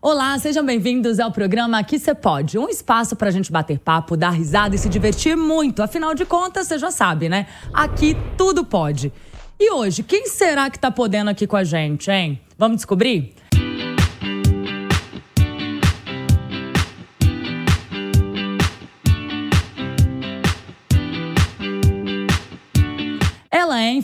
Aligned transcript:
Olá, 0.00 0.38
sejam 0.38 0.64
bem-vindos 0.64 1.18
ao 1.18 1.32
programa 1.32 1.76
Aqui 1.76 1.98
Você 1.98 2.14
Pode, 2.14 2.56
um 2.56 2.68
espaço 2.68 3.16
para 3.16 3.30
a 3.30 3.32
gente 3.32 3.50
bater 3.50 3.80
papo, 3.80 4.16
dar 4.16 4.30
risada 4.30 4.76
e 4.76 4.78
se 4.78 4.88
divertir 4.88 5.36
muito. 5.36 5.82
Afinal 5.82 6.14
de 6.14 6.24
contas, 6.24 6.68
você 6.68 6.78
já 6.78 6.92
sabe, 6.92 7.28
né? 7.28 7.48
Aqui 7.74 8.16
tudo 8.36 8.64
pode. 8.64 9.12
E 9.58 9.72
hoje, 9.72 10.04
quem 10.04 10.28
será 10.28 10.70
que 10.70 10.78
tá 10.78 10.88
podendo 10.88 11.30
aqui 11.30 11.48
com 11.48 11.56
a 11.56 11.64
gente, 11.64 12.12
hein? 12.12 12.40
Vamos 12.56 12.76
descobrir? 12.76 13.34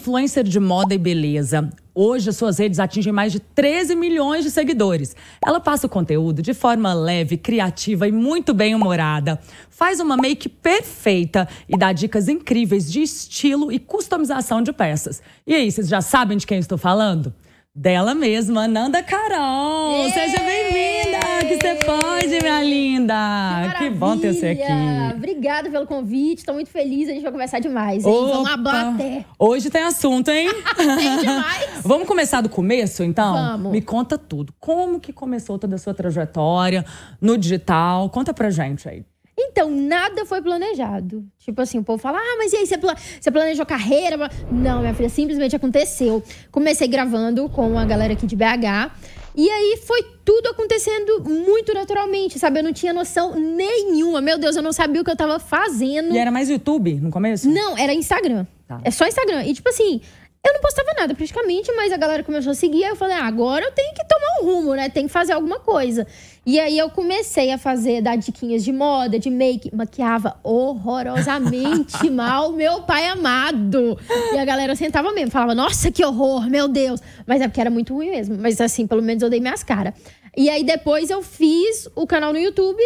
Influencer 0.04 0.44
de 0.44 0.60
moda 0.60 0.94
e 0.94 0.98
beleza. 0.98 1.70
Hoje, 1.94 2.28
as 2.28 2.36
suas 2.36 2.58
redes 2.58 2.78
atingem 2.78 3.10
mais 3.10 3.32
de 3.32 3.40
13 3.40 3.96
milhões 3.96 4.44
de 4.44 4.50
seguidores. 4.50 5.16
Ela 5.42 5.58
passa 5.58 5.86
o 5.86 5.90
conteúdo 5.90 6.42
de 6.42 6.52
forma 6.52 6.92
leve, 6.92 7.38
criativa 7.38 8.06
e 8.06 8.12
muito 8.12 8.52
bem-humorada. 8.52 9.40
Faz 9.70 10.00
uma 10.00 10.14
make 10.14 10.46
perfeita 10.46 11.48
e 11.66 11.78
dá 11.78 11.90
dicas 11.90 12.28
incríveis 12.28 12.92
de 12.92 13.00
estilo 13.00 13.72
e 13.72 13.78
customização 13.78 14.60
de 14.60 14.74
peças. 14.74 15.22
E 15.46 15.54
aí, 15.54 15.72
vocês 15.72 15.88
já 15.88 16.02
sabem 16.02 16.36
de 16.36 16.46
quem 16.46 16.58
estou 16.58 16.76
falando? 16.76 17.32
Dela 17.76 18.14
mesma, 18.14 18.68
Nanda 18.68 19.02
Carol. 19.02 20.08
Seja 20.08 20.38
bem-vinda, 20.38 21.18
que 21.40 21.56
você 21.56 21.74
pode, 21.84 22.28
minha 22.40 22.62
linda. 22.62 23.74
Que, 23.76 23.78
que 23.78 23.90
bom 23.90 24.16
ter 24.16 24.32
você 24.32 24.46
aqui. 24.50 25.16
Obrigada 25.16 25.68
pelo 25.68 25.84
convite, 25.84 26.38
estou 26.38 26.54
muito 26.54 26.70
feliz, 26.70 27.08
a 27.08 27.12
gente 27.12 27.24
vai 27.24 27.32
conversar 27.32 27.58
demais, 27.58 28.06
hein? 28.06 28.12
Vamos 28.12 28.48
abater. 28.48 29.26
Hoje 29.36 29.70
tem 29.70 29.82
assunto, 29.82 30.30
hein? 30.30 30.48
tem 30.76 31.18
demais. 31.18 31.66
Vamos 31.82 32.06
começar 32.06 32.42
do 32.42 32.48
começo, 32.48 33.02
então? 33.02 33.34
Vamos. 33.34 33.72
Me 33.72 33.82
conta 33.82 34.16
tudo. 34.16 34.54
Como 34.60 35.00
que 35.00 35.12
começou 35.12 35.58
toda 35.58 35.74
a 35.74 35.78
sua 35.78 35.92
trajetória 35.92 36.84
no 37.20 37.36
digital? 37.36 38.08
Conta 38.08 38.32
pra 38.32 38.50
gente 38.50 38.88
aí. 38.88 39.04
Então, 39.36 39.70
nada 39.70 40.24
foi 40.24 40.40
planejado. 40.40 41.24
Tipo 41.38 41.62
assim, 41.62 41.78
o 41.78 41.82
povo 41.82 41.98
fala, 42.00 42.18
ah, 42.18 42.36
mas 42.38 42.52
e 42.52 42.56
aí, 42.56 42.66
você, 42.66 42.78
pla 42.78 42.94
você 43.20 43.30
planejou 43.30 43.66
carreira? 43.66 44.30
Não, 44.50 44.80
minha 44.80 44.94
filha, 44.94 45.08
simplesmente 45.08 45.56
aconteceu. 45.56 46.22
Comecei 46.50 46.86
gravando 46.86 47.48
com 47.48 47.78
a 47.78 47.84
galera 47.84 48.12
aqui 48.12 48.26
de 48.26 48.36
BH. 48.36 48.92
E 49.36 49.50
aí 49.50 49.78
foi 49.84 50.00
tudo 50.24 50.48
acontecendo 50.48 51.24
muito 51.24 51.74
naturalmente, 51.74 52.38
sabe? 52.38 52.60
Eu 52.60 52.62
não 52.62 52.72
tinha 52.72 52.92
noção 52.92 53.34
nenhuma. 53.34 54.20
Meu 54.20 54.38
Deus, 54.38 54.54
eu 54.54 54.62
não 54.62 54.72
sabia 54.72 55.00
o 55.00 55.04
que 55.04 55.10
eu 55.10 55.16
tava 55.16 55.40
fazendo. 55.40 56.14
E 56.14 56.18
era 56.18 56.30
mais 56.30 56.48
YouTube 56.48 56.94
no 56.94 57.10
começo? 57.10 57.50
Não, 57.50 57.76
era 57.76 57.92
Instagram. 57.92 58.46
Tá. 58.68 58.80
É 58.84 58.90
só 58.92 59.06
Instagram. 59.06 59.42
E 59.44 59.52
tipo 59.52 59.68
assim, 59.68 60.00
eu 60.44 60.52
não 60.52 60.60
postava 60.60 60.92
nada 60.98 61.14
praticamente, 61.14 61.72
mas 61.72 61.90
a 61.90 61.96
galera 61.96 62.22
começou 62.22 62.52
a 62.52 62.54
seguir. 62.54 62.84
Aí 62.84 62.90
eu 62.90 62.96
falei, 62.96 63.16
ah, 63.16 63.24
agora 63.24 63.64
eu 63.64 63.72
tenho 63.72 63.94
que 63.94 64.04
tomar 64.06 64.40
um 64.42 64.44
rumo, 64.44 64.74
né? 64.74 64.90
Tem 64.90 65.06
que 65.06 65.12
fazer 65.12 65.32
alguma 65.32 65.58
coisa. 65.58 66.06
E 66.44 66.60
aí 66.60 66.76
eu 66.76 66.90
comecei 66.90 67.50
a 67.50 67.56
fazer, 67.56 68.02
dar 68.02 68.16
diquinhas 68.16 68.62
de 68.62 68.70
moda, 68.70 69.18
de 69.18 69.30
make. 69.30 69.74
Maquiava 69.74 70.36
horrorosamente 70.42 72.08
mal, 72.12 72.52
meu 72.52 72.82
pai 72.82 73.06
amado. 73.06 73.98
E 74.34 74.38
a 74.38 74.44
galera 74.44 74.76
sentava 74.76 75.12
mesmo, 75.12 75.30
falava, 75.30 75.54
nossa, 75.54 75.90
que 75.90 76.04
horror, 76.04 76.50
meu 76.50 76.68
Deus. 76.68 77.00
Mas 77.26 77.40
é 77.40 77.48
porque 77.48 77.62
era 77.62 77.70
muito 77.70 77.94
ruim 77.94 78.10
mesmo. 78.10 78.36
Mas 78.38 78.60
assim, 78.60 78.86
pelo 78.86 79.00
menos 79.00 79.22
eu 79.22 79.30
dei 79.30 79.40
minhas 79.40 79.62
caras. 79.62 79.94
E 80.36 80.50
aí 80.50 80.62
depois 80.62 81.08
eu 81.08 81.22
fiz 81.22 81.88
o 81.94 82.06
canal 82.06 82.34
no 82.34 82.38
YouTube 82.38 82.82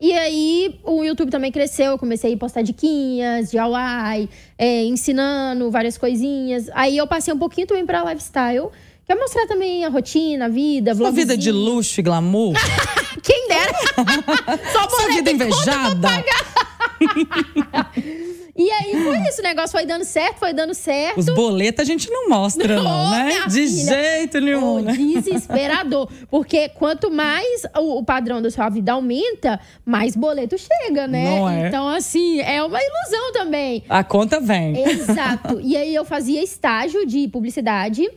e 0.00 0.12
aí, 0.14 0.80
o 0.82 1.04
YouTube 1.04 1.30
também 1.30 1.52
cresceu, 1.52 1.92
eu 1.92 1.98
comecei 1.98 2.32
a 2.32 2.36
postar 2.36 2.62
diquinhas 2.62 3.50
de 3.50 3.58
Hawaii, 3.58 4.30
é, 4.56 4.84
ensinando 4.84 5.70
várias 5.70 5.98
coisinhas. 5.98 6.70
Aí 6.72 6.96
eu 6.96 7.06
passei 7.06 7.34
um 7.34 7.38
pouquinho 7.38 7.66
também 7.66 7.84
pra 7.84 8.02
lifestyle. 8.04 8.68
Quer 9.06 9.14
mostrar 9.14 9.46
também 9.46 9.84
a 9.84 9.88
rotina, 9.88 10.46
a 10.46 10.48
vida, 10.48 10.94
Sua 10.94 11.10
vida 11.10 11.36
de 11.36 11.52
luxo 11.52 12.00
e 12.00 12.02
glamour? 12.02 12.54
Quem 13.22 13.48
dera! 13.48 13.74
Só 14.72 14.88
Sua 14.88 15.08
vida 15.08 15.32
invejada! 15.32 16.08
E 18.60 18.70
aí 18.70 19.02
foi 19.02 19.18
isso, 19.26 19.40
o 19.40 19.42
negócio 19.42 19.70
foi 19.70 19.86
dando 19.86 20.04
certo, 20.04 20.38
foi 20.38 20.52
dando 20.52 20.74
certo. 20.74 21.18
Os 21.18 21.26
boletos 21.26 21.80
a 21.80 21.84
gente 21.84 22.10
não 22.10 22.28
mostra, 22.28 22.76
não, 22.76 22.84
não 22.84 23.10
né? 23.10 23.46
De 23.48 23.66
filha. 23.66 23.94
jeito 23.94 24.38
nenhum, 24.38 24.74
oh, 24.76 24.80
né? 24.80 24.92
Desesperador. 24.92 26.10
Porque 26.30 26.68
quanto 26.68 27.10
mais 27.10 27.62
o, 27.78 27.98
o, 27.98 28.04
padrão 28.04 28.42
da 28.42 28.50
sua 28.50 28.68
vida 28.68 28.92
aumenta, 28.92 29.58
mais 29.82 30.14
boleto 30.14 30.56
chega, 30.58 31.08
né? 31.08 31.64
É. 31.64 31.68
Então, 31.68 31.88
assim, 31.88 32.40
é 32.40 32.62
uma 32.62 32.78
ilusão 32.78 33.32
também. 33.32 33.82
A 33.88 34.04
conta 34.04 34.38
vem. 34.40 34.76
Exato. 34.84 35.58
e 35.62 35.74
aí 35.76 35.94
eu 35.94 36.04
fazia 36.04 36.42
estágio 36.42 37.06
de 37.06 37.28
publicidade. 37.28 38.10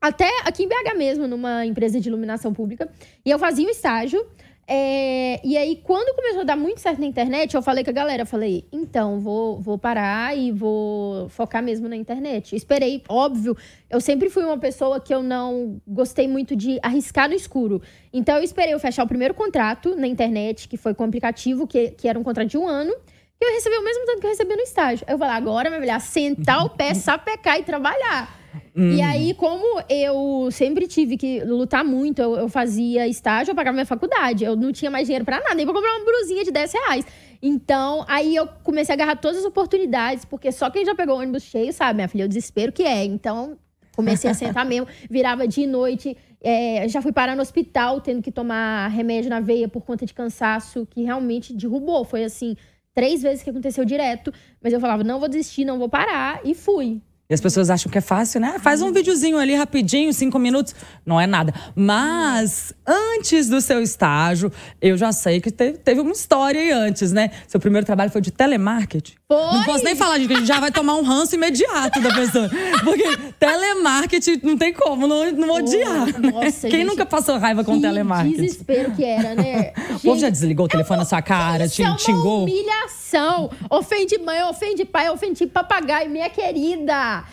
Até 0.00 0.30
aqui 0.44 0.62
em 0.62 0.68
BH 0.68 0.96
mesmo, 0.96 1.26
numa 1.26 1.64
empresa 1.64 1.98
de 1.98 2.08
iluminação 2.08 2.52
pública. 2.52 2.88
E 3.24 3.30
eu 3.30 3.38
fazia 3.38 3.66
o 3.66 3.70
estágio. 3.70 4.24
É, 4.70 5.40
e 5.42 5.56
aí, 5.56 5.80
quando 5.82 6.14
começou 6.14 6.42
a 6.42 6.44
dar 6.44 6.56
muito 6.56 6.78
certo 6.78 7.00
na 7.00 7.06
internet, 7.06 7.54
eu 7.54 7.62
falei 7.62 7.82
com 7.82 7.88
a 7.88 7.92
galera, 7.92 8.26
falei, 8.26 8.66
então, 8.70 9.18
vou, 9.18 9.58
vou 9.58 9.78
parar 9.78 10.36
e 10.36 10.52
vou 10.52 11.26
focar 11.30 11.62
mesmo 11.62 11.88
na 11.88 11.96
internet. 11.96 12.54
Esperei, 12.54 13.02
óbvio, 13.08 13.56
eu 13.88 13.98
sempre 13.98 14.28
fui 14.28 14.44
uma 14.44 14.58
pessoa 14.58 15.00
que 15.00 15.14
eu 15.14 15.22
não 15.22 15.80
gostei 15.86 16.28
muito 16.28 16.54
de 16.54 16.78
arriscar 16.82 17.30
no 17.30 17.34
escuro. 17.34 17.80
Então, 18.12 18.36
eu 18.36 18.42
esperei 18.42 18.74
eu 18.74 18.78
fechar 18.78 19.04
o 19.04 19.08
primeiro 19.08 19.32
contrato 19.32 19.96
na 19.96 20.06
internet, 20.06 20.68
que 20.68 20.76
foi 20.76 20.92
com 20.92 21.02
o 21.02 21.06
aplicativo, 21.06 21.66
que, 21.66 21.92
que 21.92 22.06
era 22.06 22.18
um 22.18 22.22
contrato 22.22 22.48
de 22.48 22.58
um 22.58 22.68
ano. 22.68 22.94
E 23.40 23.44
eu 23.46 23.54
recebi 23.54 23.74
o 23.74 23.82
mesmo 23.82 24.04
tanto 24.04 24.20
que 24.20 24.26
eu 24.26 24.30
recebi 24.30 24.54
no 24.54 24.62
estágio. 24.62 25.06
Eu 25.08 25.16
falei, 25.16 25.34
agora, 25.34 25.70
minha 25.70 25.80
filha, 25.80 25.98
sentar 26.00 26.66
o 26.66 26.68
pé, 26.68 26.92
sapecar 26.92 27.58
e 27.58 27.62
trabalhar. 27.62 28.37
Hum. 28.76 28.92
E 28.92 29.02
aí, 29.02 29.34
como 29.34 29.82
eu 29.88 30.50
sempre 30.50 30.86
tive 30.86 31.16
que 31.16 31.40
lutar 31.44 31.84
muito, 31.84 32.20
eu, 32.20 32.36
eu, 32.36 32.48
fazia 32.48 33.06
estágio, 33.06 33.50
eu 33.50 33.54
pagava 33.54 33.74
minha 33.74 33.86
faculdade. 33.86 34.44
Eu 34.44 34.56
não 34.56 34.72
tinha 34.72 34.90
mais 34.90 35.06
dinheiro 35.06 35.24
para 35.24 35.40
nada, 35.40 35.54
nem 35.54 35.66
pra 35.66 35.74
comprar 35.74 35.96
uma 35.96 36.04
brusinha 36.04 36.44
de 36.44 36.50
10 36.50 36.72
reais. 36.72 37.06
Então, 37.42 38.04
aí 38.08 38.34
eu 38.34 38.46
comecei 38.62 38.92
a 38.92 38.96
agarrar 38.96 39.16
todas 39.16 39.38
as 39.38 39.44
oportunidades, 39.44 40.24
porque 40.24 40.50
só 40.50 40.70
quem 40.70 40.84
já 40.84 40.94
pegou 40.94 41.16
o 41.16 41.18
ônibus 41.18 41.42
cheio 41.42 41.72
sabe, 41.72 41.96
minha 41.96 42.08
filha, 42.08 42.24
o 42.24 42.28
desespero 42.28 42.72
que 42.72 42.82
é. 42.82 43.04
Então, 43.04 43.58
comecei 43.94 44.30
a 44.30 44.34
sentar 44.34 44.64
mesmo, 44.64 44.86
virava 45.10 45.46
de 45.46 45.66
noite. 45.66 46.16
É, 46.40 46.86
já 46.88 47.02
fui 47.02 47.12
parar 47.12 47.34
no 47.34 47.42
hospital, 47.42 48.00
tendo 48.00 48.22
que 48.22 48.30
tomar 48.30 48.88
remédio 48.88 49.28
na 49.28 49.40
veia 49.40 49.68
por 49.68 49.82
conta 49.82 50.06
de 50.06 50.14
cansaço, 50.14 50.86
que 50.86 51.02
realmente 51.02 51.52
derrubou. 51.52 52.04
Foi 52.04 52.22
assim, 52.22 52.56
três 52.94 53.22
vezes 53.22 53.42
que 53.42 53.50
aconteceu 53.50 53.84
direto. 53.84 54.32
Mas 54.62 54.72
eu 54.72 54.80
falava, 54.80 55.02
não 55.02 55.18
vou 55.18 55.28
desistir, 55.28 55.64
não 55.64 55.78
vou 55.78 55.88
parar. 55.88 56.40
E 56.44 56.54
fui. 56.54 57.02
E 57.30 57.34
as 57.34 57.42
pessoas 57.42 57.68
acham 57.68 57.92
que 57.92 57.98
é 57.98 58.00
fácil, 58.00 58.40
né? 58.40 58.58
Faz 58.58 58.80
um 58.80 58.90
videozinho 58.90 59.36
ali 59.36 59.54
rapidinho, 59.54 60.14
cinco 60.14 60.38
minutos. 60.38 60.74
Não 61.04 61.20
é 61.20 61.26
nada. 61.26 61.52
Mas 61.76 62.72
antes 62.86 63.50
do 63.50 63.60
seu 63.60 63.82
estágio, 63.82 64.50
eu 64.80 64.96
já 64.96 65.12
sei 65.12 65.38
que 65.38 65.50
teve, 65.50 65.76
teve 65.76 66.00
uma 66.00 66.12
história 66.12 66.58
aí 66.58 66.70
antes, 66.72 67.12
né? 67.12 67.30
Seu 67.46 67.60
primeiro 67.60 67.84
trabalho 67.84 68.10
foi 68.10 68.22
de 68.22 68.30
telemarketing. 68.30 69.17
Foi. 69.30 69.58
Não 69.58 69.64
posso 69.64 69.84
nem 69.84 69.94
falar 69.94 70.16
de 70.16 70.26
que 70.26 70.32
a 70.32 70.36
gente 70.36 70.48
já 70.48 70.58
vai 70.58 70.72
tomar 70.72 70.94
um 70.96 71.02
ranço 71.02 71.34
imediato 71.34 72.00
da 72.00 72.14
pessoa. 72.14 72.48
Porque 72.82 73.04
telemarketing 73.38 74.40
não 74.42 74.56
tem 74.56 74.72
como 74.72 75.06
não, 75.06 75.30
não 75.32 75.50
odiar. 75.50 76.18
Nossa, 76.18 76.66
Quem 76.66 76.80
gente, 76.80 76.84
nunca 76.84 77.04
passou 77.04 77.36
raiva 77.36 77.62
com 77.62 77.74
que 77.74 77.82
telemarketing? 77.82 78.40
desespero 78.40 78.90
que 78.92 79.04
era, 79.04 79.34
né? 79.34 79.74
o 79.96 80.00
povo 80.00 80.18
já 80.18 80.30
desligou 80.30 80.64
o 80.64 80.68
telefone 80.68 81.00
é 81.00 81.00
na 81.00 81.04
sua 81.04 81.20
cara, 81.20 81.68
te 81.68 81.82
xingou? 81.98 82.44
humilhação. 82.44 83.50
Ofende 83.68 84.16
mãe, 84.16 84.42
ofende 84.44 84.86
pai, 84.86 85.10
ofende 85.10 85.46
papagaio, 85.46 86.08
minha 86.08 86.30
querida. 86.30 87.24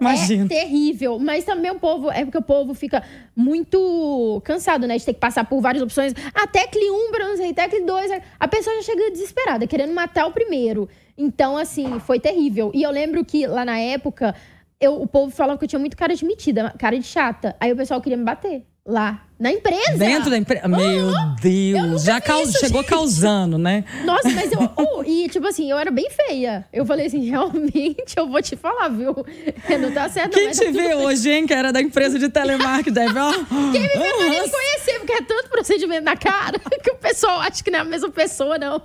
Imagina. 0.00 0.46
É 0.46 0.48
terrível. 0.48 1.20
Mas 1.20 1.44
também 1.44 1.70
o 1.70 1.78
povo, 1.78 2.10
é 2.10 2.24
porque 2.24 2.38
o 2.38 2.42
povo 2.42 2.74
fica 2.74 3.00
muito 3.36 4.42
cansado, 4.44 4.88
né? 4.88 4.98
De 4.98 5.04
ter 5.04 5.14
que 5.14 5.20
passar 5.20 5.44
por 5.44 5.60
várias 5.60 5.84
opções. 5.84 6.14
Ah, 6.34 6.48
tecle 6.48 6.90
1, 6.90 7.12
não 7.12 7.36
sei, 7.36 7.54
tecle 7.54 7.82
2. 7.82 8.10
A 8.40 8.48
pessoa 8.48 8.74
já 8.74 8.82
chega 8.82 9.12
desesperada, 9.12 9.68
querendo 9.68 9.94
matar 9.94 10.26
o 10.26 10.32
primeiro. 10.32 10.88
Então, 11.16 11.56
assim, 11.56 11.98
foi 12.00 12.18
terrível. 12.18 12.70
E 12.74 12.82
eu 12.82 12.90
lembro 12.90 13.24
que 13.24 13.46
lá 13.46 13.64
na 13.64 13.78
época, 13.78 14.34
eu, 14.80 15.00
o 15.00 15.06
povo 15.06 15.30
falava 15.30 15.58
que 15.58 15.64
eu 15.64 15.68
tinha 15.68 15.78
muito 15.78 15.96
cara 15.96 16.14
de 16.14 16.24
metida, 16.24 16.74
cara 16.78 16.98
de 16.98 17.04
chata. 17.04 17.56
Aí 17.60 17.72
o 17.72 17.76
pessoal 17.76 18.00
queria 18.00 18.16
me 18.16 18.24
bater 18.24 18.66
lá. 18.86 19.22
Na 19.38 19.50
empresa? 19.50 19.96
Dentro 19.98 20.30
da 20.30 20.38
empresa? 20.38 20.68
Meu 20.68 21.10
Deus! 21.42 22.04
Já 22.04 22.18
isso, 22.18 22.58
chegou 22.60 22.82
gente. 22.82 22.90
causando, 22.90 23.58
né? 23.58 23.84
Nossa, 24.04 24.30
mas 24.30 24.52
eu. 24.52 24.64
Oh, 24.76 25.02
e 25.04 25.28
tipo 25.28 25.46
assim, 25.46 25.70
eu 25.70 25.78
era 25.78 25.90
bem 25.90 26.08
feia. 26.10 26.66
Eu 26.72 26.86
falei 26.86 27.06
assim, 27.06 27.28
realmente, 27.28 28.14
eu 28.16 28.28
vou 28.28 28.40
te 28.40 28.54
falar, 28.56 28.88
viu? 28.88 29.14
Não 29.80 29.92
tá 29.92 30.08
certo. 30.08 30.34
Quem 30.34 30.50
te 30.50 30.70
vê 30.70 30.94
hoje, 30.94 31.30
hein, 31.30 31.46
que 31.46 31.52
era 31.52 31.72
da 31.72 31.80
empresa 31.80 32.18
de 32.18 32.28
telemarketing, 32.28 32.92
deve. 32.92 33.12
Quem 33.72 33.82
me 33.82 33.88
não 33.94 34.28
nem 34.30 34.48
conhecer, 34.48 34.98
porque 34.98 35.12
é 35.12 35.22
tanto 35.22 35.48
procedimento 35.48 36.04
na 36.04 36.16
cara 36.16 36.58
que 36.82 36.90
o 36.90 36.96
pessoal 36.96 37.40
acha 37.40 37.62
que 37.62 37.70
não 37.70 37.80
é 37.80 37.82
a 37.82 37.84
mesma 37.84 38.10
pessoa, 38.10 38.56
não. 38.56 38.80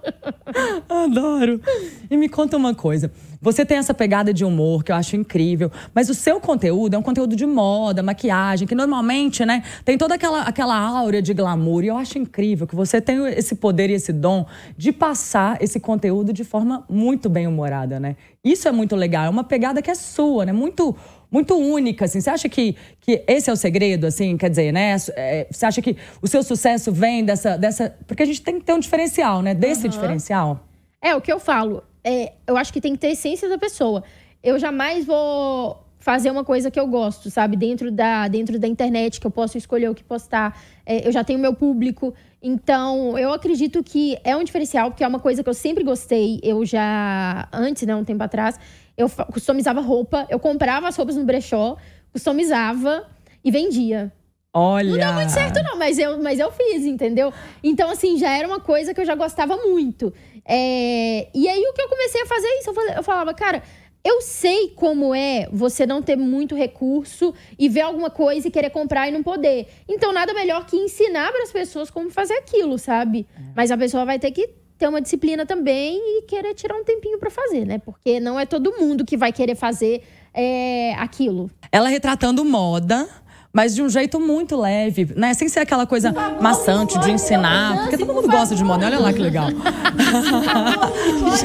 Adoro. 0.90 1.62
E 2.10 2.18
me 2.18 2.28
conta 2.28 2.58
uma 2.58 2.74
coisa. 2.74 3.12
Você 3.42 3.66
tem 3.66 3.78
essa 3.78 3.94
pegada 3.94 4.34
de 4.34 4.44
humor 4.44 4.84
que 4.84 4.92
eu 4.92 4.96
acho 4.96 5.16
incrível, 5.16 5.72
mas 5.94 6.10
o 6.10 6.14
seu 6.14 6.40
conteúdo 6.40 6.96
é 6.96 6.98
um 6.98 7.02
conteúdo 7.02 7.36
de 7.36 7.46
moda, 7.46 8.04
maquiagem, 8.04 8.68
que 8.68 8.76
normalmente, 8.76 9.46
né, 9.46 9.64
tem 9.86 9.98
toda 9.98 10.16
aquela, 10.16 10.42
aquela 10.42 10.78
aura 10.78 11.22
de 11.22 11.34
glamour. 11.34 11.84
E 11.84 11.88
eu 11.88 11.98
acho 11.98 12.18
incrível 12.18 12.68
que 12.68 12.76
você 12.76 13.00
tem 13.00 13.26
esse 13.28 13.56
poder 13.56 13.90
e 13.90 13.94
esse 13.94 14.12
dom 14.12 14.46
de 14.78 14.92
passar 14.92 15.62
esse 15.62 15.80
conteúdo 15.80 16.34
de 16.34 16.44
forma 16.44 16.84
muito 16.90 17.30
bem 17.30 17.48
humorada, 17.48 18.00
né? 18.00 18.16
Isso 18.44 18.68
é 18.68 18.72
muito 18.72 18.96
legal, 18.96 19.26
é 19.26 19.30
uma 19.30 19.44
pegada 19.44 19.82
que 19.82 19.92
é 19.92 19.96
sua, 19.96 20.46
né? 20.46 20.52
Muito 20.52 20.96
muito 21.32 21.56
única, 21.56 22.06
assim. 22.06 22.20
Você 22.20 22.30
acha 22.30 22.50
que, 22.50 22.76
que 23.00 23.24
esse 23.28 23.50
é 23.50 23.54
o 23.54 23.56
segredo, 23.56 24.08
assim? 24.08 24.36
Quer 24.36 24.50
dizer, 24.50 24.74
né? 24.74 24.96
É, 25.16 25.48
você 25.50 25.66
acha 25.66 25.82
que 25.82 25.96
o 26.22 26.28
seu 26.28 26.42
sucesso 26.42 26.92
vem 26.92 27.24
dessa, 27.24 27.56
dessa... 27.56 27.96
Porque 28.08 28.24
a 28.24 28.26
gente 28.26 28.42
tem 28.42 28.60
que 28.60 28.66
ter 28.66 28.74
um 28.74 28.80
diferencial, 28.80 29.42
né? 29.42 29.54
Desse 29.54 29.84
uhum. 29.84 29.90
diferencial. 29.90 30.66
É, 31.02 31.16
o 31.16 31.22
que 31.22 31.32
eu 31.32 31.40
falo. 31.40 31.84
É, 32.04 32.34
eu 32.48 32.58
acho 32.58 32.72
que 32.72 32.82
tem 32.82 32.94
que 32.94 33.00
ter 33.00 33.08
a 33.08 33.12
essência 33.12 33.50
da 33.50 33.58
pessoa. 33.58 34.04
Eu 34.44 34.58
jamais 34.58 35.06
vou 35.06 35.78
fazer 36.00 36.32
uma 36.32 36.46
coisa 36.46 36.72
que 36.72 36.80
eu 36.80 36.88
gosto, 36.88 37.30
sabe? 37.30 37.58
Dentro 37.58 37.92
da, 37.92 38.28
dentro 38.28 38.58
da 38.58 38.68
internet, 38.68 39.20
que 39.20 39.28
eu 39.28 39.32
posso 39.32 39.58
escolher 39.58 39.90
o 39.90 39.96
que 39.96 40.04
postar. 40.04 40.58
É, 40.86 41.06
eu 41.08 41.12
já 41.12 41.24
tenho 41.24 41.38
meu 41.40 41.54
público. 41.54 42.14
Então, 42.42 43.18
eu 43.18 43.34
acredito 43.34 43.84
que 43.84 44.18
é 44.24 44.36
um 44.36 44.44
diferencial, 44.44 44.92
porque 44.92 45.04
é 45.04 45.08
uma 45.08 45.20
coisa 45.20 45.44
que 45.44 45.50
eu 45.50 45.54
sempre 45.54 45.84
gostei. 45.84 46.40
Eu 46.42 46.66
já, 46.66 47.50
antes, 47.52 47.86
né, 47.86 47.94
um 47.96 48.06
tempo 48.06 48.24
atrás, 48.24 48.58
eu 48.98 49.10
customizava 49.10 49.82
roupa, 49.82 50.26
eu 50.30 50.40
comprava 50.40 50.88
as 50.88 50.96
roupas 50.96 51.18
no 51.18 51.26
brechó, 51.26 51.76
customizava 52.14 53.06
e 53.44 53.52
vendia. 53.52 54.12
Olha! 54.54 54.90
Não 54.90 54.98
deu 54.98 55.14
muito 55.14 55.32
certo, 55.32 55.62
não, 55.62 55.78
mas 55.78 56.00
eu, 56.00 56.22
mas 56.24 56.40
eu 56.40 56.52
fiz, 56.52 56.86
entendeu? 56.86 57.32
Então, 57.64 57.90
assim, 57.90 58.18
já 58.18 58.36
era 58.36 58.48
uma 58.48 58.60
coisa 58.60 58.94
que 58.94 59.02
eu 59.02 59.06
já 59.06 59.16
gostava 59.16 59.56
muito. 59.58 60.12
É... 60.46 61.28
E 61.34 61.48
aí, 61.48 61.62
o 61.62 61.74
que 61.74 61.82
eu 61.82 61.90
comecei 61.90 62.22
a 62.22 62.26
fazer 62.26 62.48
é 62.48 62.60
isso. 62.60 62.70
Eu, 62.70 62.74
falei, 62.74 62.94
eu 62.98 63.04
falava, 63.04 63.34
cara, 63.34 63.64
eu 64.04 64.22
sei 64.22 64.70
como 64.70 65.14
é 65.14 65.48
você 65.52 65.86
não 65.86 66.02
ter 66.02 66.16
muito 66.16 66.56
recurso 66.56 67.34
e 67.58 67.68
ver 67.68 67.82
alguma 67.82 68.10
coisa 68.10 68.48
e 68.48 68.52
querer 68.52 68.70
comprar 68.70 69.08
e 69.08 69.12
não 69.12 69.22
poder. 69.22 69.68
Então, 69.88 70.14
nada 70.14 70.34
melhor 70.34 70.66
que 70.66 70.78
ensinar 70.78 71.32
para 71.32 71.44
as 71.44 71.52
pessoas 71.52 71.90
como 71.90 72.10
fazer 72.10 72.34
aquilo, 72.36 72.78
sabe? 72.78 73.28
É. 73.38 73.42
Mas 73.56 73.72
a 73.72 73.78
pessoa 73.78 74.06
vai 74.06 74.18
ter 74.18 74.32
que 74.32 74.50
ter 74.78 74.88
uma 74.88 75.02
disciplina 75.02 75.46
também 75.46 75.98
e 75.98 76.22
querer 76.22 76.54
tirar 76.54 76.76
um 76.76 76.84
tempinho 76.86 77.20
para 77.20 77.30
fazer, 77.30 77.66
né? 77.66 77.78
Porque 77.80 78.20
não 78.20 78.40
é 78.40 78.46
todo 78.46 78.78
mundo 78.80 79.04
que 79.04 79.18
vai 79.18 79.34
querer 79.34 79.56
fazer 79.56 80.02
é, 80.34 80.94
aquilo. 80.94 81.52
Ela 81.70 81.90
retratando 81.90 82.46
moda 82.46 83.08
mas 83.52 83.74
de 83.74 83.82
um 83.82 83.90
jeito 83.90 84.20
muito 84.20 84.56
leve, 84.56 85.12
né? 85.16 85.34
Sem 85.34 85.50
ser 85.50 85.62
aquela 85.62 85.88
coisa 85.88 86.14
maçante 86.40 87.00
de 87.00 87.12
ensinar, 87.12 87.82
porque 87.82 87.98
todo 87.98 88.14
mundo 88.14 88.28
gosta 88.28 88.56
de 88.56 88.64
moda, 88.64 88.86
olha 88.86 89.00
lá 89.00 89.12
que 89.12 89.20
legal. 89.20 89.50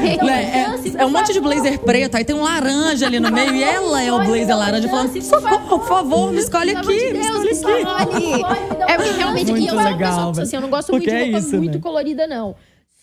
é, 0.01 0.59
é, 0.59 0.67
é, 0.97 1.05
um 1.05 1.09
monte 1.09 1.33
de 1.33 1.39
blazer 1.39 1.79
preto, 1.79 2.15
aí 2.15 2.23
tem 2.23 2.35
um 2.35 2.43
laranja 2.43 3.07
ali 3.07 3.19
no 3.19 3.31
meio, 3.31 3.55
e 3.55 3.63
ela 3.63 4.03
é 4.03 4.11
o 4.11 4.23
blazer 4.23 4.55
laranja, 4.55 4.87
falando: 4.87 5.19
socorro, 5.21 5.79
por 5.79 5.87
favor, 5.87 6.31
me 6.31 6.39
escolhe 6.39 6.75
aqui, 6.75 7.13
me 7.13 7.49
escolhe 7.49 7.83
aqui. 7.83 8.43
É 8.87 8.97
porque 8.97 9.11
realmente, 9.11 9.51
e 9.51 9.67
eu 9.67 9.73
sou 9.73 9.79
uma 9.79 9.97
pessoa 9.97 10.43
assim, 10.43 10.55
eu 10.55 10.61
não 10.61 10.69
gosto 10.69 10.91
muito 10.91 11.09
de 11.09 11.31
roupa 11.31 11.57
muito 11.57 11.75
né? 11.75 11.81
colorida, 11.81 12.27
não. 12.27 12.55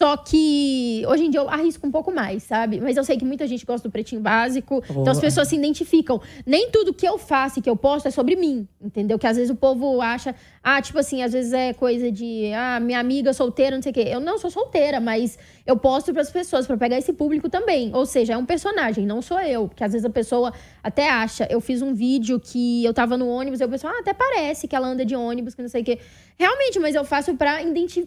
Só 0.02 0.16
que 0.16 1.04
hoje 1.06 1.26
em 1.26 1.30
dia 1.30 1.38
eu 1.38 1.48
arrisco 1.48 1.86
um 1.86 1.90
pouco 1.92 2.10
mais, 2.10 2.42
sabe? 2.42 2.80
Mas 2.80 2.96
eu 2.96 3.04
sei 3.04 3.16
que 3.16 3.24
muita 3.24 3.46
gente 3.46 3.64
gosta 3.64 3.86
do 3.86 3.92
pretinho 3.92 4.20
básico. 4.20 4.82
Oh. 4.88 5.00
Então 5.00 5.12
as 5.12 5.20
pessoas 5.20 5.46
se 5.46 5.54
identificam. 5.54 6.20
Nem 6.44 6.72
tudo 6.72 6.92
que 6.92 7.06
eu 7.06 7.18
faço 7.18 7.60
e 7.60 7.62
que 7.62 7.70
eu 7.70 7.76
posto 7.76 8.08
é 8.08 8.10
sobre 8.10 8.34
mim, 8.34 8.66
entendeu? 8.80 9.16
Que 9.16 9.28
às 9.28 9.36
vezes 9.36 9.52
o 9.52 9.54
povo 9.54 10.00
acha, 10.00 10.34
ah, 10.60 10.82
tipo 10.82 10.98
assim, 10.98 11.22
às 11.22 11.32
vezes 11.32 11.52
é 11.52 11.72
coisa 11.72 12.10
de, 12.10 12.52
ah, 12.52 12.80
minha 12.80 12.98
amiga 12.98 13.32
solteira, 13.32 13.76
não 13.76 13.82
sei 13.82 13.92
o 13.92 13.94
quê. 13.94 14.04
Eu 14.08 14.18
não 14.18 14.38
sou 14.38 14.50
solteira, 14.50 14.98
mas 14.98 15.38
eu 15.64 15.76
posto 15.76 16.12
para 16.12 16.22
as 16.22 16.32
pessoas 16.32 16.66
para 16.66 16.76
pegar 16.76 16.98
esse 16.98 17.12
público 17.12 17.48
também. 17.48 17.94
Ou 17.94 18.04
seja, 18.04 18.32
é 18.32 18.36
um 18.36 18.44
personagem, 18.44 19.06
não 19.06 19.22
sou 19.22 19.38
eu. 19.38 19.68
Porque 19.68 19.84
às 19.84 19.92
vezes 19.92 20.04
a 20.04 20.10
pessoa 20.10 20.52
até 20.82 21.08
acha. 21.08 21.46
Eu 21.48 21.60
fiz 21.60 21.80
um 21.80 21.94
vídeo 21.94 22.40
que 22.40 22.84
eu 22.84 22.92
tava 22.92 23.16
no 23.16 23.28
ônibus 23.28 23.60
e 23.60 23.64
o 23.64 23.68
pessoal, 23.68 23.92
ah, 23.96 24.00
até 24.00 24.12
parece 24.12 24.66
que 24.66 24.74
ela 24.74 24.88
anda 24.88 25.04
de 25.04 25.14
ônibus, 25.14 25.54
que 25.54 25.62
não 25.62 25.68
sei 25.68 25.82
o 25.82 25.84
quê. 25.84 26.00
Realmente, 26.36 26.80
mas 26.80 26.96
eu 26.96 27.04
faço 27.04 27.36
pra, 27.36 27.58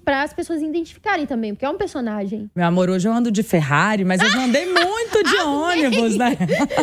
pra 0.03 0.23
as 0.23 0.33
pessoas 0.33 0.61
identificarem 0.61 1.25
também, 1.25 1.53
porque 1.53 1.63
é 1.63 1.69
um 1.69 1.77
personagem. 1.85 2.49
Meu 2.55 2.65
amor, 2.65 2.89
hoje 2.89 3.07
eu 3.07 3.13
ando 3.13 3.31
de 3.31 3.43
Ferrari, 3.43 4.03
mas 4.03 4.19
eu 4.19 4.29
já 4.31 4.43
andei 4.43 4.65
muito 4.73 5.23
de 5.23 5.35
ônibus, 5.37 6.15
né? 6.15 6.35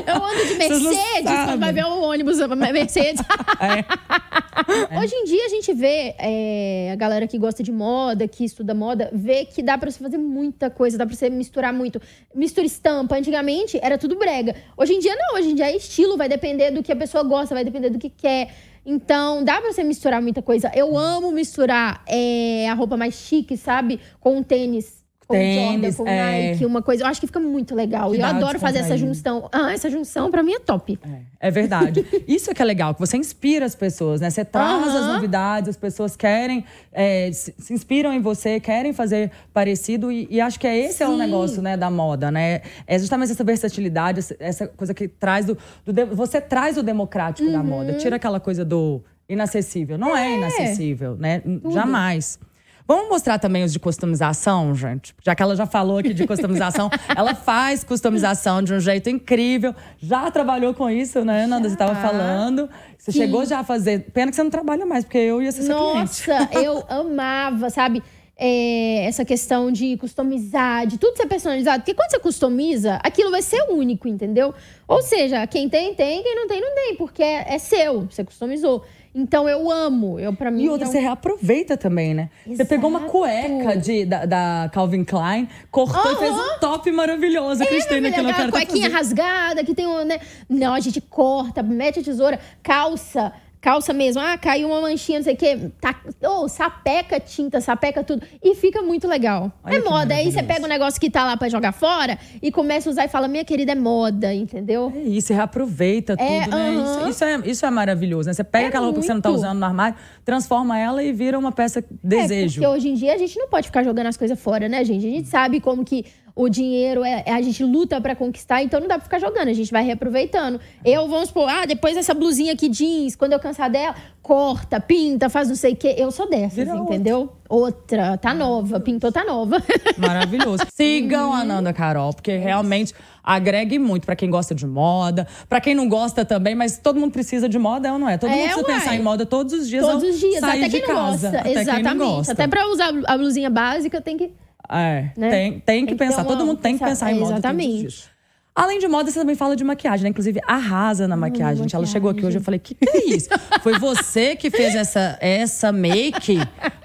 Eu 0.07 0.25
ando 0.25 0.47
de 0.47 0.55
Mercedes, 0.55 1.45
quando 1.45 1.59
vai 1.59 1.73
ver 1.73 1.85
o 1.85 2.03
ônibus, 2.03 2.39
Mercedes. 2.57 3.23
É. 3.63 4.99
Hoje 4.99 5.15
em 5.15 5.25
dia 5.25 5.47
a 5.47 5.49
gente 5.49 5.73
vê 5.73 6.15
é, 6.19 6.91
a 6.93 6.97
galera 6.97 7.27
que 7.27 7.39
gosta 7.39 7.63
de 7.63 7.71
moda, 7.71 8.27
que 8.27 8.45
estuda 8.45 8.75
moda, 8.75 9.09
vê 9.13 9.45
que 9.45 9.63
dá 9.63 9.79
pra 9.79 9.91
você 9.91 9.99
fazer 9.99 10.19
muita 10.19 10.69
coisa, 10.69 10.99
dá 10.99 11.07
pra 11.07 11.15
você 11.15 11.31
misturar 11.31 11.73
muito. 11.73 12.01
Mistura 12.35 12.67
estampa. 12.67 13.17
Antigamente 13.17 13.79
era 13.83 13.97
tudo 13.97 14.17
brega. 14.17 14.55
Hoje 14.77 14.95
em 14.95 14.99
dia 14.99 15.15
não, 15.15 15.37
hoje 15.37 15.51
em 15.51 15.55
dia 15.55 15.71
é 15.71 15.77
estilo, 15.77 16.17
vai 16.17 16.29
depender 16.29 16.71
do 16.71 16.83
que 16.83 16.93
a 16.93 16.97
pessoa 16.97 17.23
gosta, 17.23 17.55
vai 17.55 17.65
depender 17.65 17.91
do 17.91 17.99
que 17.99 18.11
quer. 18.11 18.51
Então, 18.85 19.45
dá 19.45 19.61
pra 19.61 19.73
você 19.73 19.85
misturar 19.85 20.21
muita 20.21 20.43
coisa. 20.43 20.71
Eu 20.75 20.97
amo 20.97 21.31
misturar 21.31 22.03
é, 22.07 22.69
a 22.69 22.75
roupa 22.75 22.97
mais 22.97 23.15
chique, 23.15 23.57
sabe? 23.57 24.01
Com 24.21 24.39
um 24.39 24.43
tênis 24.43 25.02
com 25.33 25.39
Tênis, 25.39 25.97
Jordan, 25.97 26.05
com 26.05 26.09
é... 26.09 26.51
Nike, 26.51 26.67
uma 26.67 26.83
coisa. 26.83 27.03
Eu 27.03 27.07
acho 27.07 27.21
que 27.21 27.27
fica 27.27 27.41
muito 27.41 27.75
legal. 27.75 28.15
E 28.15 28.21
eu 28.21 28.27
adoro 28.27 28.59
fazer 28.59 28.79
essa 28.79 28.97
junção. 28.97 29.49
Ah, 29.53 29.73
essa 29.73 29.91
junção 29.91 30.31
pra 30.31 30.43
mim 30.43 30.53
é 30.53 30.59
top. 30.59 30.99
É, 31.41 31.49
é 31.49 31.51
verdade. 31.51 32.07
Isso 32.29 32.51
é 32.51 32.55
que 32.55 32.63
é 32.63 32.65
legal, 32.65 32.95
que 32.95 33.01
você 33.01 33.17
inspira 33.17 33.65
as 33.65 33.75
pessoas, 33.75 34.21
né? 34.21 34.31
Você 34.31 34.45
traz 34.45 34.87
as 34.95 35.07
novidades, 35.07 35.71
as 35.71 35.77
pessoas 35.77 36.17
querem, 36.17 36.65
é, 36.93 37.31
se, 37.33 37.55
se, 37.59 37.73
inspiram 37.73 38.13
em 38.13 38.21
você, 38.21 38.61
querem 38.61 38.93
fazer 38.93 39.31
parecido. 39.53 40.13
E, 40.13 40.29
e 40.31 40.41
acho 40.41 40.59
que 40.59 40.67
é 40.67 40.77
esse 40.77 40.99
Sim. 40.99 41.05
é 41.05 41.09
o 41.09 41.17
negócio, 41.17 41.63
né, 41.63 41.77
da 41.77 41.91
moda, 41.91 42.31
né? 42.31 42.63
É 42.87 42.99
justamente 42.99 43.33
essa 43.33 43.45
versatilidade, 43.45 44.21
essa 44.39 44.67
coisa 44.67 44.93
que 44.93 45.09
traz 45.09 45.47
do. 45.47 45.57
do 45.85 46.07
você 46.15 46.41
traz 46.41 46.77
o 46.77 46.83
democrático 46.83 47.47
uhum. 47.47 47.53
da 47.53 47.63
moda. 47.63 47.95
Tira 47.95 48.17
aquela 48.17 48.41
coisa 48.41 48.65
do 48.65 49.03
inacessível. 49.29 49.97
Não 49.97 50.17
é, 50.17 50.27
é 50.27 50.37
inacessível, 50.37 51.17
né? 51.17 51.41
Tudo. 51.41 51.73
Jamais. 51.73 52.39
Vamos 52.87 53.09
mostrar 53.09 53.39
também 53.39 53.65
os 53.65 53.73
de 53.73 53.79
customização, 53.79 54.75
gente? 54.75 55.15
Já 55.23 55.35
que 55.35 55.43
ela 55.43 55.55
já 55.55 55.67
falou 55.67 55.99
aqui 55.99 56.13
de 56.13 56.27
customização, 56.27 56.91
ela 57.17 57.35
faz 57.35 57.85
customização 57.85 58.63
de 58.63 58.75
um 58.75 58.81
jeito 58.81 59.09
incrível. 59.09 59.75
Já 59.99 60.31
trabalhou 60.31 60.75
com 60.75 60.91
isso, 60.91 61.25
né, 61.25 61.47
Nanda? 61.47 61.69
Você 61.69 61.75
estava 61.75 61.95
falando. 61.95 62.69
Você 62.99 63.13
Sim. 63.13 63.19
chegou 63.19 63.45
já 63.45 63.61
a 63.61 63.65
fazer. 63.65 64.11
Pena 64.13 64.31
que 64.31 64.37
você 64.37 64.43
não 64.43 64.51
trabalha 64.51 64.85
mais, 64.87 65.05
porque 65.05 65.19
eu 65.19 65.43
ia 65.43 65.53
ser 65.53 65.69
Nossa, 65.69 66.25
cliente. 66.25 66.65
eu 66.65 66.85
amava, 66.89 67.71
sabe? 67.71 68.03
É, 68.37 69.05
essa 69.05 69.25
questão 69.25 69.71
de 69.71 69.97
customizar, 69.99 70.87
de 70.87 70.99
tudo 70.99 71.17
ser 71.17 71.27
personalizado. 71.27 71.83
Porque 71.83 71.95
quando 71.95 72.11
você 72.11 72.19
customiza, 72.19 72.99
aquilo 73.03 73.31
vai 73.31 73.43
ser 73.43 73.63
único, 73.71 74.09
entendeu? 74.09 74.53
Ou 74.89 75.03
seja, 75.03 75.47
quem 75.47 75.69
tem, 75.69 75.95
tem, 75.95 76.23
quem 76.23 76.35
não 76.35 76.49
tem, 76.49 76.61
não 76.61 76.75
tem, 76.75 76.97
porque 76.97 77.23
é, 77.23 77.55
é 77.55 77.59
seu, 77.59 78.03
você 78.03 78.25
customizou. 78.25 78.85
Então 79.15 79.49
eu 79.49 79.71
amo. 79.71 80.19
Eu, 80.19 80.35
pra 80.35 80.51
mim, 80.51 80.65
e 80.65 80.69
outra, 80.71 80.87
não... 80.87 80.93
você 80.93 80.99
reaproveita 80.99 81.77
também, 81.77 82.15
né? 82.15 82.31
Exato. 82.47 82.57
Você 82.57 82.65
pegou 82.65 82.89
uma 82.89 83.01
cueca 83.01 83.77
de, 83.77 84.07
da, 84.07 84.25
da 84.25 84.71
Calvin 84.73 85.05
Klein, 85.05 85.49
cortou 85.71 86.03
uhum. 86.03 86.13
e 86.13 86.17
fez 86.17 86.33
um 86.33 86.59
top 86.59 86.91
maravilhoso. 86.91 87.63
É, 87.63 87.67
Cristina, 87.67 88.11
que 88.11 88.23
não 88.23 88.33
quero 88.33 88.53
cuequinha 88.53 88.89
rasgada, 88.89 89.63
que 89.63 89.75
tem 89.75 89.87
um, 89.87 90.05
né? 90.05 90.19
Não, 90.49 90.73
a 90.73 90.81
gente 90.81 91.01
corta, 91.01 91.63
mete 91.63 92.01
a 92.01 92.03
tesoura, 92.03 92.41
calça 92.63 93.33
calça 93.63 93.93
mesmo, 93.93 94.21
ah, 94.21 94.37
caiu 94.37 94.69
uma 94.69 94.81
manchinha, 94.81 95.21
não 95.21 95.25
sei 95.25 95.35
o 95.35 95.37
quê, 95.37 95.71
tá, 95.81 95.95
oh, 96.29 96.49
sapeca 96.49 97.21
tinta, 97.21 97.61
sapeca 97.61 98.03
tudo. 98.03 98.27
E 98.43 98.57
fica 98.57 98.83
muito 98.83 99.07
legal. 99.07 99.53
Olha 99.63 99.77
é 99.77 99.81
moda. 99.81 100.15
Aí 100.17 100.31
você 100.31 100.43
pega 100.43 100.65
um 100.65 100.69
negócio 100.69 101.01
que 101.01 101.09
tá 101.09 101.25
lá 101.25 101.37
pra 101.37 101.49
jogar 101.49 101.71
fora 101.71 102.19
e 102.43 102.51
começa 102.51 102.89
a 102.89 102.91
usar 102.91 103.05
e 103.05 103.09
fala, 103.09 103.29
minha 103.29 103.45
querida, 103.45 103.71
é 103.71 103.77
moda, 103.77 104.35
entendeu? 104.35 104.93
É 104.95 104.99
isso, 104.99 105.33
reaproveita 105.33 106.15
é, 106.15 106.17
tudo, 106.45 106.57
né? 106.57 106.71
Uh 106.71 106.75
-huh. 106.75 106.83
isso, 106.83 107.09
isso, 107.09 107.25
é, 107.25 107.41
isso 107.45 107.67
é 107.67 107.71
maravilhoso, 107.71 108.29
né? 108.29 108.35
Você 108.35 108.43
pega 108.43 108.65
é 108.65 108.69
aquela 108.69 108.87
roupa 108.87 108.99
muito. 108.99 109.03
que 109.03 109.07
você 109.07 109.15
não 109.15 109.21
tá 109.21 109.31
usando 109.31 109.61
no 109.61 109.65
armário, 109.65 109.97
transforma 110.25 110.77
ela 110.77 111.01
e 111.01 111.13
vira 111.13 111.39
uma 111.39 111.53
peça 111.53 111.85
desejo. 112.03 112.61
É, 112.61 112.67
porque 112.67 112.77
hoje 112.77 112.89
em 112.89 112.95
dia 112.95 113.15
a 113.15 113.19
gente 113.19 113.39
não 113.39 113.49
pode 113.49 113.69
ficar 113.69 113.85
jogando 113.85 114.09
as 114.09 114.17
coisas 114.17 114.39
fora, 114.41 114.69
né, 114.69 114.85
gente? 114.85 115.07
A 115.07 115.11
gente 115.11 115.29
sabe 115.29 115.61
como 115.61 115.85
que 115.85 116.05
o 116.35 116.49
dinheiro 116.49 117.05
é, 117.05 117.23
é 117.27 117.33
a 117.33 117.43
gente 117.43 117.63
luta 117.63 118.01
para 118.01 118.17
conquistar, 118.17 118.63
então 118.63 118.81
não 118.81 118.89
dá 118.89 118.95
pra 118.95 119.05
ficar 119.05 119.19
jogando, 119.19 119.49
a 119.49 119.53
gente 119.53 119.71
vai 119.71 119.85
reaproveitando. 119.85 120.59
Eu, 120.85 121.07
vamos 121.09 121.29
supor, 121.29 121.49
ah, 121.49 121.67
depois 121.67 121.97
essa 121.97 122.15
blusinha 122.15 122.53
aqui 122.55 122.69
jeans, 122.69 123.15
quando 123.15 123.33
eu 123.33 123.41
cansar 123.41 123.71
dela, 123.71 123.95
corta, 124.23 124.81
pinta, 124.81 125.29
faz 125.29 125.49
não 125.49 125.57
sei 125.57 125.73
o 125.75 125.77
quê. 125.77 125.95
Eu 125.99 126.11
sou 126.11 126.29
dessas, 126.29 126.55
Vira 126.55 126.77
entendeu? 126.77 127.33
Outra. 127.49 128.03
outra, 128.03 128.19
tá 128.19 128.33
nova, 128.33 128.81
pintou, 128.81 129.13
tá 129.13 129.25
nova. 129.25 129.63
Maravilhoso. 129.99 130.65
Sigam 130.73 131.33
a 131.33 131.45
Nanda 131.45 131.73
Carol, 131.73 132.15
porque 132.15 132.37
realmente 132.37 132.95
agregue 133.23 133.79
muito 133.79 134.07
para 134.07 134.17
quem 134.17 134.31
gosta 134.31 134.55
de 134.55 134.67
moda, 134.67 135.27
para 135.49 135.61
quem 135.61 135.75
não 135.75 135.89
gosta 135.89 136.25
também, 136.25 136.55
mas 136.55 136.79
todo 136.79 136.99
mundo 136.99 137.13
precisa 137.13 137.49
de 137.49 137.59
moda, 137.59 137.89
é 137.89 137.93
ou 137.93 137.99
não 137.99 138.09
é? 138.09 138.17
Todo 138.17 138.31
é, 138.31 138.37
mundo 138.37 138.45
precisa 138.45 138.67
ué. 138.67 138.75
pensar 138.79 138.97
em 138.97 139.03
moda 139.03 139.27
todos 139.27 139.53
os 139.53 139.69
dias. 139.69 139.85
Todos 139.85 140.03
os 140.03 140.19
dias, 140.19 140.43
até 140.43 140.69
quem 140.69 140.81
não 140.81 140.87
casa, 140.89 141.31
gosta. 141.31 141.39
Até 141.39 141.61
Exatamente. 141.61 141.99
Gosta. 141.99 142.33
Até 142.33 142.49
para 142.49 142.69
usar 142.69 142.93
a 143.07 143.19
blusinha 143.19 143.51
básica 143.51 144.01
tem 144.01 144.17
que 144.17 144.33
é, 144.73 145.13
né? 145.17 145.31
tem, 145.31 145.61
tem 145.61 145.87
que 145.87 145.95
tem 145.95 146.09
pensar, 146.09 146.23
que 146.23 146.29
todo 146.29 146.47
mundo 146.47 146.61
tem 146.61 146.79
que 146.79 146.85
pensar 146.85 147.13
em 147.13 147.19
moda. 147.19 147.35
Exatamente. 147.35 148.13
Além 148.55 148.79
de 148.79 148.87
moda, 148.87 149.11
você 149.11 149.19
também 149.19 149.35
fala 149.35 149.57
de 149.57 149.65
maquiagem, 149.65 150.05
né? 150.05 150.11
Inclusive, 150.11 150.41
arrasa 150.47 151.09
na 151.09 151.17
maquiagem. 151.17 151.67
Ela 151.73 151.87
chegou 151.87 152.11
aqui 152.11 152.25
hoje, 152.25 152.37
eu 152.37 152.43
falei, 152.43 152.61
que 152.61 152.75
que 152.75 152.87
é 152.87 153.07
isso? 153.07 153.31
Foi 153.63 153.79
você 153.79 154.37
que 154.37 154.51
fez 154.51 154.75
essa, 154.75 155.17
essa 155.23 155.73
make? 155.73 156.37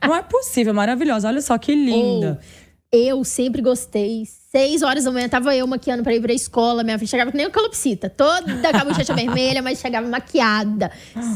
Não 0.01 0.15
é 0.15 0.22
possível, 0.22 0.74
maravilhosa. 0.74 1.27
Olha 1.27 1.41
só 1.41 1.58
que 1.58 1.75
linda. 1.75 2.39
Oh, 2.41 2.67
eu 2.89 3.24
sempre 3.25 3.62
gostei. 3.62 4.24
Seis 4.50 4.82
horas 4.82 5.03
da 5.03 5.12
manhã, 5.12 5.27
tava 5.27 5.53
eu 5.53 5.67
maquiando 5.67 6.03
pra 6.03 6.15
ir 6.15 6.22
pra 6.22 6.34
escola. 6.34 6.84
Minha 6.86 6.98
filha 6.98 7.10
chegava 7.10 7.32
que 7.32 7.38
nem 7.38 7.46
uma 7.46 7.51
calopsita. 7.51 8.10
Toda 8.10 8.72
com 8.72 8.77
a 8.77 8.86
bochecha 8.86 9.12
vermelha, 9.13 9.62
mas 9.62 9.79
chegava 9.79 10.08
maquiada. 10.08 10.89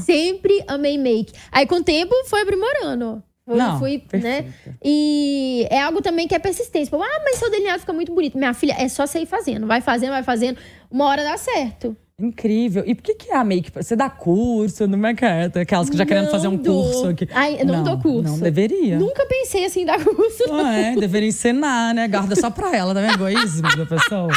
Sempre 0.05 0.63
amei 0.65 0.98
make. 0.98 1.34
Aí, 1.51 1.67
com 1.67 1.75
o 1.75 1.84
tempo, 1.84 2.15
foi 2.27 2.41
aprimorando. 2.41 3.22
Eu 3.51 3.58
não, 3.58 3.79
fui, 3.79 4.03
né? 4.13 4.46
E 4.84 5.67
é 5.70 5.81
algo 5.81 6.01
também 6.01 6.27
que 6.27 6.36
é 6.36 6.39
persistência. 6.39 6.96
ah, 6.96 7.22
mas 7.24 7.38
seu 7.38 7.50
delineado 7.50 7.79
fica 7.79 7.93
muito 7.93 8.13
bonito. 8.13 8.38
Minha 8.38 8.53
filha, 8.53 8.75
é 8.77 8.88
só 8.88 9.05
você 9.05 9.20
ir 9.20 9.25
fazendo. 9.25 9.67
Vai 9.67 9.81
fazendo, 9.81 10.12
vai 10.12 10.24
fazendo. 10.24 10.58
Uma 10.89 11.05
hora 11.05 11.24
dá 11.24 11.38
certo. 11.38 11.96
Incrível. 12.22 12.84
E 12.86 12.93
por 12.93 13.01
que, 13.01 13.15
que 13.15 13.31
é 13.31 13.36
a 13.36 13.43
make? 13.43 13.72
Você 13.74 13.96
dá 13.96 14.08
curso 14.08 14.86
no 14.88 14.96
mercado? 14.96 15.58
Aquelas 15.58 15.89
que 15.89 15.98
já 15.98 16.05
querendo 16.05 16.29
fazer 16.29 16.48
um 16.48 16.55
dou. 16.55 16.84
curso 16.84 17.08
aqui. 17.08 17.27
Ai, 17.34 17.58
eu 17.60 17.65
não, 17.65 17.84
dou 17.84 17.98
curso. 17.98 18.31
Não 18.31 18.38
deveria. 18.38 19.00
Nunca 19.00 19.25
pensei 19.25 19.65
assim 19.65 19.81
em 19.81 19.86
dar 19.86 20.03
curso. 20.03 20.43
não. 20.48 20.63
Ah, 20.63 20.74
é, 20.75 20.96
deveria 20.96 21.29
ensinar, 21.29 21.96
né? 21.96 22.08
Guarda 22.08 22.36
só 22.36 22.51
pra 22.51 22.75
ela, 22.75 22.93
tá 22.93 23.01
vendo? 23.01 23.13
Egoísmo 23.15 23.75
da 23.75 23.86
pessoa. 23.88 24.27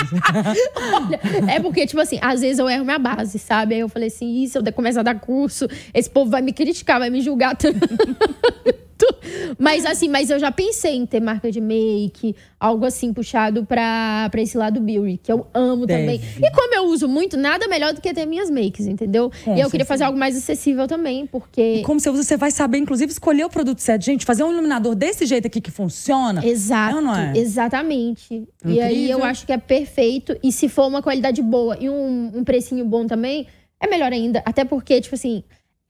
Olha, 0.77 1.21
é 1.53 1.61
porque, 1.61 1.87
tipo 1.87 2.01
assim, 2.01 2.19
às 2.23 2.41
vezes 2.41 2.59
eu 2.59 2.71
erro 2.71 2.85
minha 2.87 2.99
base, 2.99 3.39
sabe? 3.39 3.75
Aí 3.75 3.81
eu 3.81 3.89
falei 3.89 4.09
assim, 4.09 4.43
isso, 4.43 4.57
eu 4.59 4.73
começar 4.73 5.01
a 5.01 5.05
dar 5.05 5.21
curso, 5.21 5.69
esse 5.93 6.09
povo 6.09 6.31
vai 6.31 6.41
me 6.41 6.55
criticar, 6.55 6.99
vai 6.99 7.11
me 7.11 7.21
julgar 7.21 7.55
tanto. 9.13 9.57
Mas 9.59 9.85
assim, 9.85 10.09
mas 10.09 10.31
eu 10.31 10.39
já 10.39 10.51
pensei 10.51 10.97
em 10.97 11.07
ter 11.07 11.21
marca 11.21 11.51
de 11.51 11.61
make, 11.61 12.35
algo 12.59 12.85
assim 12.85 13.13
puxado 13.13 13.65
pra, 13.65 14.29
pra 14.31 14.41
esse 14.41 14.57
lado 14.57 14.81
beauty, 14.81 15.19
que 15.23 15.31
eu 15.33 15.47
amo 15.55 15.87
Deve. 15.87 16.01
também. 16.01 16.21
E 16.43 16.51
como 16.51 16.75
eu 16.75 16.85
uso 16.87 17.09
muito, 17.09 17.37
nada 17.37 17.67
melhor 17.69 17.93
do 17.93 18.01
que 18.01 18.13
ter 18.13 18.27
minhas 18.27 18.51
makes, 18.51 18.87
entendeu? 18.87 19.31
Com 19.45 19.57
e 19.57 19.61
eu 19.61 19.71
queria 19.71 19.87
fazer 19.87 20.05
algo 20.05 20.19
mais 20.19 20.37
acessível 20.37 20.87
também, 20.87 21.27
porque. 21.27 21.83
Como 21.85 22.01
você 22.01 22.11
usa, 22.11 22.23
você 22.23 22.37
vai 22.37 22.51
saber, 22.51 22.79
inclusive, 22.79 23.11
escolher 23.13 23.45
o 23.45 23.51
produto 23.51 23.81
certo. 23.81 24.03
Gente, 24.05 24.25
fazer 24.25 24.45
um 24.45 24.53
iluminador 24.53 24.95
desse 24.95 25.27
jeito 25.27 25.47
aqui 25.47 25.61
que 25.61 25.71
funciona. 25.71 26.45
Exato, 26.45 26.95
É 26.95 26.97
ou 26.97 27.03
não 27.03 27.17
é? 27.17 27.33
exatamente. 27.37 28.47
E 28.65 28.81
aí 28.81 29.05
eu 29.11 29.17
Incrível. 29.17 29.25
acho 29.25 29.47
que 29.47 29.53
é 29.53 29.59
perfeito. 29.59 30.37
E 30.43 30.53
se 30.53 30.69
for 30.69 30.87
uma 30.87 31.03
qualidade 31.03 31.43
boa 31.43 31.77
e 31.81 31.89
um, 31.89 32.33
um 32.35 32.45
precinho 32.45 32.85
bom 32.85 33.07
também, 33.07 33.47
é 33.81 33.87
melhor 33.87 34.13
ainda. 34.13 34.43
Até 34.45 34.65
porque, 34.65 35.01
tipo 35.01 35.15
assim, 35.15 35.43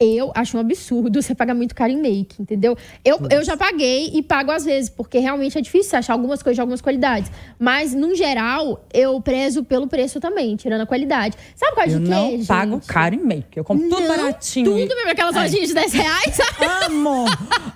eu 0.02 0.32
acho 0.34 0.56
um 0.56 0.60
absurdo 0.60 1.22
você 1.22 1.34
pagar 1.36 1.54
muito 1.54 1.72
caro 1.72 1.92
em 1.92 1.96
make, 2.00 2.42
entendeu? 2.42 2.76
Eu, 3.04 3.20
eu 3.30 3.44
já 3.44 3.56
paguei 3.56 4.10
e 4.12 4.22
pago 4.22 4.50
às 4.50 4.64
vezes, 4.64 4.90
porque 4.90 5.18
realmente 5.20 5.56
é 5.56 5.60
difícil 5.60 5.96
achar 5.96 6.14
algumas 6.14 6.42
coisas 6.42 6.56
de 6.56 6.60
algumas 6.60 6.80
qualidades. 6.80 7.30
Mas, 7.60 7.94
no 7.94 8.12
geral, 8.14 8.84
eu 8.92 9.20
prezo 9.20 9.62
pelo 9.62 9.86
preço 9.86 10.18
também, 10.18 10.56
tirando 10.56 10.80
a 10.80 10.86
qualidade. 10.86 11.36
Sabe 11.54 11.74
qual 11.74 11.84
é 11.86 11.88
de 11.88 11.94
Eu 11.94 12.00
quê, 12.02 12.08
não 12.08 12.30
gente? 12.32 12.46
pago 12.46 12.80
caro 12.84 13.14
em 13.14 13.18
make. 13.24 13.56
Eu 13.56 13.62
compro 13.62 13.88
tudo 13.88 14.00
Não, 14.00 14.08
baratinho. 14.08 14.64
Tudo 14.72 14.94
mesmo, 14.96 15.10
aquelas 15.10 15.36
É. 15.36 15.40
lojinhas 15.42 15.68
de 15.68 15.74
10 15.74 15.92
reais? 15.92 16.38
Amo! 16.86 17.24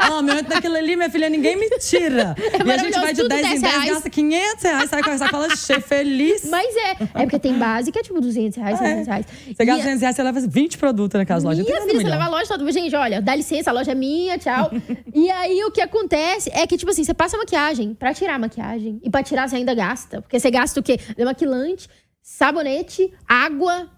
Amo, 0.00 0.30
eu 0.30 0.38
entro 0.38 0.54
naquilo 0.54 0.74
ali, 0.74 0.96
minha 0.96 1.10
filha, 1.10 1.28
ninguém 1.28 1.56
me 1.56 1.70
tira. 1.78 2.34
e 2.66 2.70
a 2.72 2.78
gente 2.78 2.98
vai 2.98 3.12
de 3.14 3.20
tudo 3.22 3.28
10 3.28 3.40
em 3.46 3.48
10 3.50 3.62
10, 3.62 3.72
reais. 3.74 3.90
gasta 3.92 4.10
500 4.10 4.62
reais, 4.64 4.90
sai 4.90 5.02
com 5.04 5.10
a 5.10 5.18
sacola 5.18 5.54
cheia, 5.56 5.80
feliz. 5.80 6.48
Mas 6.50 6.74
é. 6.76 6.90
É 7.14 7.22
porque 7.22 7.38
tem 7.38 7.54
base 7.56 7.92
que 7.92 7.98
é 7.98 8.02
tipo 8.02 8.20
200 8.20 8.56
reais, 8.58 8.76
300 8.78 9.06
reais. 9.06 9.26
Você 9.56 9.64
gasta 9.64 9.80
E- 9.80 9.84
200 9.84 10.00
reais, 10.00 10.16
você 10.16 10.22
leva 10.24 10.40
20 10.40 10.78
produtos 10.78 11.16
naquelas 11.16 11.44
lojas. 11.44 11.64
Minha 11.64 11.78
Tem 11.80 11.88
filha, 11.96 12.07
você 12.08 12.16
leva 12.16 12.24
a 12.24 12.28
loja 12.28 12.48
toda. 12.58 12.72
Gente, 12.72 12.94
olha, 12.96 13.20
dá 13.20 13.34
licença, 13.34 13.70
a 13.70 13.72
loja 13.72 13.92
é 13.92 13.94
minha, 13.94 14.38
tchau. 14.38 14.70
e 15.14 15.30
aí, 15.30 15.62
o 15.64 15.70
que 15.70 15.80
acontece 15.80 16.50
é 16.52 16.66
que, 16.66 16.76
tipo 16.76 16.90
assim, 16.90 17.04
você 17.04 17.14
passa 17.14 17.36
maquiagem 17.36 17.94
pra 17.94 18.12
tirar 18.14 18.34
a 18.34 18.38
maquiagem. 18.38 19.00
E 19.02 19.10
pra 19.10 19.22
tirar, 19.22 19.48
você 19.48 19.56
ainda 19.56 19.74
gasta. 19.74 20.20
Porque 20.22 20.38
você 20.40 20.50
gasta 20.50 20.80
o 20.80 20.82
quê? 20.82 20.98
Demaquilante, 21.16 21.88
sabonete, 22.22 23.12
água. 23.26 23.88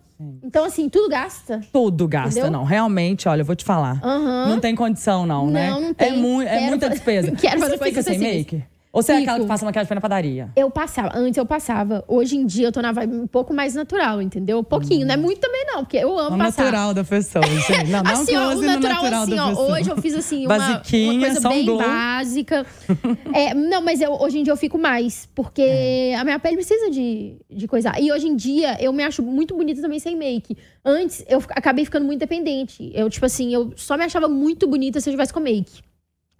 Então, 0.45 0.65
assim, 0.65 0.89
tudo 0.91 1.09
gasta. 1.09 1.61
Tudo 1.73 2.07
gasta, 2.07 2.41
Entendeu? 2.41 2.51
não. 2.51 2.63
Realmente, 2.65 3.27
olha, 3.27 3.41
eu 3.41 3.45
vou 3.45 3.57
te 3.57 3.65
falar. 3.65 3.99
Aham. 4.05 4.49
Não 4.51 4.61
tem 4.61 4.75
condição, 4.75 5.25
não, 5.27 5.47
né? 5.51 5.71
Não, 5.71 5.81
não 5.81 5.95
tem. 5.95 6.09
É, 6.09 6.13
mui- 6.17 6.45
é 6.45 6.49
Quero 6.59 6.67
muita 6.67 6.87
fazer- 6.89 6.95
despesa. 6.95 7.33
quero 7.41 7.61
fazer 7.61 7.79
você 7.79 7.85
fica 7.87 8.03
sem 8.03 8.19
make? 8.19 8.63
Ou 8.93 9.03
você 9.03 9.13
é 9.13 9.19
aquela 9.19 9.39
que 9.39 9.47
passa 9.47 9.65
maquiagem 9.65 9.87
pra 9.87 9.95
ir 9.95 9.99
na 9.99 10.01
padaria? 10.01 10.51
Eu 10.57 10.69
passava, 10.69 11.13
antes 11.17 11.39
eu 11.39 11.47
passava. 11.47 12.05
Hoje 12.09 12.37
em 12.37 12.45
dia 12.45 12.67
eu 12.67 12.73
tô 12.73 12.83
na 12.83 12.91
vibe 12.91 13.15
um 13.15 13.27
pouco 13.27 13.55
mais 13.55 13.73
natural, 13.77 14.21
entendeu? 14.21 14.59
Um 14.59 14.65
pouquinho, 14.65 15.07
não 15.07 15.15
é 15.15 15.17
muito 15.17 15.41
também 15.41 15.65
não, 15.67 15.85
porque 15.85 15.97
eu 15.99 16.19
amo 16.19 16.35
O 16.35 16.39
passar. 16.39 16.65
natural 16.65 16.93
da 16.93 17.05
pessoa, 17.05 17.45
gente. 17.47 17.85
Não, 17.89 18.03
não 18.03 18.13
assim, 18.13 18.35
ó, 18.37 18.49
o 18.53 18.61
natural, 18.61 19.03
natural 19.03 19.23
assim, 19.23 19.39
ó, 19.39 19.71
hoje 19.71 19.91
eu 19.91 19.97
fiz 19.99 20.15
assim, 20.15 20.45
uma, 20.47 20.57
uma 20.57 20.81
coisa 20.81 21.49
um 21.49 21.53
bem 21.53 21.67
básica. 21.77 22.67
É, 23.33 23.55
não, 23.55 23.81
mas 23.81 24.01
eu, 24.01 24.13
hoje 24.13 24.39
em 24.41 24.43
dia 24.43 24.53
eu 24.53 24.57
fico 24.57 24.77
mais, 24.77 25.29
porque 25.37 25.63
É. 25.63 26.17
a 26.17 26.25
minha 26.25 26.39
pele 26.41 26.57
precisa 26.57 26.91
de, 26.91 27.37
de 27.49 27.69
coisa. 27.69 27.93
E 28.01 28.11
hoje 28.11 28.27
em 28.27 28.35
dia 28.35 28.77
eu 28.83 28.93
me 28.93 29.05
acho 29.05 29.23
muito 29.23 29.55
bonita 29.57 29.81
também 29.81 30.01
sem 30.01 30.17
make. 30.17 30.57
Antes 30.85 31.25
eu 31.29 31.39
acabei 31.51 31.85
ficando 31.85 32.05
muito 32.05 32.19
dependente. 32.19 32.91
Eu, 32.93 33.09
tipo 33.09 33.25
assim, 33.25 33.55
eu 33.55 33.73
só 33.77 33.97
me 33.97 34.03
achava 34.03 34.29
muito 34.29 34.67
bonita 34.67 35.01
se 35.01 35.09
eu 35.09 35.13
tivesse 35.13 35.33
com 35.33 35.39
make. 35.39 35.81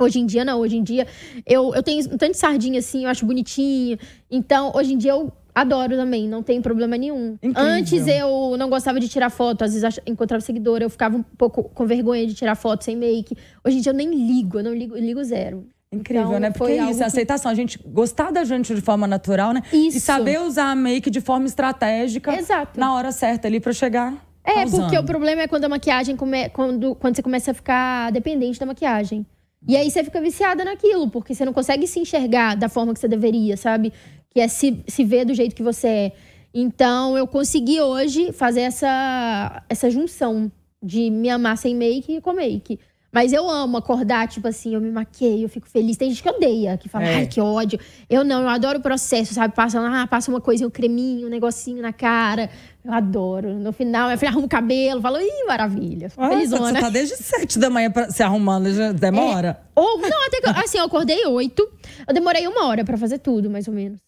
Hoje 0.01 0.19
em 0.19 0.27
dia, 0.27 0.45
não. 0.45 0.59
Hoje 0.61 0.77
em 0.77 0.83
dia, 0.83 1.07
eu, 1.47 1.75
eu 1.75 1.83
tenho 1.83 2.01
um 2.07 2.17
tanto 2.17 2.33
de 2.33 2.39
sardinha 2.39 2.79
assim, 2.79 3.05
eu 3.05 3.11
acho 3.11 3.27
bonitinho. 3.27 3.99
Então, 4.31 4.73
hoje 4.75 4.95
em 4.95 4.99
dia, 4.99 5.13
eu 5.13 5.31
adoro 5.55 5.95
também, 5.97 6.27
não 6.27 6.43
tem 6.43 6.63
problema 6.63 6.97
nenhum. 6.97 7.37
Incrível. 7.43 7.71
Antes, 7.71 8.07
eu 8.07 8.57
não 8.59 8.71
gostava 8.71 8.99
de 8.99 9.09
tirar 9.09 9.29
foto. 9.31 9.63
Às 9.63 9.75
vezes, 9.75 10.01
encontrava 10.07 10.41
seguidora, 10.41 10.85
eu 10.85 10.91
ficava 10.91 11.17
um 11.17 11.23
pouco 11.23 11.65
com 11.65 11.87
vergonha 11.87 12.27
de 12.27 12.35
tirar 12.35 12.55
foto 12.55 12.83
sem 12.85 12.97
make. 12.97 13.37
Hoje 13.65 13.79
em 13.79 13.81
dia, 13.81 13.91
eu 13.93 13.97
nem 13.97 14.09
ligo, 14.11 14.59
eu 14.59 14.65
não 14.65 14.75
ligo, 14.75 14.97
eu 14.97 15.03
ligo 15.05 15.23
zero. 15.23 15.67
Incrível, 15.93 16.29
Então, 16.29 16.41
né? 16.41 16.51
Porque 16.53 16.73
é 16.73 16.85
isso, 16.89 16.99
que- 16.99 17.03
a 17.03 17.07
aceitação. 17.07 17.51
A 17.51 17.55
gente 17.55 17.79
gostar 17.85 18.31
da 18.31 18.45
gente 18.45 18.73
de 18.75 18.81
forma 18.81 19.07
natural, 19.09 19.53
né? 19.53 19.61
E 19.73 19.89
Isso. 19.89 20.01
saber 20.01 20.41
usar 20.41 20.71
a 20.71 20.75
make 20.75 21.11
de 21.11 21.21
forma 21.21 21.47
estratégica. 21.47 22.33
Exato. 22.35 22.79
Na 22.79 22.95
hora 22.95 23.11
certa 23.11 23.49
ali 23.49 23.59
pra 23.59 23.73
chegar. 23.73 24.15
É, 24.45 24.65
porque 24.67 24.97
o 24.97 25.05
problema 25.05 25.43
é 25.43 25.49
quando 25.49 25.65
a 25.65 25.69
maquiagem 25.69 26.17
come... 26.17 26.49
quando, 26.51 26.95
quando 26.95 27.17
você 27.17 27.23
começa 27.23 27.51
a 27.51 27.55
ficar 27.55 28.11
dependente 28.13 28.59
da 28.59 28.65
maquiagem. 28.67 29.27
E 29.69 29.77
aí 29.77 29.91
você 29.91 30.03
fica 30.03 30.21
viciada 30.21 30.65
naquilo, 30.65 31.09
porque 31.11 31.35
você 31.35 31.45
não 31.45 31.53
consegue 31.53 31.87
se 31.87 31.99
enxergar 32.01 32.57
da 32.57 32.69
forma 32.69 32.95
que 32.95 33.01
você 33.01 33.09
deveria, 33.09 33.57
sabe? 33.57 33.93
Que 34.31 34.41
é 34.41 34.49
se, 34.49 34.83
se 34.87 35.05
ver 35.05 35.25
do 35.25 35.35
jeito 35.35 35.55
que 35.55 35.63
você 35.63 35.87
é. 35.89 36.13
Então 36.53 37.17
eu 37.17 37.27
consegui 37.27 37.81
hoje 37.81 38.33
fazer 38.33 38.63
essa, 38.63 39.63
essa 39.69 39.91
junção 39.91 40.51
de 40.83 41.11
me 41.11 41.29
amar 41.29 41.57
sem 41.59 41.75
make 41.75 42.17
e 42.17 42.21
com 42.21 42.33
make. 42.33 42.79
Mas 43.13 43.33
eu 43.33 43.51
amo 43.51 43.77
acordar, 43.77 44.29
tipo 44.29 44.47
assim, 44.47 44.75
eu 44.75 44.81
me 44.81 44.91
maqueio, 44.91 45.43
eu 45.43 45.49
fico 45.49 45.69
feliz. 45.69 45.97
Tem 45.97 46.09
gente 46.11 46.23
que 46.23 46.29
odeia, 46.29 46.79
que 46.79 46.89
fala, 46.89 47.07
É. 47.07 47.15
ai, 47.17 47.27
que 47.27 47.41
ódio. 47.41 47.79
Eu 48.09 48.23
não, 48.23 48.43
eu 48.43 48.49
adoro 48.49 48.79
o 48.79 48.83
processo, 48.83 49.35
sabe? 49.35 49.53
Passa, 49.53 49.81
ah, 49.81 50.07
passa 50.07 50.31
uma 50.31 50.41
coisinha, 50.41 50.69
um 50.69 50.71
creminho, 50.71 51.27
um 51.27 51.31
negocinho 51.31 51.83
na 51.83 51.93
cara. 51.93 52.49
Eu 52.85 52.93
adoro. 52.93 53.55
No 53.55 53.73
final, 53.73 54.07
minha 54.07 54.17
filha 54.17 54.31
arruma 54.31 54.47
o 54.47 54.49
cabelo, 54.49 55.01
falo, 55.03 55.19
ih, 55.21 55.45
maravilha. 55.47 56.09
Fico 56.09 56.23
Ah, 56.23 56.31
você 56.47 56.73
tá 56.81 56.89
desde 56.89 57.17
sete 57.17 57.59
da 57.59 57.69
manhã 57.69 57.91
pra, 57.91 58.11
se 58.11 58.23
arrumando, 58.23 58.73
já 58.73 58.93
demora. 58.93 59.61
Ou, 59.75 59.99
não, 59.99 60.27
até 60.27 60.41
que, 60.41 60.49
assim, 60.65 60.79
eu 60.79 60.85
acordei 60.85 61.25
oito. 61.27 61.69
Eu 62.09 62.15
demorei 62.15 62.47
uma 62.47 62.67
hora 62.67 62.85
pra 62.85 62.97
fazer 62.97 63.19
tudo, 63.19 63.51
mais 63.51 63.69
ou 63.69 63.75
menos. 63.75 64.01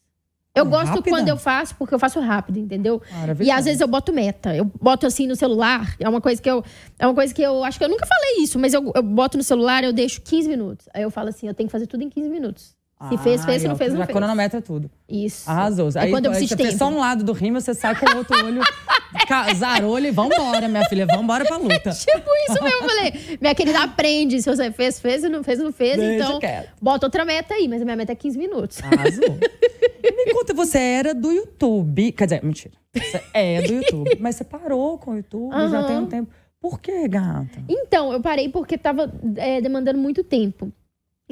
Eu 0.54 0.64
Ah, 0.64 0.68
gosto 0.68 1.02
quando 1.02 1.28
eu 1.28 1.36
faço, 1.38 1.74
porque 1.76 1.94
eu 1.94 1.98
faço 1.98 2.20
rápido, 2.20 2.58
entendeu? 2.58 3.00
E 3.40 3.50
às 3.50 3.64
vezes 3.64 3.80
eu 3.80 3.88
boto 3.88 4.12
meta. 4.12 4.54
Eu 4.54 4.66
boto 4.80 5.06
assim 5.06 5.26
no 5.26 5.34
celular. 5.34 5.96
É 5.98 6.06
uma 6.08 6.20
coisa 6.20 6.42
que 6.42 6.50
eu. 6.50 6.62
É 6.98 7.06
uma 7.06 7.14
coisa 7.14 7.32
que 7.32 7.40
eu. 7.40 7.64
Acho 7.64 7.78
que 7.78 7.84
eu 7.84 7.88
nunca 7.88 8.06
falei 8.06 8.42
isso, 8.42 8.58
mas 8.58 8.74
eu, 8.74 8.92
eu 8.94 9.02
boto 9.02 9.38
no 9.38 9.42
celular, 9.42 9.82
eu 9.82 9.94
deixo 9.94 10.20
15 10.20 10.48
minutos. 10.50 10.86
Aí 10.92 11.02
eu 11.02 11.10
falo 11.10 11.30
assim, 11.30 11.48
eu 11.48 11.54
tenho 11.54 11.68
que 11.68 11.72
fazer 11.72 11.86
tudo 11.86 12.02
em 12.02 12.10
15 12.10 12.28
minutos. 12.28 12.74
Se 13.08 13.18
fez, 13.18 13.44
fez. 13.44 13.62
Se 13.62 13.68
não 13.68 13.76
fez, 13.76 13.92
não 13.92 13.98
já 13.98 14.06
fez. 14.06 14.16
cronometra 14.16 14.60
tudo. 14.62 14.90
Isso. 15.08 15.48
Arrasou. 15.50 15.88
É 15.94 16.00
Aí, 16.00 16.10
quando 16.10 16.26
eu 16.26 16.30
aí 16.32 16.38
preciso 16.38 16.56
você 16.56 16.56
de 16.56 16.62
fez 16.68 16.78
só 16.78 16.88
um 16.88 16.98
lado 16.98 17.24
do 17.24 17.32
rímel, 17.32 17.60
você 17.60 17.74
sai 17.74 17.94
com 17.98 18.06
o 18.06 18.18
outro 18.18 18.36
olho. 18.44 18.60
Zarou 19.56 19.96
ele, 19.98 20.10
vambora, 20.10 20.68
minha 20.68 20.84
filha. 20.86 21.06
Vambora 21.06 21.44
pra 21.44 21.56
luta. 21.56 21.90
Tipo 21.92 22.30
isso 22.48 22.62
mesmo, 22.62 22.82
eu 22.82 22.88
falei. 22.88 23.38
Minha 23.40 23.54
querida, 23.54 23.82
aprende. 23.82 24.42
Se 24.42 24.48
você 24.48 24.70
fez, 24.70 25.00
fez. 25.00 25.20
Se 25.22 25.28
não 25.28 25.42
fez, 25.42 25.58
não 25.58 25.72
fez. 25.72 25.96
Deixa 25.96 26.24
então, 26.24 26.38
quieto. 26.38 26.72
bota 26.80 27.06
outra 27.06 27.24
meta 27.24 27.54
aí. 27.54 27.68
Mas 27.68 27.82
a 27.82 27.84
minha 27.84 27.96
meta 27.96 28.12
é 28.12 28.14
15 28.14 28.38
minutos. 28.38 28.82
Arrasou. 28.82 29.38
Me 30.02 30.32
conta, 30.32 30.52
você 30.52 30.78
era 30.78 31.14
do 31.14 31.30
YouTube. 31.30 32.12
Quer 32.12 32.24
dizer, 32.24 32.44
mentira. 32.44 32.74
Você 32.94 33.22
é 33.32 33.62
do 33.62 33.72
YouTube. 33.74 34.16
Mas 34.20 34.36
você 34.36 34.44
parou 34.44 34.98
com 34.98 35.12
o 35.12 35.16
YouTube 35.16 35.50
já 35.52 35.78
Aham. 35.78 35.86
tem 35.86 35.96
um 35.96 36.06
tempo. 36.06 36.30
Por 36.60 36.80
que, 36.80 37.08
gata? 37.08 37.62
Então, 37.68 38.12
eu 38.12 38.20
parei 38.20 38.48
porque 38.48 38.78
tava 38.78 39.12
é, 39.36 39.60
demandando 39.60 39.98
muito 39.98 40.22
tempo. 40.22 40.72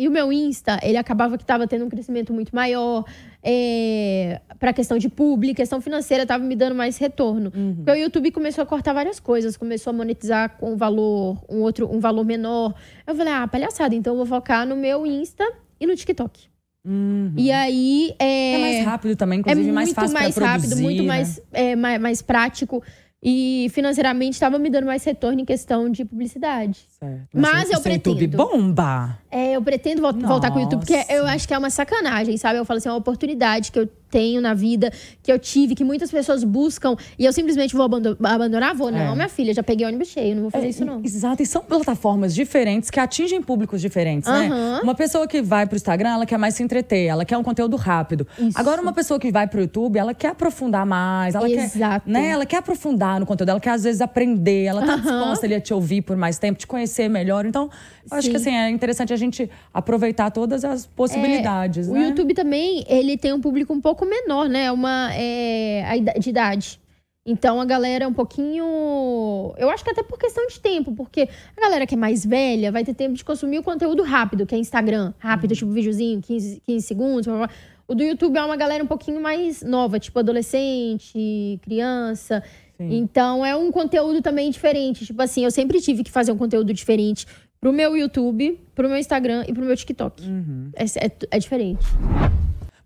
E 0.00 0.08
o 0.08 0.10
meu 0.10 0.32
Insta, 0.32 0.80
ele 0.82 0.96
acabava 0.96 1.36
que 1.36 1.44
tava 1.44 1.66
tendo 1.66 1.84
um 1.84 1.88
crescimento 1.90 2.32
muito 2.32 2.56
maior. 2.56 3.04
É, 3.42 4.40
pra 4.58 4.72
questão 4.72 4.96
de 4.96 5.10
público, 5.10 5.56
questão 5.56 5.78
financeira, 5.78 6.24
tava 6.24 6.42
me 6.42 6.56
dando 6.56 6.74
mais 6.74 6.96
retorno. 6.96 7.52
Uhum. 7.54 7.74
Porque 7.76 7.90
o 7.90 7.94
YouTube 7.94 8.30
começou 8.30 8.62
a 8.62 8.66
cortar 8.66 8.94
várias 8.94 9.20
coisas, 9.20 9.58
começou 9.58 9.90
a 9.90 9.94
monetizar 9.94 10.56
com 10.56 10.72
um 10.72 10.76
valor, 10.76 11.44
um 11.50 11.58
outro, 11.60 11.86
um 11.94 12.00
valor 12.00 12.24
menor. 12.24 12.74
Eu 13.06 13.14
falei, 13.14 13.30
ah, 13.30 13.46
palhaçada, 13.46 13.94
então 13.94 14.14
eu 14.14 14.16
vou 14.16 14.26
focar 14.26 14.66
no 14.66 14.74
meu 14.74 15.06
Insta 15.06 15.44
e 15.78 15.86
no 15.86 15.94
TikTok. 15.94 16.48
Uhum. 16.82 17.34
E 17.36 17.52
aí. 17.52 18.14
É, 18.18 18.54
É 18.54 18.58
mais 18.58 18.86
rápido 18.86 19.16
também, 19.16 19.38
é 19.38 19.40
inclusive 19.40 19.62
muito 19.64 19.74
mais 19.74 19.92
fácil 19.92 20.14
mais 20.14 20.34
pra 20.34 20.46
rápido, 20.46 20.76
muito 20.78 21.02
né? 21.02 21.08
mais, 21.08 21.42
é, 21.52 21.76
mais, 21.76 22.00
mais 22.00 22.22
prático. 22.22 22.82
E 23.22 23.68
financeiramente 23.74 24.32
estava 24.32 24.58
me 24.58 24.70
dando 24.70 24.86
mais 24.86 25.04
retorno 25.04 25.40
em 25.40 25.44
questão 25.44 25.90
de 25.90 26.04
publicidade. 26.06 26.86
Certo. 26.98 27.28
Mas 27.34 27.68
seu- 27.68 27.78
eu 27.78 27.92
YouTube 27.92 28.16
pretendo. 28.28 28.36
bomba. 28.38 29.18
É, 29.30 29.52
eu 29.56 29.62
pretendo 29.62 30.00
vol- 30.00 30.12
voltar 30.14 30.50
com 30.50 30.58
o 30.58 30.62
YouTube, 30.62 30.80
porque 30.80 30.96
Nossa. 30.96 31.12
eu 31.12 31.26
acho 31.26 31.46
que 31.46 31.52
é 31.52 31.58
uma 31.58 31.68
sacanagem, 31.68 32.38
sabe? 32.38 32.58
Eu 32.58 32.64
falo 32.64 32.78
assim, 32.78 32.88
é 32.88 32.92
uma 32.92 32.98
oportunidade 32.98 33.70
que 33.72 33.78
eu 33.78 33.88
tenho 34.10 34.40
na 34.40 34.54
vida, 34.54 34.92
que 35.22 35.30
eu 35.30 35.38
tive, 35.38 35.74
que 35.74 35.84
muitas 35.84 36.10
pessoas 36.10 36.42
buscam, 36.44 36.96
e 37.18 37.24
eu 37.24 37.32
simplesmente 37.32 37.74
vou 37.74 37.84
abando- 37.84 38.16
abandonar? 38.22 38.74
Vou, 38.74 38.90
não, 38.90 38.98
É. 38.98 39.14
minha 39.14 39.28
filha, 39.28 39.54
já 39.54 39.62
peguei 39.62 39.86
ônibus 39.86 40.08
cheio, 40.08 40.34
não 40.34 40.42
vou 40.42 40.50
fazer 40.50 40.66
É, 40.66 40.68
isso 40.70 40.84
não. 40.84 41.00
Exato, 41.04 41.42
e 41.42 41.46
são 41.46 41.62
plataformas 41.62 42.34
diferentes 42.34 42.90
que 42.90 42.98
atingem 42.98 43.40
públicos 43.42 43.80
diferentes, 43.80 44.28
né? 44.30 44.50
Uma 44.82 44.94
pessoa 44.94 45.26
que 45.26 45.40
vai 45.42 45.66
pro 45.66 45.76
Instagram, 45.76 46.10
ela 46.10 46.26
quer 46.26 46.38
mais 46.38 46.54
se 46.54 46.62
entreter, 46.62 47.06
ela 47.06 47.24
quer 47.24 47.36
um 47.38 47.42
conteúdo 47.42 47.76
rápido. 47.76 48.26
Isso. 48.38 48.58
Agora, 48.58 48.80
uma 48.82 48.92
pessoa 48.92 49.18
que 49.20 49.30
vai 49.30 49.46
pro 49.46 49.60
YouTube, 49.60 49.98
ela 49.98 50.12
quer 50.14 50.28
aprofundar 50.28 50.84
mais, 50.84 51.34
ela 51.34 51.48
Exato. 51.48 52.04
quer, 52.06 52.10
né? 52.12 52.28
Ela 52.30 52.46
quer 52.46 52.56
aprofundar 52.58 53.20
no 53.20 53.26
conteúdo, 53.26 53.50
ela 53.50 53.60
quer 53.60 53.70
às 53.70 53.84
vezes 53.84 54.00
aprender, 54.00 54.64
ela 54.64 54.84
tá 54.84 54.96
disposta 54.96 55.46
ali 55.46 55.54
a 55.54 55.60
te 55.60 55.72
ouvir 55.72 56.02
por 56.02 56.16
mais 56.16 56.38
tempo, 56.38 56.58
te 56.58 56.66
conhecer 56.66 57.08
melhor. 57.08 57.44
Então, 57.46 57.70
eu 58.10 58.16
acho 58.18 58.30
que 58.30 58.38
Sim. 58.38 58.48
assim, 58.50 58.56
é 58.56 58.70
interessante 58.70 59.12
a 59.12 59.16
gente 59.16 59.48
aproveitar 59.72 60.30
todas 60.30 60.64
as 60.64 60.86
possibilidades, 60.86 61.88
O 61.88 61.92
né? 61.92 62.08
YouTube 62.08 62.34
também, 62.34 62.84
ele 62.88 63.16
tem 63.16 63.32
um 63.32 63.40
público 63.40 63.72
um 63.72 63.80
pouco 63.80 63.99
menor, 64.06 64.48
né? 64.48 64.70
Uma, 64.72 65.10
é, 65.14 65.84
a 65.86 65.96
ida- 65.96 66.14
de 66.18 66.30
idade. 66.30 66.80
Então 67.26 67.60
a 67.60 67.64
galera 67.64 68.04
é 68.04 68.08
um 68.08 68.12
pouquinho. 68.14 69.54
Eu 69.58 69.70
acho 69.70 69.84
que 69.84 69.90
até 69.90 70.02
por 70.02 70.18
questão 70.18 70.46
de 70.46 70.58
tempo, 70.58 70.92
porque 70.92 71.28
a 71.56 71.60
galera 71.60 71.86
que 71.86 71.94
é 71.94 71.98
mais 71.98 72.24
velha 72.24 72.72
vai 72.72 72.82
ter 72.84 72.94
tempo 72.94 73.14
de 73.14 73.24
consumir 73.24 73.58
o 73.58 73.62
conteúdo 73.62 74.02
rápido, 74.02 74.46
que 74.46 74.54
é 74.54 74.58
Instagram. 74.58 75.12
Rápido, 75.18 75.54
tipo 75.54 75.70
videozinho, 75.70 76.20
15, 76.22 76.62
15 76.66 76.86
segundos. 76.86 77.26
Blá, 77.26 77.36
blá. 77.36 77.50
O 77.86 77.94
do 77.94 78.02
YouTube 78.02 78.36
é 78.36 78.44
uma 78.44 78.56
galera 78.56 78.82
um 78.82 78.86
pouquinho 78.86 79.20
mais 79.20 79.62
nova, 79.62 79.98
tipo 79.98 80.18
adolescente, 80.18 81.58
criança. 81.62 82.42
Sim. 82.78 82.96
Então 82.98 83.44
é 83.44 83.54
um 83.54 83.70
conteúdo 83.70 84.22
também 84.22 84.50
diferente. 84.50 85.04
Tipo 85.04 85.20
assim, 85.22 85.44
eu 85.44 85.50
sempre 85.50 85.80
tive 85.80 86.02
que 86.02 86.10
fazer 86.10 86.32
um 86.32 86.38
conteúdo 86.38 86.72
diferente 86.72 87.26
pro 87.60 87.72
meu 87.72 87.94
YouTube, 87.96 88.58
pro 88.74 88.88
meu 88.88 88.96
Instagram 88.96 89.44
e 89.46 89.52
pro 89.52 89.64
meu 89.64 89.76
TikTok. 89.76 90.22
Uhum. 90.22 90.70
É, 90.74 90.84
é, 90.84 91.10
é 91.32 91.38
diferente. 91.38 91.84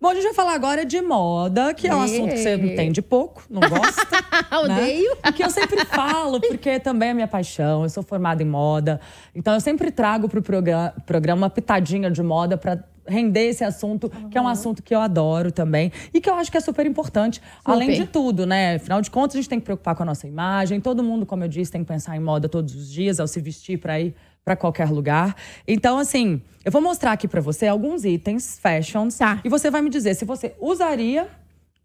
Bom, 0.05 0.11
a 0.11 0.15
gente 0.15 0.25
vai 0.25 0.35
falar 0.35 0.53
agora 0.53 0.85
de 0.85 1.01
moda, 1.01 1.73
que 1.73 1.89
é 1.89 1.97
um 1.97 2.03
assunto 2.03 2.33
que 2.33 2.37
você 2.37 2.57
entende 2.57 3.01
pouco, 3.01 3.43
não 3.49 3.63
gosta. 3.63 4.03
Odeio. 4.63 5.17
Né? 5.25 5.33
Que 5.33 5.43
eu 5.43 5.49
sempre 5.49 5.83
falo, 5.87 6.39
porque 6.43 6.79
também 6.79 7.09
é 7.09 7.15
minha 7.15 7.27
paixão. 7.27 7.85
Eu 7.85 7.89
sou 7.89 8.03
formada 8.03 8.43
em 8.43 8.47
moda. 8.47 9.01
Então 9.35 9.55
eu 9.55 9.61
sempre 9.63 9.91
trago 9.91 10.29
pro 10.29 10.43
programa, 10.43 10.93
programa 11.07 11.45
uma 11.45 11.49
pitadinha 11.49 12.11
de 12.11 12.23
moda 12.23 12.59
para 12.59 12.85
render 13.09 13.49
esse 13.49 13.65
assunto, 13.65 14.13
uhum. 14.15 14.29
que 14.29 14.37
é 14.37 14.43
um 14.43 14.47
assunto 14.47 14.83
que 14.83 14.95
eu 14.95 15.01
adoro 15.01 15.51
também 15.51 15.91
e 16.13 16.21
que 16.21 16.29
eu 16.29 16.35
acho 16.35 16.51
que 16.51 16.59
é 16.59 16.61
super 16.61 16.85
importante, 16.85 17.41
super. 17.57 17.73
além 17.73 17.93
de 17.93 18.07
tudo, 18.07 18.45
né? 18.45 18.75
Afinal 18.75 19.01
de 19.01 19.11
contas, 19.11 19.37
a 19.37 19.39
gente 19.39 19.49
tem 19.49 19.59
que 19.59 19.65
preocupar 19.65 19.95
com 19.95 20.03
a 20.03 20.07
nossa 20.07 20.29
imagem. 20.29 20.83
Todo 20.83 21.03
mundo, 21.03 21.25
como 21.25 21.45
eu 21.45 21.49
disse, 21.49 21.73
tem 21.73 21.81
que 21.81 21.89
pensar 21.89 22.15
em 22.15 22.21
moda 22.21 22.47
todos 22.47 22.75
os 22.75 22.93
dias 22.93 23.19
ao 23.21 23.27
se 23.27 23.41
vestir 23.41 23.79
para 23.79 23.99
ir 23.99 24.15
para 24.45 24.57
qualquer 24.57 24.91
lugar. 24.91 25.35
Então, 25.67 25.99
assim, 25.99 26.43
eu 26.65 26.71
vou 26.71 26.83
mostrar 26.83 27.13
aqui 27.13 27.27
para 27.27 27.41
você 27.41 27.67
alguns 27.67 28.05
itens, 28.05 28.59
fashions, 28.61 29.19
tá. 29.19 29.41
e 29.45 29.49
você 29.49 29.71
vai 29.71 29.81
me 29.81 29.91
dizer 29.91 30.15
se 30.15 30.25
você 30.25 30.55
usaria 30.61 31.29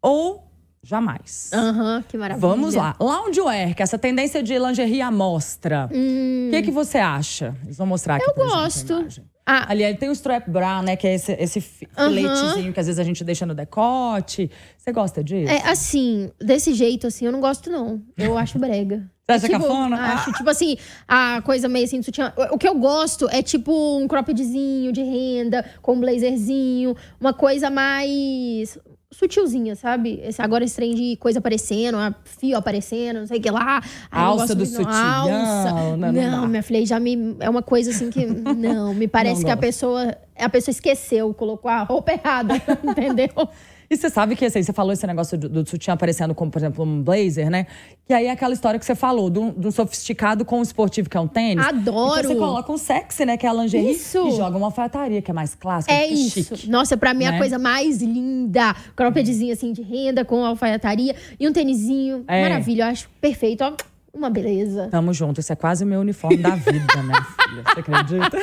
ou 0.01 0.43
jamais. 0.83 1.51
Aham, 1.53 1.95
uhum, 1.97 2.03
que 2.03 2.17
maravilha. 2.17 2.47
Vamos 2.47 2.75
lá. 2.75 2.95
Loungewear, 2.99 3.75
que 3.75 3.81
é 3.81 3.83
essa 3.83 3.97
tendência 3.97 4.41
de 4.41 4.57
lingerie 4.57 5.01
à 5.01 5.11
mostra. 5.11 5.89
O 5.91 5.95
hum. 5.95 6.49
que, 6.51 6.63
que 6.63 6.71
você 6.71 6.97
acha? 6.97 7.55
Eles 7.63 7.77
vão 7.77 7.87
mostrar 7.87 8.15
aqui 8.15 8.29
Eu 8.29 8.35
gosto. 8.35 9.07
Ah. 9.45 9.71
Ali 9.71 9.95
tem 9.95 10.09
o 10.09 10.11
strap 10.11 10.47
bra, 10.47 10.81
né? 10.83 10.95
Que 10.95 11.07
é 11.07 11.15
esse, 11.15 11.31
esse 11.33 11.59
filetezinho 11.59 12.67
uhum. 12.67 12.71
que 12.71 12.79
às 12.79 12.85
vezes 12.85 12.99
a 12.99 13.03
gente 13.03 13.23
deixa 13.23 13.47
no 13.47 13.55
decote. 13.55 14.49
Você 14.77 14.91
gosta 14.91 15.23
disso? 15.23 15.51
É, 15.51 15.67
assim, 15.67 16.31
desse 16.39 16.73
jeito, 16.73 17.07
assim, 17.07 17.25
eu 17.25 17.31
não 17.31 17.41
gosto, 17.41 17.69
não. 17.69 17.99
Eu 18.15 18.37
acho 18.37 18.59
brega. 18.59 19.09
Tipo, 19.37 19.59
cafona? 19.59 19.95
Acho, 19.97 20.29
ah. 20.29 20.33
tipo 20.33 20.49
assim, 20.49 20.77
a 21.07 21.41
coisa 21.43 21.67
meio 21.67 21.85
assim, 21.85 22.01
sutiã. 22.01 22.33
O 22.51 22.57
que 22.57 22.67
eu 22.67 22.75
gosto 22.75 23.27
é 23.29 23.41
tipo 23.41 23.71
um 23.97 24.07
croppedzinho 24.07 24.91
de 24.91 25.03
renda, 25.03 25.65
com 25.81 25.93
um 25.93 25.99
blazerzinho, 25.99 26.95
uma 27.19 27.33
coisa 27.33 27.69
mais 27.69 28.79
sutilzinha, 29.11 29.75
sabe? 29.75 30.21
Esse, 30.23 30.41
agora 30.41 30.63
esse 30.63 30.75
trem 30.75 30.93
de 30.93 31.17
coisa 31.17 31.39
aparecendo, 31.39 31.97
fio 32.23 32.57
aparecendo, 32.57 33.19
não 33.19 33.27
sei 33.27 33.39
o 33.39 33.41
que 33.41 33.49
lá. 33.49 33.81
Aí 34.11 34.23
alça 34.23 34.53
do 34.53 34.65
sutiã. 34.65 34.89
Alça. 34.89 35.71
Não, 35.97 35.97
não, 35.97 36.11
não 36.11 36.47
minha 36.47 36.63
filha, 36.63 36.85
já 36.85 36.99
me. 36.99 37.35
É 37.39 37.49
uma 37.49 37.63
coisa 37.63 37.91
assim 37.91 38.09
que. 38.09 38.25
Não, 38.59 38.93
me 38.93 39.07
parece 39.07 39.43
que 39.43 39.51
a 39.51 39.57
pessoa. 39.57 40.15
A 40.37 40.49
pessoa 40.49 40.71
esqueceu, 40.71 41.33
colocou 41.33 41.69
a 41.69 41.83
roupa 41.83 42.11
errada, 42.11 42.55
entendeu? 42.83 43.49
E 43.89 43.97
você 43.97 44.09
sabe 44.09 44.35
que 44.35 44.45
assim, 44.45 44.61
você 44.61 44.71
falou 44.71 44.93
esse 44.93 45.05
negócio 45.07 45.35
do, 45.35 45.49
do 45.49 45.67
sutiã 45.67 45.95
aparecendo 45.95 46.35
como, 46.35 46.51
por 46.51 46.59
exemplo, 46.59 46.85
um 46.85 47.01
blazer, 47.01 47.49
né? 47.49 47.65
Que 48.05 48.13
aí 48.13 48.27
é 48.27 48.31
aquela 48.31 48.53
história 48.53 48.79
que 48.79 48.85
você 48.85 48.93
falou, 48.93 49.29
do, 49.29 49.51
do 49.51 49.71
sofisticado 49.71 50.45
com 50.45 50.59
o 50.59 50.61
esportivo, 50.61 51.09
que 51.09 51.17
é 51.17 51.19
um 51.19 51.27
tênis. 51.27 51.65
Adoro! 51.65 52.19
Então 52.19 52.31
você 52.31 52.35
coloca 52.35 52.71
um 52.71 52.77
sexy, 52.77 53.25
né? 53.25 53.35
Que 53.35 53.47
é 53.47 53.49
a 53.49 53.53
lingerie. 53.53 53.91
Isso. 53.91 54.27
E 54.27 54.31
joga 54.31 54.57
uma 54.57 54.67
alfaiataria, 54.67 55.21
que 55.21 55.31
é 55.31 55.33
mais 55.33 55.55
clássica, 55.55 55.91
é 55.91 56.07
isso. 56.07 56.43
chique. 56.43 56.69
Nossa, 56.69 56.95
pra 56.95 57.15
mim 57.15 57.25
né? 57.25 57.35
a 57.35 57.37
coisa 57.39 57.57
mais 57.57 57.99
linda. 58.01 58.75
Croppedzinho 58.95 59.53
assim 59.53 59.73
de 59.73 59.81
renda, 59.81 60.23
com 60.23 60.45
alfaiataria. 60.45 61.15
E 61.39 61.47
um 61.47 61.51
tênisinho. 61.51 62.23
É. 62.27 62.43
Maravilha, 62.43 62.83
eu 62.83 62.87
acho 62.87 63.09
perfeito, 63.19 63.63
ó. 63.63 63.73
Uma 64.13 64.29
beleza. 64.29 64.87
Tamo 64.91 65.13
junto. 65.13 65.39
Esse 65.39 65.53
é 65.53 65.55
quase 65.55 65.83
o 65.83 65.87
meu 65.87 65.99
uniforme 65.99 66.37
da 66.37 66.55
vida, 66.55 67.03
minha 67.03 67.23
filha. 67.23 67.63
Você 67.63 67.79
acredita? 67.79 68.37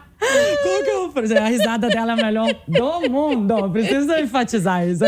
Como 0.20 0.84
que 0.84 0.90
eu. 0.90 1.08
Por 1.10 1.24
exemplo, 1.24 1.44
a 1.44 1.48
risada 1.48 1.88
dela 1.88 2.12
é 2.12 2.14
a 2.14 2.24
melhor 2.24 2.54
do 2.68 3.10
mundo. 3.10 3.70
Preciso 3.70 4.12
enfatizar 4.14 4.86
isso. 4.86 5.04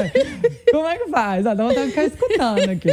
Como 0.70 0.88
é 0.88 0.98
que 0.98 1.08
faz? 1.08 1.46
Ah, 1.46 1.54
vontade 1.54 1.86
de 1.86 1.88
ficar 1.90 2.04
escutando 2.04 2.70
aqui. 2.70 2.88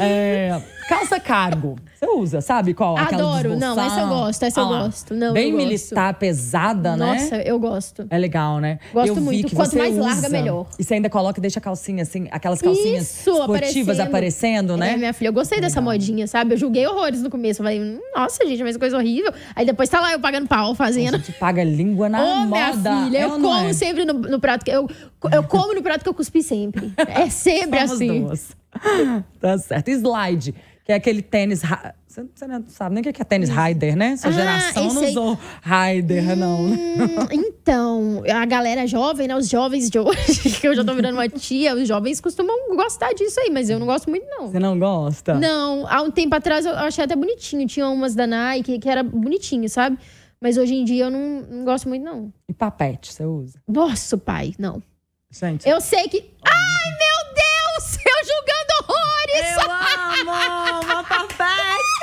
É, 0.00 0.60
calça 0.90 1.20
cargo. 1.20 1.76
Você 1.94 2.06
usa, 2.06 2.40
sabe 2.40 2.74
qual? 2.74 2.96
Adoro. 2.96 3.56
Não, 3.56 3.78
essa 3.80 4.00
eu 4.00 4.08
gosto, 4.08 4.42
essa 4.42 4.60
ah, 4.60 4.64
eu 4.64 4.68
gosto. 4.68 5.14
Não, 5.14 5.32
bem 5.32 5.50
eu 5.50 5.56
militar, 5.56 6.14
pesada, 6.14 6.96
né? 6.96 7.06
Nossa, 7.06 7.36
eu 7.36 7.58
gosto. 7.60 8.06
É 8.10 8.18
legal, 8.18 8.58
né? 8.58 8.80
Gosto 8.92 9.08
eu 9.08 9.16
muito. 9.16 9.54
Quanto 9.54 9.78
mais 9.78 9.94
usa. 9.94 10.02
larga, 10.02 10.28
melhor. 10.28 10.66
E 10.78 10.84
você 10.84 10.94
ainda 10.94 11.08
coloca 11.08 11.38
e 11.38 11.42
deixa 11.42 11.60
a 11.60 11.62
calcinha 11.62 12.02
assim, 12.02 12.26
aquelas 12.30 12.60
calcinhas 12.60 13.04
Isso, 13.04 13.30
esportivas 13.30 14.00
aparecendo. 14.00 14.72
aparecendo, 14.72 14.76
né? 14.76 14.94
É, 14.94 14.96
minha 14.96 15.12
filha, 15.12 15.28
eu 15.28 15.32
gostei 15.32 15.58
legal. 15.58 15.70
dessa 15.70 15.80
modinha, 15.80 16.26
sabe? 16.26 16.54
Eu 16.54 16.58
julguei 16.58 16.86
horrores 16.86 17.22
no 17.22 17.30
começo. 17.30 17.62
Eu 17.62 17.64
falei, 17.64 18.00
nossa, 18.14 18.44
gente, 18.46 18.62
mas 18.64 18.76
coisa 18.76 18.96
horrível. 18.96 19.32
Aí 19.54 19.64
depois 19.64 19.88
tá 19.88 20.00
lá 20.00 20.12
eu 20.12 20.18
pagando 20.18 20.48
pau 20.48 20.74
fazendo. 20.74 21.14
A 21.14 21.18
gente 21.18 21.32
paga 21.32 21.62
língua 21.62 22.08
na 22.08 22.22
Ô, 22.22 22.36
moda. 22.46 22.46
minha 22.46 23.04
filha, 23.04 23.18
eu 23.20 23.30
como 23.30 23.54
é? 23.54 23.72
sempre 23.72 24.04
no, 24.04 24.14
no, 24.14 24.40
prato 24.40 24.64
que 24.64 24.70
eu, 24.70 24.88
eu 25.30 25.44
como 25.44 25.74
no 25.74 25.82
prato 25.82 26.02
que 26.02 26.08
eu 26.08 26.14
cuspi 26.14 26.42
sempre. 26.42 26.92
É 27.10 27.28
sempre 27.28 27.80
Somos 27.80 27.92
assim. 27.92 28.22
Duas. 28.22 28.59
tá 29.40 29.58
certo. 29.58 29.88
Slide, 29.88 30.54
que 30.84 30.92
é 30.92 30.94
aquele 30.94 31.22
tênis 31.22 31.62
você, 32.10 32.24
você 32.34 32.46
não 32.48 32.64
sabe 32.66 32.96
nem 32.96 33.02
o 33.02 33.12
que 33.12 33.22
é 33.22 33.24
tênis 33.24 33.48
Rider, 33.48 33.96
né? 33.96 34.16
Sua 34.16 34.30
ah, 34.30 34.32
geração 34.32 34.92
não 34.92 35.04
usou 35.04 35.38
Rider, 35.62 36.36
não. 36.36 36.66
Hum, 36.66 36.96
então, 37.30 38.22
a 38.28 38.44
galera 38.44 38.84
jovem, 38.84 39.28
né? 39.28 39.36
Os 39.36 39.48
jovens 39.48 39.88
de 39.88 39.96
hoje, 39.96 40.50
que 40.60 40.66
eu 40.66 40.74
já 40.74 40.84
tô 40.84 40.92
virando 40.92 41.14
uma 41.14 41.28
tia, 41.28 41.72
os 41.72 41.86
jovens 41.86 42.20
costumam 42.20 42.74
gostar 42.74 43.12
disso 43.12 43.38
aí, 43.38 43.48
mas 43.48 43.70
eu 43.70 43.78
não 43.78 43.86
gosto 43.86 44.10
muito, 44.10 44.26
não. 44.26 44.48
Você 44.48 44.58
não 44.58 44.76
gosta? 44.76 45.34
Não. 45.34 45.86
Há 45.86 46.02
um 46.02 46.10
tempo 46.10 46.34
atrás 46.34 46.66
eu 46.66 46.74
achei 46.74 47.04
até 47.04 47.14
bonitinho. 47.14 47.64
Tinha 47.68 47.88
umas 47.88 48.16
da 48.16 48.26
Nike 48.26 48.80
que 48.80 48.88
era 48.88 49.04
bonitinho, 49.04 49.68
sabe? 49.68 49.96
Mas 50.40 50.56
hoje 50.56 50.74
em 50.74 50.84
dia 50.84 51.04
eu 51.04 51.10
não, 51.12 51.42
não 51.48 51.64
gosto 51.64 51.88
muito, 51.88 52.04
não. 52.04 52.32
E 52.48 52.52
papete, 52.52 53.12
você 53.12 53.24
usa? 53.24 53.62
Nossa, 53.68 54.18
pai, 54.18 54.52
não. 54.58 54.82
Gente. 55.30 55.68
Eu 55.68 55.80
sei 55.80 56.08
que 56.08 56.20
meu 56.20 57.20
Deus! 57.34 57.98
Eu 58.04 58.18
julgando 58.26 58.72
horrores! 58.82 59.46
Eu 59.54 59.70
amo! 59.70 60.82
Uma 60.82 61.04
papete! 61.04 62.00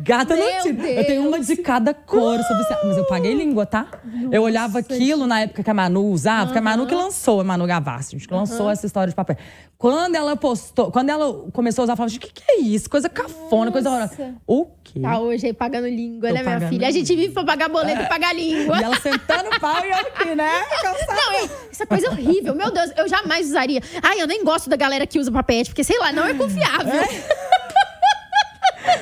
Gata 0.00 0.34
Meu 0.34 0.44
não. 0.44 0.84
Eu 0.84 1.06
tenho 1.06 1.28
uma 1.28 1.40
de 1.40 1.56
cada 1.56 1.92
cor. 1.92 2.38
Mas 2.84 2.96
eu 2.96 3.06
paguei 3.06 3.34
língua, 3.34 3.66
tá? 3.66 3.86
Nossa, 4.04 4.34
eu 4.34 4.42
olhava 4.42 4.78
aquilo 4.78 5.26
na 5.26 5.40
época 5.40 5.62
que 5.62 5.70
a 5.70 5.74
Manu 5.74 6.06
usava, 6.06 6.46
porque 6.46 6.58
a 6.58 6.62
Manu 6.62 6.86
que 6.86 6.94
lançou, 6.94 7.40
a 7.40 7.44
Manu 7.44 7.66
Gavassi, 7.66 8.16
a 8.16 8.18
gente 8.18 8.28
que 8.28 8.34
lançou 8.34 8.70
essa 8.70 8.86
história 8.86 9.10
de 9.10 9.14
papel. 9.14 9.36
Quando 9.76 10.14
ela 10.14 10.36
postou, 10.36 10.90
quando 10.90 11.08
ela 11.08 11.50
começou 11.52 11.82
a 11.82 11.84
usar, 11.84 11.92
eu 11.94 11.96
falava, 11.96 12.14
o 12.14 12.18
que, 12.18 12.32
que 12.32 12.42
é 12.46 12.60
isso? 12.60 12.88
Coisa 12.90 13.08
cafona, 13.08 13.70
Nossa. 13.70 13.72
coisa 13.72 13.90
horrorosa. 13.90 14.34
O 14.46 14.66
quê? 14.84 15.00
Tá 15.00 15.18
hoje 15.18 15.46
aí 15.46 15.52
pagando 15.52 15.88
língua, 15.88 16.28
Tô 16.28 16.34
né, 16.34 16.42
minha 16.42 16.68
filha? 16.68 16.88
A 16.88 16.90
gente 16.90 17.14
vive 17.16 17.32
pra 17.32 17.44
pagar 17.44 17.68
boleto 17.68 18.02
é. 18.02 18.04
e 18.04 18.08
pagar 18.08 18.34
língua. 18.34 18.78
E 18.78 18.82
ela 18.82 18.96
sentando 19.00 19.48
o 19.48 19.60
pau 19.60 19.84
e 19.84 19.92
olha 19.92 20.08
aqui, 20.14 20.34
né? 20.34 20.50
Não, 20.84 21.32
eu, 21.38 21.50
essa 21.70 21.86
coisa 21.86 22.06
é 22.08 22.10
horrível. 22.10 22.54
Meu 22.54 22.70
Deus, 22.70 22.90
eu 22.96 23.08
jamais 23.08 23.48
usaria. 23.48 23.80
Ai, 24.02 24.20
eu 24.20 24.26
nem 24.26 24.44
gosto 24.44 24.68
da 24.68 24.76
galera 24.76 25.06
que 25.06 25.18
usa 25.18 25.32
papete, 25.32 25.70
porque 25.70 25.84
sei 25.84 25.98
lá, 25.98 26.12
não 26.12 26.26
é 26.26 26.34
confiável. 26.34 26.92
É. 26.92 27.49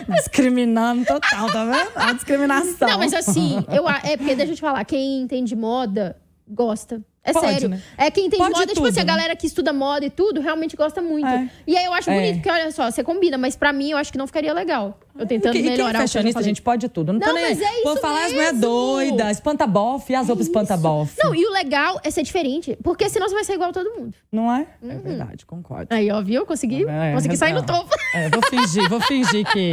Discriminando 0.09 1.05
total, 1.05 1.51
tá 1.51 1.65
vendo? 1.65 1.91
A 1.95 2.13
discriminação. 2.13 2.89
Não, 2.89 2.99
mas 2.99 3.13
assim, 3.15 3.65
eu, 3.69 3.89
é 3.89 4.17
porque 4.17 4.35
deixa 4.35 4.53
eu 4.53 4.57
te 4.57 4.61
falar, 4.61 4.85
quem 4.85 5.21
entende 5.21 5.55
moda 5.55 6.17
gosta. 6.47 7.03
É 7.23 7.33
Pode, 7.33 7.47
sério. 7.47 7.69
Né? 7.69 7.83
É 7.97 8.11
quem 8.11 8.31
tem 8.31 8.39
Pode 8.39 8.53
moda, 8.53 8.67
tudo, 8.67 8.75
tipo 8.75 8.87
assim, 8.87 9.01
a 9.01 9.05
né? 9.05 9.13
galera 9.13 9.37
que 9.37 9.47
estuda 9.47 9.73
moda 9.73 10.07
e 10.07 10.11
tudo, 10.11 10.41
realmente 10.41 10.75
gosta 10.77 11.03
muito. 11.03 11.27
É. 11.27 11.51
E 11.67 11.77
aí 11.77 11.85
eu 11.85 11.93
acho 11.93 12.11
bonito, 12.11 12.31
é. 12.31 12.35
porque 12.35 12.51
olha 12.51 12.71
só, 12.71 12.91
você 12.91 13.05
combina, 13.05 13.37
mas 13.37 13.55
pra 13.55 13.73
mim 13.73 13.91
eu 13.91 13.99
acho 13.99 14.11
que 14.11 14.17
não 14.17 14.27
ficaria 14.27 14.53
legal. 14.55 14.99
Eu 15.19 15.27
tentando 15.27 15.53
que, 15.53 15.63
melhorar. 15.63 15.91
Quem 15.91 15.99
é 15.99 16.03
fashionista, 16.03 16.41
a 16.41 16.43
gente 16.43 16.63
pode 16.63 16.89
tudo. 16.89 17.13
Não, 17.13 17.19
não 17.21 17.35
nem, 17.35 17.49
mas 17.49 17.61
é 17.61 17.75
isso 17.75 17.85
Vou 17.85 17.97
falar 17.97 18.27
as 18.27 18.33
mulheres 18.33 18.61
doidas, 18.61 19.37
espanta 19.37 19.67
bofe, 19.67 20.15
as 20.15 20.29
roupas 20.29 20.47
espanta 20.47 20.77
bofe. 20.77 21.17
Não, 21.19 21.35
e 21.35 21.45
o 21.45 21.51
legal 21.51 22.01
é 22.05 22.11
ser 22.11 22.23
diferente, 22.23 22.79
porque 22.83 23.09
senão 23.09 23.29
você 23.29 23.35
vai 23.35 23.45
ser 23.45 23.55
igual 23.55 23.71
a 23.71 23.73
todo 23.73 23.91
mundo. 23.99 24.15
Não 24.31 24.53
é? 24.53 24.67
É 24.83 24.87
uhum. 24.87 24.93
É 24.93 24.99
verdade, 24.99 25.45
concordo. 25.45 25.89
Aí, 25.91 26.11
ó, 26.11 26.23
viu? 26.23 26.47
Consegui, 26.47 26.85
é, 26.89 27.13
consegui 27.13 27.37
sair 27.37 27.53
no 27.53 27.65
topo. 27.65 27.91
É, 28.15 28.29
vou 28.29 28.43
fingir, 28.43 28.89
vou 28.89 29.01
fingir 29.01 29.45
que 29.51 29.73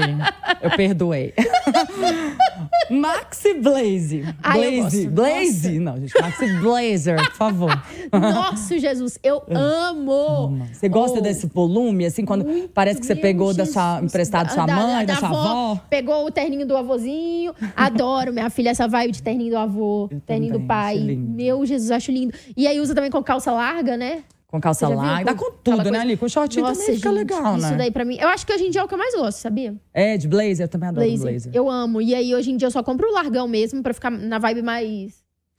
eu 0.62 0.72
perdoei. 0.72 1.34
Maxi 2.90 3.54
Blaze. 3.56 4.26
Blaze. 4.42 5.08
Blaze? 5.08 5.80
Não, 5.80 5.98
gente, 5.98 6.14
Maxi 6.20 6.48
Blazer, 6.60 7.18
por 7.18 7.36
favor. 7.36 7.84
Nossa, 8.12 8.78
Jesus, 8.80 9.20
eu 9.24 9.44
amo. 9.50 10.66
Você 10.72 10.88
gosta 10.90 11.20
oh. 11.20 11.22
desse 11.22 11.48
volume, 11.48 12.06
assim, 12.06 12.26
quando 12.26 12.46
Muito 12.46 12.70
parece 12.70 13.00
que 13.00 13.06
você 13.06 13.16
pegou 13.16 13.54
da 13.54 13.66
sua, 13.66 14.02
emprestado 14.02 14.48
da 14.48 14.54
sua 14.54 14.68
mãe, 14.68 15.06
da, 15.06 15.14
da, 15.14 15.20
da 15.20 15.20
sua 15.20 15.30
avó? 15.40 15.80
Pegou 15.90 16.26
o 16.26 16.32
terninho 16.32 16.66
do 16.66 16.76
avôzinho. 16.78 17.54
Adoro, 17.76 18.32
minha 18.34 18.50
filha, 18.50 18.70
essa 18.70 18.88
vibe 18.88 19.12
de 19.12 19.24
terninho 19.24 19.52
do 19.52 19.58
avô, 19.58 20.08
eu 20.12 20.20
terninho 20.22 20.54
também, 20.54 20.66
do 20.66 20.68
pai. 20.68 20.98
Meu 21.00 21.66
Jesus, 21.66 21.92
acho 21.92 22.12
lindo. 22.12 22.34
E 22.56 22.68
aí 22.68 22.80
usa 22.80 22.94
também 22.96 23.12
com 23.12 23.22
calça 23.24 23.52
larga, 23.52 23.96
né? 23.98 24.24
Com 24.48 24.62
calça 24.62 24.88
larga. 24.88 25.26
Dá 25.26 25.34
com 25.38 25.52
tudo, 25.52 25.76
coisa... 25.78 25.92
né, 25.92 26.00
ali? 26.00 26.16
Com 26.16 26.30
shortinho 26.30 26.66
Nossa, 26.66 26.80
também 26.80 26.96
fica 26.96 27.10
gente, 27.10 27.18
legal, 27.18 27.58
né? 27.58 27.68
Isso 27.68 27.78
daí 27.78 27.92
pra 27.92 28.06
mim. 28.06 28.18
Eu 28.20 28.30
acho 28.30 28.46
que 28.46 28.54
hoje 28.54 28.64
em 28.66 28.70
dia 28.70 28.80
é 28.80 28.84
o 28.84 28.88
que 28.88 28.94
eu 28.94 28.98
mais 28.98 29.14
gosto, 29.14 29.40
sabia? 29.40 29.76
É, 29.94 30.16
de 30.18 30.28
blazer, 30.28 30.62
eu 30.62 30.68
também 30.70 30.88
adoro 30.90 31.06
blazer. 31.06 31.30
blazer. 31.32 31.52
Eu 31.54 31.70
amo. 31.70 32.02
E 32.02 32.16
aí, 32.16 32.34
hoje 32.34 32.52
em 32.52 32.58
dia, 32.58 32.68
eu 32.68 32.72
só 32.72 32.82
compro 32.82 33.10
o 33.10 33.14
largão 33.14 33.48
mesmo 33.48 33.84
pra 33.84 33.94
ficar 33.94 34.10
na 34.12 34.38
vibe 34.40 34.62
mais 34.62 35.14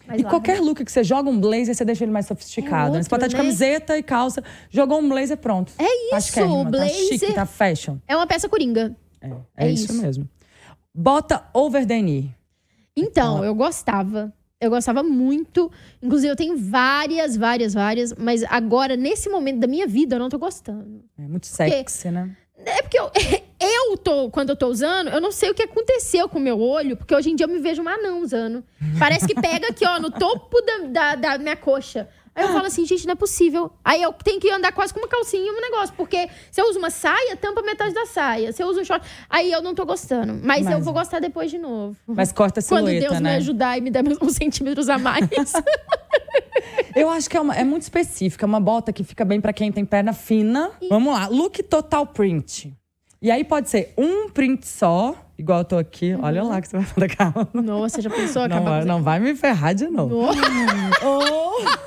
Mais 0.06 0.20
e 0.20 0.22
larga. 0.22 0.28
qualquer 0.30 0.60
look 0.62 0.82
que 0.82 0.90
você 0.90 1.04
joga 1.04 1.28
um 1.28 1.38
blazer, 1.38 1.74
você 1.74 1.84
deixa 1.84 2.04
ele 2.04 2.12
mais 2.12 2.26
sofisticado. 2.26 2.94
né? 2.94 3.02
Você 3.02 3.08
pode 3.10 3.24
outro, 3.24 3.26
estar 3.26 3.28
de 3.28 3.34
né? 3.34 3.42
camiseta 3.42 3.98
e 3.98 4.02
calça, 4.02 4.42
jogou 4.70 4.98
um 5.00 5.08
blazer, 5.08 5.36
pronto. 5.36 5.72
É 5.78 5.84
Tá 6.10 6.18
isso, 6.18 6.32
Tá 6.34 6.64
blazer- 6.70 7.08
chique, 7.08 7.32
tá 7.34 7.44
fashion. 7.44 7.96
É 8.08 8.16
uma 8.16 8.26
peça 8.26 8.48
coringa. 8.48 8.96
É, 9.56 9.64
é, 9.64 9.68
É 9.68 9.70
isso, 9.70 9.92
isso. 9.92 10.02
mesmo. 10.02 10.28
Bota 10.94 11.48
over 11.52 11.86
knee. 11.86 12.34
Então, 12.96 13.44
eu 13.44 13.54
gostava. 13.54 14.32
Eu 14.58 14.70
gostava 14.70 15.02
muito. 15.02 15.70
Inclusive, 16.02 16.32
eu 16.32 16.36
tenho 16.36 16.56
várias, 16.56 17.36
várias, 17.36 17.74
várias. 17.74 18.14
Mas 18.14 18.42
agora, 18.44 18.96
nesse 18.96 19.28
momento 19.28 19.60
da 19.60 19.66
minha 19.66 19.86
vida, 19.86 20.16
eu 20.16 20.18
não 20.18 20.30
tô 20.30 20.38
gostando. 20.38 21.04
É 21.18 21.28
muito 21.28 21.46
sexy, 21.46 22.10
né? 22.10 22.34
É 22.64 22.80
porque 22.80 22.98
eu, 22.98 23.10
eu 23.60 23.98
tô, 23.98 24.30
quando 24.30 24.50
eu 24.50 24.56
tô 24.56 24.68
usando, 24.68 25.08
eu 25.08 25.20
não 25.20 25.30
sei 25.30 25.50
o 25.50 25.54
que 25.54 25.62
aconteceu 25.62 26.26
com 26.28 26.38
o 26.38 26.42
meu 26.42 26.58
olho, 26.58 26.96
porque 26.96 27.14
hoje 27.14 27.30
em 27.30 27.36
dia 27.36 27.44
eu 27.44 27.50
me 27.50 27.58
vejo 27.58 27.82
um 27.82 27.88
anão 27.88 28.22
usando. 28.22 28.64
Parece 28.98 29.26
que 29.26 29.34
pega 29.34 29.68
aqui, 29.68 29.86
ó, 29.86 30.00
no 30.00 30.10
topo 30.10 30.56
da, 30.62 30.86
da, 30.86 31.14
da 31.14 31.38
minha 31.38 31.56
coxa. 31.56 32.08
Aí 32.36 32.44
eu 32.44 32.52
falo 32.52 32.66
assim, 32.66 32.84
gente, 32.84 33.06
não 33.06 33.12
é 33.12 33.16
possível. 33.16 33.70
Aí 33.82 34.02
eu 34.02 34.12
tenho 34.12 34.38
que 34.38 34.50
andar 34.50 34.70
quase 34.72 34.92
com 34.92 35.00
uma 35.00 35.08
calcinha 35.08 35.42
e 35.46 35.50
um 35.50 35.60
negócio, 35.60 35.94
porque 35.96 36.28
se 36.50 36.60
eu 36.60 36.68
uso 36.68 36.78
uma 36.78 36.90
saia, 36.90 37.34
tampa 37.36 37.62
metade 37.62 37.94
da 37.94 38.04
saia. 38.04 38.52
Se 38.52 38.62
eu 38.62 38.68
uso 38.68 38.80
um 38.82 38.84
short, 38.84 39.04
aí 39.30 39.50
eu 39.50 39.62
não 39.62 39.74
tô 39.74 39.86
gostando. 39.86 40.38
Mas, 40.44 40.66
eu 40.66 40.72
Mas- 40.72 40.84
vou 40.84 40.92
gostar 40.92 41.18
depois 41.18 41.50
de 41.50 41.56
novo. 41.58 41.96
Mas 42.06 42.32
corta 42.32 42.60
a 42.60 42.62
Quando 42.62 42.86
silhueta, 42.88 43.08
Deus 43.08 43.20
né? 43.20 43.30
me 43.30 43.36
ajudar 43.38 43.78
e 43.78 43.80
me 43.80 43.90
der 43.90 44.04
uns 44.22 44.34
centímetros 44.34 44.88
a 44.90 44.98
mais. 44.98 45.26
Eu 46.94 47.10
acho 47.10 47.28
que 47.28 47.36
é, 47.36 47.40
uma- 47.40 47.54
é 47.54 47.64
muito 47.64 47.82
específica. 47.82 48.44
É 48.44 48.48
uma 48.48 48.60
bota 48.60 48.92
que 48.92 49.04
fica 49.04 49.24
bem 49.24 49.40
pra 49.40 49.52
quem 49.52 49.70
tem 49.70 49.84
perna 49.84 50.12
fina. 50.12 50.70
Vamos 50.88 51.12
lá. 51.12 51.28
Look 51.28 51.62
total 51.64 52.06
print. 52.06 52.72
E 53.20 53.30
aí 53.30 53.44
pode 53.44 53.68
ser 53.68 53.92
um 53.96 54.28
print 54.30 54.66
só, 54.66 55.14
igual 55.38 55.60
eu 55.60 55.64
tô 55.64 55.78
aqui. 55.78 56.14
Olha 56.22 56.42
lá 56.42 56.60
que 56.60 56.68
você 56.68 56.76
vai 56.76 56.86
falar, 56.86 57.08
calma. 57.08 57.48
Nossa, 57.52 58.00
já 58.00 58.10
pensou 58.10 58.48
Não, 58.48 58.84
não 58.84 59.02
vai 59.02 59.18
me 59.18 59.34
ferrar 59.34 59.74
de 59.74 59.86
novo. 59.88 60.28
Tipo 60.32 60.42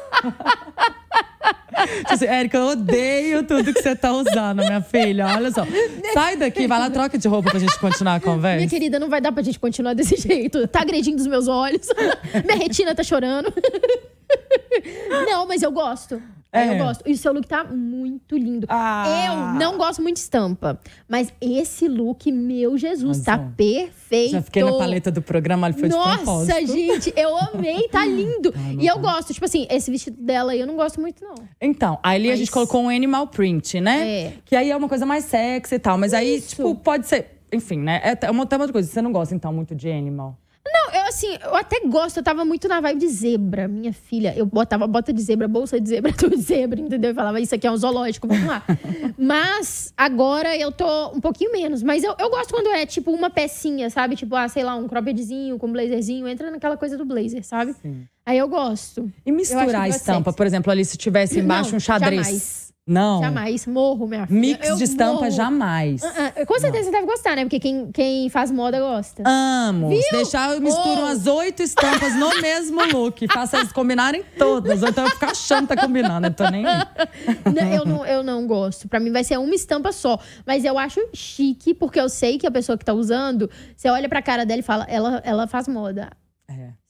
assim, 2.06 2.26
Érica, 2.26 2.58
eu 2.58 2.68
odeio 2.68 3.44
tudo 3.44 3.74
que 3.74 3.82
você 3.82 3.96
tá 3.96 4.12
usando, 4.12 4.58
minha 4.64 4.82
filha. 4.82 5.28
Olha 5.28 5.52
só. 5.52 5.66
Sai 6.14 6.36
daqui, 6.38 6.68
vai 6.68 6.80
lá, 6.80 6.90
troca 6.90 7.18
de 7.18 7.28
roupa 7.28 7.52
pra 7.52 7.60
gente 7.60 7.78
continuar 7.80 8.16
a 8.16 8.20
conversa. 8.20 8.58
Minha 8.58 8.70
querida, 8.70 9.00
não 9.00 9.10
vai 9.10 9.22
dar 9.22 9.32
pra 9.32 9.42
gente 9.44 9.60
continuar 9.60 9.94
desse 9.94 10.16
jeito. 10.22 10.68
Tá 10.68 10.82
agredindo 10.82 11.22
os 11.22 11.28
meus 11.28 11.48
olhos. 11.48 11.88
Minha 12.46 12.58
retina 12.58 12.94
tá 12.94 13.04
chorando. 13.04 13.54
Não, 15.28 15.48
mas 15.48 15.64
eu 15.64 15.72
gosto. 15.72 16.22
É. 16.52 16.74
Eu 16.74 16.78
gosto. 16.84 17.04
E 17.08 17.12
o 17.14 17.18
seu 17.18 17.32
look 17.32 17.48
tá 17.48 17.64
muito 17.64 18.36
lindo. 18.36 18.66
Ah. 18.70 19.54
Eu 19.54 19.60
não 19.60 19.78
gosto 19.78 20.02
muito 20.02 20.16
de 20.16 20.22
estampa. 20.22 20.80
Mas 21.08 21.32
esse 21.40 21.88
look, 21.88 22.32
meu 22.32 22.76
Jesus, 22.78 23.18
Mas, 23.20 23.26
tá 23.26 23.36
ó, 23.36 23.56
perfeito. 23.56 24.32
Já 24.32 24.42
fiquei 24.42 24.64
na 24.64 24.72
paleta 24.72 25.12
do 25.12 25.22
programa, 25.22 25.68
olha, 25.68 25.74
foi 25.76 25.90
de 25.90 25.96
Nossa, 25.96 26.16
propósito. 26.18 26.68
gente, 26.68 27.14
eu 27.16 27.38
amei, 27.38 27.88
tá 27.90 28.04
lindo. 28.08 28.52
e 28.80 28.88
eu 28.88 28.96
tá. 28.96 29.02
gosto, 29.02 29.32
tipo 29.34 29.46
assim, 29.46 29.68
esse 29.70 29.92
vestido 29.92 30.20
dela 30.22 30.54
aí 30.54 30.60
eu 30.60 30.66
não 30.68 30.76
gosto 30.76 31.00
muito, 31.00 31.24
não. 31.24 31.36
Então, 31.62 32.00
aí 32.02 32.24
a 32.32 32.36
gente 32.36 32.48
Mas- 32.48 32.50
colocou 32.50 32.82
um 32.82 32.90
animal 32.90 33.28
print, 33.28 33.80
né? 33.80 34.10
É. 34.10 34.34
Que 34.44 34.56
aí 34.56 34.72
é 34.72 34.76
uma 34.76 34.90
coisa 34.90 35.06
mais 35.06 35.26
sexy 35.26 35.76
e 35.76 35.80
tal. 35.80 35.98
Mas 36.00 36.14
aí, 36.16 36.38
Isso. 36.38 36.56
tipo, 36.56 36.74
pode 36.76 37.08
ser. 37.08 37.28
Enfim, 37.54 37.78
né? 37.80 38.02
É 38.04 38.30
uma, 38.32 38.46
tem 38.46 38.58
uma 38.58 38.64
outra 38.64 38.74
coisa. 38.74 38.90
Você 38.90 39.02
não 39.02 39.12
gosta, 39.12 39.36
então, 39.36 39.54
muito 39.54 39.76
de 39.76 39.92
animal. 39.92 40.36
Não, 40.66 40.94
eu 40.94 41.08
assim, 41.08 41.38
eu 41.44 41.56
até 41.56 41.80
gosto, 41.88 42.18
eu 42.18 42.24
tava 42.24 42.46
muito 42.46 42.68
na 42.68 42.80
vibe 42.80 43.00
de 43.00 43.08
zebra, 43.08 43.68
minha 43.68 43.94
filha. 43.94 44.34
Eu 44.36 44.46
botava 44.46 44.86
bota 44.86 45.12
de 45.12 45.22
zebra, 45.22 45.48
bolsa 45.48 45.80
de 45.80 45.90
zebra, 45.90 46.12
tudo 46.18 46.36
de 46.36 46.42
zebra, 46.42 46.80
entendeu? 46.80 47.12
Eu 47.12 47.16
falava, 47.16 47.40
isso 47.40 47.56
aqui 47.56 47.66
é 47.66 47.72
um 47.72 47.78
zoológico, 47.78 48.28
vamos 48.28 48.46
lá. 48.46 48.64
mas 49.18 49.94
agora 49.98 50.56
eu 50.56 50.72
tô 50.72 51.10
um 51.10 51.20
pouquinho 51.20 51.52
menos. 51.52 51.82
Mas 51.82 52.04
eu, 52.04 52.14
eu 52.20 52.30
gosto 52.30 52.54
quando 52.54 52.68
é 52.68 52.86
tipo 52.86 53.12
uma 53.12 53.30
pecinha, 53.30 53.90
sabe? 53.90 54.16
Tipo, 54.16 54.36
ah, 54.36 54.48
sei 54.48 54.64
lá, 54.64 54.76
um 54.76 54.88
croppedzinho 54.88 55.58
com 55.58 55.68
um 55.68 55.72
blazerzinho, 55.72 56.28
entra 56.28 56.52
naquela 56.52 56.78
coisa 56.78 56.98
do 56.98 57.06
blazer, 57.06 57.44
sabe? 57.44 57.74
Sim. 57.82 58.06
Aí 58.26 58.38
eu 58.38 58.48
gosto. 58.48 59.12
E 59.26 59.32
misturar 59.32 59.82
a 59.82 59.90
estampa, 59.90 60.32
por 60.32 60.46
exemplo, 60.46 60.72
ali 60.72 60.86
se 60.86 60.98
tivesse 60.98 61.40
embaixo 61.40 61.72
Não, 61.72 61.78
um 61.78 61.80
xadrez. 61.80 62.26
jamais. 62.26 62.59
Não. 62.90 63.22
Jamais, 63.22 63.66
morro, 63.68 64.08
minha 64.08 64.26
filha. 64.26 64.40
Mix 64.40 64.68
Eu 64.68 64.76
de 64.78 64.84
estampa, 64.84 65.22
morro. 65.22 65.32
jamais. 65.32 66.04
Ah, 66.04 66.34
ah, 66.38 66.46
com 66.46 66.60
certeza 66.60 66.86
você 66.86 66.92
deve 66.92 67.06
gostar, 67.06 67.36
né? 67.36 67.44
Porque 67.44 67.60
quem, 67.60 67.92
quem 67.92 68.30
faz 68.30 68.50
moda 68.52 68.80
gosta. 68.80 69.22
Amo. 69.26 69.90
Viu? 69.90 70.02
Deixar, 70.12 70.54
eu 70.56 70.60
misturo 70.62 70.90
Oh. 71.02 71.04
umas 71.06 71.28
oito 71.28 71.62
estampas 71.62 72.16
no 72.16 72.30
mesmo 72.42 72.82
look. 72.92 73.28
Faço 73.32 73.56
elas 73.58 73.72
combinarem 73.72 74.24
todas. 74.38 74.82
Ou 74.82 74.90
então 74.90 75.06
eu 75.06 75.12
ficar 75.12 75.32
achando 75.32 75.68
que 75.68 75.76
tá 75.76 75.82
combinando. 75.82 76.28
Eu 76.28 76.34
tô 76.34 76.50
nem. 76.50 76.64
Não, 77.46 77.74
eu, 77.74 77.86
não, 77.86 78.06
eu 78.06 78.24
não 78.24 78.48
gosto. 78.48 78.88
Pra 78.88 79.00
mim 79.00 79.12
vai 79.12 79.24
ser 79.24 79.38
uma 79.38 79.54
estampa 79.54 79.92
só. 79.92 80.20
Mas 80.46 80.66
eu 80.66 80.78
acho 80.78 81.00
chique, 81.14 81.74
porque 81.74 82.00
eu 82.00 82.10
sei 82.10 82.38
que 82.38 82.48
a 82.48 82.52
pessoa 82.52 82.78
que 82.78 82.84
tá 82.86 82.94
usando, 82.94 83.50
você 83.76 83.90
olha 83.90 84.10
pra 84.10 84.22
cara 84.22 84.46
dela 84.46 84.60
e 84.60 84.64
fala, 84.64 84.86
ela, 84.90 85.22
ela 85.24 85.48
faz 85.48 85.68
moda. 85.68 86.10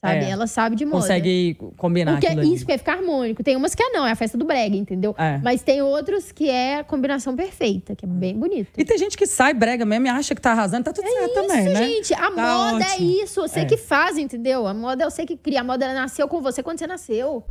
É. 0.01 0.07
Sabe? 0.13 0.25
É. 0.25 0.29
Ela 0.29 0.47
sabe 0.47 0.75
de 0.77 0.85
moda. 0.85 0.97
Consegue 1.01 1.57
combinar 1.77 2.13
Porque 2.13 2.27
aquilo 2.27 2.41
ali. 2.41 2.53
isso 2.53 2.65
que 2.65 2.71
é 2.71 2.77
ficar 2.77 2.93
harmônico. 2.93 3.43
Tem 3.43 3.55
umas 3.55 3.75
que 3.75 3.83
é 3.83 3.89
não, 3.89 4.07
é 4.07 4.12
a 4.12 4.15
festa 4.15 4.38
do 4.38 4.45
brega, 4.45 4.75
entendeu? 4.75 5.13
É. 5.17 5.39
Mas 5.43 5.62
tem 5.62 5.81
outros 5.81 6.31
que 6.31 6.49
é 6.49 6.77
a 6.79 6.83
combinação 6.83 7.35
perfeita, 7.35 7.95
que 7.95 8.05
é 8.05 8.07
bem 8.07 8.38
bonito. 8.38 8.69
E 8.77 8.85
tem 8.85 8.97
gente 8.97 9.17
que 9.17 9.27
sai 9.27 9.53
brega 9.53 9.85
mesmo 9.85 10.05
e 10.05 10.09
acha 10.09 10.33
que 10.33 10.41
tá 10.41 10.51
arrasando. 10.51 10.85
Tá 10.85 10.93
tudo 10.93 11.07
certo 11.09 11.33
também, 11.33 11.65
isso, 11.65 11.73
né? 11.73 11.85
gente. 11.88 12.13
A 12.13 12.17
Tá 12.17 12.31
moda 12.31 12.83
é 12.85 12.88
ótimo. 12.93 13.23
isso. 13.23 13.41
Você 13.41 13.59
É. 13.62 13.65
que 13.65 13.75
faz, 13.77 14.17
entendeu? 14.17 14.67
A 14.67 14.73
moda 14.73 15.03
eu 15.03 15.12
sei 15.12 15.25
que 15.25 15.35
cria. 15.35 15.59
A 15.62 15.63
moda 15.63 15.93
nasceu 15.93 16.27
com 16.29 16.41
você 16.41 16.63
quando 16.63 16.79
você 16.79 16.88
nasceu. 16.88 17.43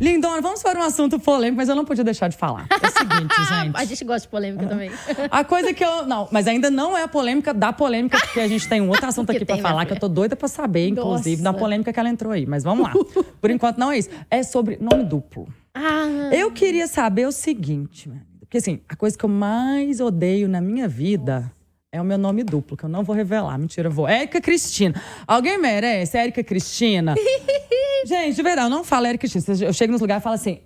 Lindona, 0.00 0.40
vamos 0.40 0.62
para 0.62 0.78
um 0.78 0.82
assunto 0.82 1.18
polêmico, 1.18 1.56
mas 1.56 1.68
eu 1.68 1.74
não 1.74 1.84
podia 1.84 2.04
deixar 2.04 2.28
de 2.28 2.36
falar. 2.36 2.66
É 2.70 2.86
o 2.86 2.90
seguinte, 2.92 3.34
gente. 3.64 3.76
A 3.76 3.84
gente 3.84 4.04
gosta 4.04 4.20
de 4.20 4.28
polêmica 4.28 4.64
também. 4.66 4.90
A 5.30 5.42
coisa 5.42 5.74
que 5.74 5.84
eu. 5.84 6.06
Não, 6.06 6.28
mas 6.30 6.46
ainda 6.46 6.70
não 6.70 6.96
é 6.96 7.02
a 7.02 7.08
polêmica 7.08 7.52
da 7.52 7.72
polêmica, 7.72 8.16
porque 8.18 8.38
a 8.40 8.46
gente 8.46 8.68
tem 8.68 8.80
um 8.80 8.88
outro 8.88 9.06
assunto 9.08 9.26
Porque 9.26 9.42
aqui 9.42 9.52
minha 9.52 9.62
falar, 9.62 9.84
que 9.86 9.92
eu 9.92 9.98
tô 9.98 10.08
doida 10.08 10.36
pra 10.36 10.46
saber, 10.46 10.88
inclusive, 10.88 11.42
da 11.42 11.50
Nossa. 11.50 11.57
Polêmica 11.58 11.92
que 11.92 12.00
ela 12.00 12.08
entrou 12.08 12.32
aí. 12.32 12.46
Mas 12.46 12.62
vamos 12.64 12.84
lá. 12.86 12.92
Por 13.40 13.50
enquanto 13.50 13.78
não 13.78 13.90
é 13.92 13.98
isso. 13.98 14.10
É 14.30 14.42
sobre 14.42 14.78
nome 14.80 15.04
duplo. 15.04 15.48
Ah, 15.74 16.30
Eu 16.32 16.50
queria 16.50 16.86
saber 16.86 17.26
o 17.26 17.32
seguinte, 17.32 18.10
porque 18.40 18.58
assim, 18.58 18.80
a 18.88 18.96
coisa 18.96 19.16
que 19.16 19.24
eu 19.24 19.28
mais 19.28 20.00
odeio 20.00 20.48
na 20.48 20.60
minha 20.60 20.88
vida 20.88 21.50
é 21.92 22.00
o 22.00 22.04
meu 22.04 22.18
nome 22.18 22.42
duplo, 22.42 22.76
que 22.76 22.84
eu 22.84 22.88
não 22.88 23.02
vou 23.04 23.14
revelar. 23.14 23.56
Mentira, 23.58 23.88
eu 23.88 23.92
vou. 23.92 24.08
Érica 24.08 24.40
Cristina. 24.40 25.00
Alguém 25.26 25.58
merece? 25.58 26.16
Érica 26.18 26.42
Cristina? 26.42 27.14
Gente, 28.06 28.36
de 28.36 28.42
verdade, 28.42 28.66
eu 28.66 28.70
não 28.70 28.84
falo 28.84 29.06
Érica 29.06 29.28
Cristina. 29.28 29.56
Eu 29.68 29.72
chego 29.72 29.92
nos 29.92 30.00
lugares 30.00 30.22
e 30.22 30.24
falo 30.24 30.34
assim. 30.34 30.60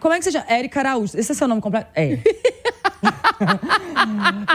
Como 0.00 0.12
é 0.14 0.18
que 0.18 0.24
você 0.24 0.32
chama? 0.32 0.44
Érica 0.48 0.80
Araújo. 0.80 1.16
Esse 1.18 1.32
é 1.32 1.34
seu 1.34 1.48
nome 1.48 1.60
completo? 1.60 1.88
É. 1.94 2.18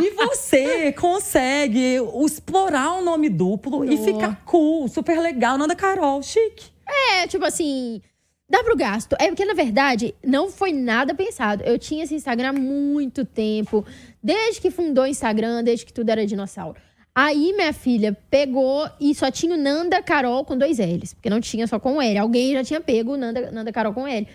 e 0.01 0.09
você 0.11 0.91
consegue 0.93 1.97
explorar 2.25 2.93
um 2.93 3.03
nome 3.03 3.29
duplo 3.29 3.83
e 3.85 3.97
ficar 3.97 4.43
cool, 4.45 4.87
super 4.87 5.19
legal. 5.19 5.57
Nanda 5.57 5.75
Carol, 5.75 6.21
chique. 6.21 6.71
É, 7.15 7.27
tipo 7.27 7.45
assim, 7.45 8.01
dá 8.49 8.63
pro 8.63 8.75
gasto. 8.75 9.15
É 9.19 9.27
porque, 9.27 9.45
na 9.45 9.53
verdade, 9.53 10.13
não 10.23 10.49
foi 10.49 10.71
nada 10.71 11.13
pensado. 11.15 11.63
Eu 11.63 11.77
tinha 11.79 12.03
esse 12.03 12.15
Instagram 12.15 12.49
há 12.49 12.53
muito 12.53 13.25
tempo. 13.25 13.85
Desde 14.21 14.61
que 14.61 14.71
fundou 14.71 15.03
o 15.03 15.07
Instagram, 15.07 15.63
desde 15.63 15.85
que 15.85 15.93
tudo 15.93 16.09
era 16.09 16.25
dinossauro. 16.25 16.79
Aí, 17.15 17.53
minha 17.53 17.71
filha 17.73 18.17
pegou 18.29 18.89
e 18.99 19.13
só 19.13 19.29
tinha 19.29 19.53
o 19.55 19.57
Nanda 19.57 20.01
Carol 20.01 20.43
com 20.43 20.57
dois 20.57 20.79
L's. 20.79 21.13
Porque 21.13 21.29
não 21.29 21.39
tinha 21.39 21.67
só 21.67 21.79
com 21.79 22.01
L. 22.01 22.17
Alguém 22.17 22.53
já 22.53 22.63
tinha 22.63 22.81
pego 22.81 23.13
o 23.13 23.17
Nanda, 23.17 23.51
Nanda 23.51 23.71
Carol 23.71 23.93
com 23.93 24.07
L. 24.07 24.27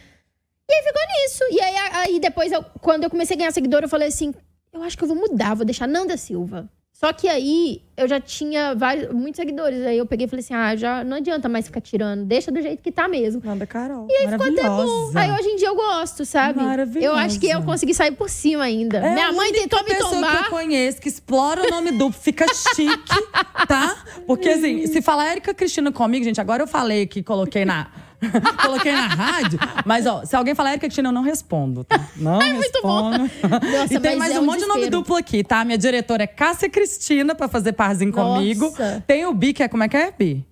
E 0.71 0.75
aí 0.75 0.83
ficou 0.85 1.03
nisso. 1.09 1.45
E 1.51 1.61
aí, 1.61 1.75
aí 1.93 2.21
depois, 2.21 2.53
eu- 2.53 2.65
quando 2.81 3.03
eu 3.05 3.11
comecei 3.11 3.35
a 3.35 3.39
ganhar 3.39 3.51
seguidor, 3.53 3.83
eu 3.83 3.89
falei 3.89 4.09
assim: 4.09 4.33
eu 4.73 4.83
acho 4.83 4.97
que 4.97 5.05
eu 5.05 5.09
vou 5.09 5.17
mudar, 5.17 5.55
vou 5.55 5.65
deixar 5.65 5.87
Nanda 5.87 6.17
Silva. 6.17 6.69
Só 6.99 7.13
que 7.13 7.29
aí 7.29 7.81
eu 7.97 8.09
já 8.09 8.19
tinha 8.21 8.75
vários, 8.75 9.13
muitos 9.15 9.37
seguidores. 9.37 9.87
Aí 9.87 9.97
eu 9.99 10.05
peguei 10.05 10.27
e 10.27 10.29
falei 10.29 10.45
assim: 10.45 10.53
ah, 10.53 10.75
já 10.75 11.05
não 11.05 11.19
adianta 11.19 11.49
mais 11.49 11.65
ficar 11.67 11.81
tirando, 11.81 12.25
deixa 12.25 12.51
do 12.51 12.61
jeito 12.61 12.83
que 12.83 12.91
tá 12.91 13.07
mesmo. 13.07 13.41
Nanda 13.45 13.65
Carol. 13.69 14.09
E 14.11 14.13
aí 14.13 14.27
Bom, 14.37 15.13
aí 15.15 15.31
hoje 15.31 15.49
em 15.49 15.57
dia 15.57 15.69
eu 15.69 15.77
gosto, 15.77 16.25
sabe? 16.25 16.61
Maravilhosa. 16.61 17.07
Eu 17.07 17.15
acho 17.15 17.39
que 17.39 17.47
eu 17.49 17.63
consegui 17.63 17.95
sair 17.95 18.11
por 18.11 18.29
cima 18.29 18.65
ainda. 18.65 18.99
É 18.99 19.15
Minha 19.15 19.29
a 19.29 19.33
mãe 19.33 19.53
tentou 19.53 19.79
me 19.85 19.91
pessoa 19.91 20.11
que 20.11 20.17
eu 20.17 20.23
tombar. 20.23 20.51
conheço 20.51 21.01
que 21.01 21.09
explora 21.09 21.63
o 21.69 21.71
nome 21.71 21.93
duplo, 21.93 22.21
fica 22.21 22.47
chique, 22.53 23.23
tá? 23.69 24.05
Porque 24.27 24.49
assim, 24.49 24.85
se 24.89 25.01
falar 25.01 25.31
Érica 25.31 25.55
Cristina 25.55 25.93
comigo, 25.93 26.25
gente, 26.25 26.41
agora 26.41 26.65
eu 26.65 26.67
falei 26.67 27.07
que 27.07 27.23
coloquei 27.23 27.65
na. 27.65 27.87
coloquei 28.63 28.93
na 28.93 29.07
rádio, 29.07 29.59
mas 29.85 30.07
ó, 30.07 30.25
se 30.25 30.35
alguém 30.35 30.55
falar 30.55 30.71
Érica 30.71 30.87
Cristina, 30.87 31.09
eu 31.09 31.13
não 31.13 31.23
respondo, 31.23 31.85
tá? 31.85 32.09
Não 32.17 32.39
muito 32.55 32.83
bom. 32.83 33.11
respondo. 33.11 33.31
Nossa, 33.79 33.95
e 33.95 34.01
tem 34.01 34.17
mais 34.17 34.33
é 34.35 34.41
um 34.41 34.43
um 34.43 34.47
monte 34.47 34.61
de 34.61 34.67
nome 34.67 34.91
duplo 34.91 35.15
aqui, 35.17 35.45
tá? 35.45 35.65
Minha 35.65 35.79
diretora 35.79 36.25
é 36.25 36.27
Cássia 36.27 36.69
Cristina, 36.69 37.35
pra 37.35 37.47
fazer 37.49 37.73
parzinho 37.73 38.11
Nossa. 38.13 38.35
comigo. 38.39 38.73
Tem 39.07 39.25
o 39.27 39.33
Bi, 39.33 39.53
que 39.53 39.63
é 39.63 39.69
como 39.69 39.83
é 39.85 39.89
que 39.89 39.97
é, 39.97 40.11
Bi? 40.11 40.45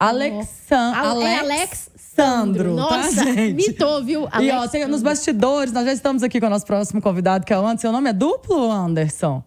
Alexan 0.00 0.92
Al- 0.94 1.22
é 1.22 1.38
Alex 1.38 1.44
Alex 1.50 1.90
Sandro, 1.96 2.74
Nossa, 2.74 3.24
tá, 3.24 3.32
gente? 3.32 3.54
mitou, 3.54 4.04
viu? 4.04 4.28
E 4.40 4.50
ó, 4.52 4.68
tem, 4.68 4.86
nos 4.86 5.02
bastidores, 5.02 5.72
nós 5.72 5.84
já 5.84 5.92
estamos 5.92 6.22
aqui 6.22 6.38
com 6.40 6.46
o 6.46 6.50
nosso 6.50 6.64
próximo 6.64 7.00
convidado, 7.02 7.44
que 7.44 7.52
é 7.52 7.58
o 7.58 7.60
Anderson. 7.62 7.80
Seu 7.80 7.92
nome 7.92 8.08
é 8.08 8.12
duplo, 8.12 8.70
Anderson? 8.70 9.42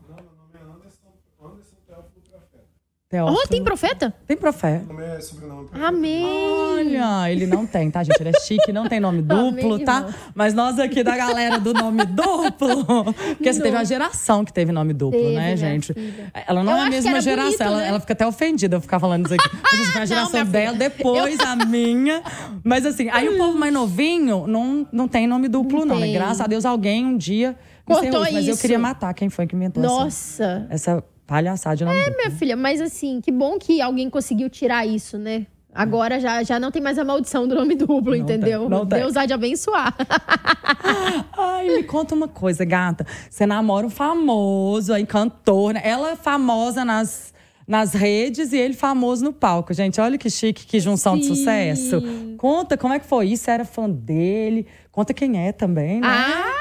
Teófilo. 3.10 3.39
Oh, 3.41 3.48
tem 3.48 3.63
profeta? 3.63 4.13
Tem 4.28 4.36
profeta. 4.36 4.86
Nome 4.86 5.02
é 5.02 5.22
sobrenome. 5.22 5.67
Profeta. 5.70 5.88
Amém. 5.88 6.26
Olha, 6.26 7.32
ele 7.32 7.48
não 7.48 7.65
tem, 7.65 7.89
tá, 7.89 8.04
gente? 8.04 8.20
Ele 8.20 8.32
é 8.36 8.39
chique, 8.41 8.74
não 8.74 8.86
tem 8.89 9.00
nome 9.00 9.22
duplo, 9.24 9.76
Amém, 9.76 9.86
tá? 9.86 9.98
irmão. 10.00 10.13
Mas 10.36 10.54
nós 10.54 10.78
aqui 10.78 11.02
da 11.04 11.15
galera 11.15 11.58
do 11.58 11.74
nome 11.74 12.04
duplo. 12.06 13.13
Porque 13.38 13.54
você 13.54 13.62
teve 13.62 13.78
uma 13.78 13.86
geração 13.86 14.43
que 14.43 14.52
teve 14.52 14.74
nome 14.74 14.91
duplo, 14.91 15.17
Teve, 15.17 15.36
né, 15.36 15.56
gente? 15.56 15.93
filha. 15.93 16.34
Ela 16.46 16.62
não 16.65 16.74
Eu 16.74 16.78
é 16.80 16.82
a 16.82 16.89
mesma 16.89 17.12
era 17.12 17.22
geração. 17.22 17.48
bonito, 17.50 17.62
ela, 17.62 17.78
né? 17.78 17.88
ela 17.88 18.00
fica 18.02 18.12
até 18.12 18.28
ofendida 18.28 18.76
eu 18.76 18.82
ficar 18.82 19.00
falando 19.00 19.26
isso 19.26 19.36
aqui. 19.36 19.58
A 19.72 19.76
gente 19.78 19.88
foi 19.91 19.96
a 19.96 20.00
Não, 20.04 20.06
geração 20.06 20.32
filha. 20.32 20.46
dela, 20.46 20.78
depois 20.78 21.39
a 21.39 21.56
minha. 21.65 22.22
Mas 22.62 22.86
assim, 22.86 23.08
aí 23.10 23.30
o 23.30 23.38
povo 23.38 23.58
mais 23.58 23.72
novinho 23.74 24.46
não, 24.48 24.86
não 24.91 25.08
tem 25.08 25.26
nome 25.28 25.48
duplo, 25.48 25.86
não. 25.86 25.96
né? 25.96 26.08
tem. 26.08 26.13
Graças 26.13 26.41
a 26.41 26.48
Deus 26.48 26.65
alguém 26.65 27.06
um 27.06 27.15
dia. 27.15 27.56
Cortou 27.86 28.04
ensinou 28.04 28.22
Mas 28.34 28.48
eu 28.50 28.58
queria 28.58 28.78
matar 28.78 29.13
quem 29.13 29.30
foi 29.30 29.48
que 29.48 29.56
inventou 29.56 29.82
essa, 29.82 29.93
Nossa. 29.93 30.67
essa 30.70 31.04
palhaçada 31.28 31.76
de 31.76 31.86
nome 31.86 31.98
duplo. 32.06 32.16
Minha 32.18 32.32
filha, 32.32 32.56
mas 32.56 32.82
assim, 32.82 33.22
que 33.22 33.32
bom 33.32 33.60
que 33.60 33.82
alguém 33.82 34.10
conseguiu 34.10 34.50
tirar 34.50 34.86
isso, 34.88 35.18
né? 35.18 35.46
Agora 35.76 36.20
já, 36.20 36.42
já 36.42 36.60
não 36.60 36.72
tem 36.72 36.82
mais 36.82 36.98
a 36.98 37.04
maldição 37.04 37.48
do 37.48 37.54
nome 37.54 37.76
duplo, 37.76 38.12
Não 38.12 38.16
entendeu? 38.16 38.62
tem, 38.62 38.70
não 38.70 38.84
tem. 38.88 39.00
Deus 39.00 39.16
há 39.16 39.28
de 39.28 39.34
abençoar. 39.34 39.94
Ai, 41.38 41.68
me 41.68 41.84
conta 41.84 42.16
uma 42.16 42.28
coisa, 42.28 42.66
gata. 42.66 43.06
Você 43.30 43.46
namora 43.46 43.86
um 43.86 43.90
famoso 43.90 44.92
aí, 44.94 45.06
cantor, 45.06 45.74
né? 45.76 45.82
Ela 45.84 46.12
é 46.12 46.16
famosa 46.16 46.84
nas, 46.84 47.32
nas 47.68 47.94
redes 47.94 48.54
e 48.54 48.58
ele 48.58 48.74
famoso 48.74 49.24
no 49.24 49.32
palco. 49.34 49.72
Gente, 49.74 50.02
olha 50.02 50.18
que 50.18 50.30
chique, 50.32 50.66
que 50.66 50.80
junção 50.80 51.16
de 51.16 51.26
Sim. 51.26 51.36
sucesso. 51.36 52.02
Conta 52.38 52.76
como 52.76 52.94
é 52.94 53.00
que 53.00 53.06
foi 53.06 53.28
isso, 53.28 53.50
era 53.52 53.63
fã 53.66 53.88
dele. 53.88 54.66
Conta 54.92 55.13
quem 55.13 55.46
é 55.48 55.52
também, 55.52 56.02
né? 56.02 56.08
Ah, 56.08 56.54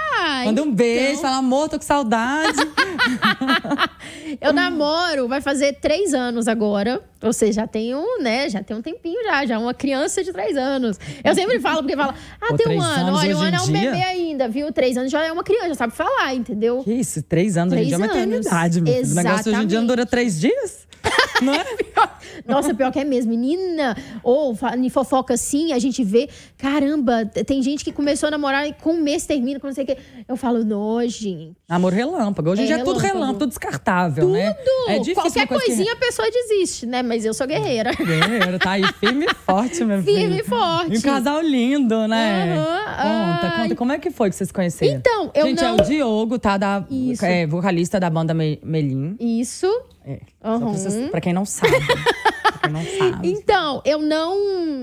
Manda 0.47 0.63
um 0.63 0.73
beijo, 0.73 1.11
então, 1.11 1.23
fala, 1.23 1.37
amor, 1.39 1.69
tô 1.69 1.79
com 1.79 1.85
saudade. 1.85 2.59
Eu 4.41 4.53
namoro, 4.53 5.29
vai 5.29 5.41
fazer 5.41 5.75
três 5.75 6.13
anos 6.13 6.49
agora. 6.49 7.03
Ou 7.23 7.33
seja, 7.33 7.63
já 7.63 7.67
tem 7.67 7.95
um, 7.95 8.21
né? 8.21 8.49
Já 8.49 8.63
tem 8.63 8.77
um 8.77 8.83
tempinho 8.83 9.23
já, 9.25 9.47
já 9.47 9.59
uma 9.59 9.73
criança 9.73 10.23
de 10.23 10.33
três 10.33 10.57
anos. 10.57 10.99
Eu 11.25 11.35
sempre 11.35 11.59
falo, 11.61 11.79
porque 11.79 11.97
fala, 11.97 12.15
ah, 12.41 12.47
Pô, 12.49 12.57
tem 12.57 12.67
um 12.67 12.81
três 12.81 12.83
ano. 12.83 13.17
Olha, 13.17 13.37
um 13.37 13.41
ano 13.41 13.57
é 13.57 13.61
um 13.61 13.67
bebê 13.67 14.03
ainda, 14.03 14.49
viu? 14.49 14.73
Três 14.73 14.97
anos 14.97 15.11
já 15.11 15.25
é 15.25 15.33
uma 15.33 15.43
criança, 15.45 15.69
já 15.69 15.75
sabe 15.75 15.95
falar, 15.95 16.35
entendeu? 16.35 16.83
que 16.83 16.93
isso, 16.93 17.23
três 17.23 17.57
anos, 17.57 17.73
hoje 17.75 17.83
em 17.83 17.87
dia 17.87 17.95
é 17.95 17.99
uma 17.99 18.09
Três 18.09 18.27
eternidade, 18.27 18.81
meu 18.81 18.95
filho. 18.95 19.13
O 19.13 19.15
negócio 19.15 19.53
hoje 19.53 19.63
em 19.63 19.67
dia 19.67 19.81
não 19.81 19.87
dura 19.87 20.07
três 20.07 20.39
dias? 20.39 20.87
Não 21.43 21.55
é? 21.55 21.65
Nossa, 22.49 22.75
pior 22.75 22.93
que 22.93 22.99
é 22.99 23.05
mesmo. 23.05 23.31
Menina, 23.31 23.97
ou 24.23 24.55
fa- 24.55 24.77
em 24.77 24.89
fofoca 24.89 25.35
assim, 25.35 25.73
a 25.73 25.79
gente 25.79 26.03
vê, 26.05 26.29
caramba, 26.57 27.25
tem 27.27 27.63
gente 27.63 27.85
que 27.85 27.93
começou 27.93 28.29
a 28.29 28.31
namorar 28.31 28.67
e 28.69 28.73
com 28.73 28.91
um 28.93 29.01
mês 29.03 29.27
termina, 29.27 29.59
com 29.61 29.67
não 29.67 29.75
sei 29.75 29.85
o 29.85 29.87
quê. 29.87 29.97
Eu 30.29 30.37
falo, 30.37 30.65
não, 30.65 31.01
gente. 31.09 31.57
Amor 31.69 31.93
relâmpago. 31.93 32.51
Hoje 32.51 32.63
em 32.63 32.65
É 32.65 32.69
dia 32.69 32.77
é 32.77 32.85
tudo 32.85 32.99
relâmpago. 32.99 33.39
tudo 33.41 33.49
descartável, 33.49 34.29
né? 34.31 34.53
Tudo! 34.55 34.91
É 34.91 34.99
difícil 34.99 35.15
Qualquer 35.23 35.47
coisa 35.49 35.65
que- 35.65 35.71
coisinha 35.71 35.93
a 35.93 35.97
pessoa 35.97 36.31
desiste, 36.31 36.87
né? 36.87 37.03
Mas 37.03 37.25
eu 37.25 37.35
sou 37.35 37.47
guerreira. 37.47 37.91
Guerreiro, 37.95 38.59
tá 38.59 38.73
aí 38.73 38.85
firme 39.01 39.27
e 39.27 39.35
forte, 39.35 39.85
meu 39.85 40.03
filho. 40.03 40.17
Firme 40.19 40.39
e 40.41 40.45
forte. 40.45 40.95
E 40.95 40.99
um 40.99 41.01
casal 41.03 41.41
lindo, 41.43 42.07
né? 42.07 42.55
Aham, 42.57 42.77
Conta, 43.37 43.47
ai. 43.47 43.63
conta, 43.63 43.75
como 43.75 43.93
é 43.93 43.99
que 43.99 44.11
foi 44.11 44.31
que 44.31 44.37
vocês 44.37 44.53
conheceram? 44.53 44.95
Então, 44.97 45.31
eu 45.35 45.47
Gente, 45.47 45.63
não- 45.63 45.69
é 45.71 45.73
o 45.73 45.85
Diogo, 45.85 46.39
tá? 46.39 46.57
Da, 46.57 46.85
Isso. 46.91 47.25
É, 47.25 47.47
vocalista 47.47 47.99
da 48.01 48.09
banda 48.09 48.33
Me- 48.33 48.59
Melim. 48.63 49.17
Isso. 49.19 49.67
É. 50.05 50.21
Só 50.43 50.59
pra, 50.59 50.67
vocês- 50.69 51.11
pra 51.11 51.21
quem 51.21 51.33
não 51.33 51.45
sabe. 51.45 51.73
não 52.69 52.83
sabe. 52.85 53.29
Então, 53.31 53.83
eu 53.85 54.01
não, 54.01 54.37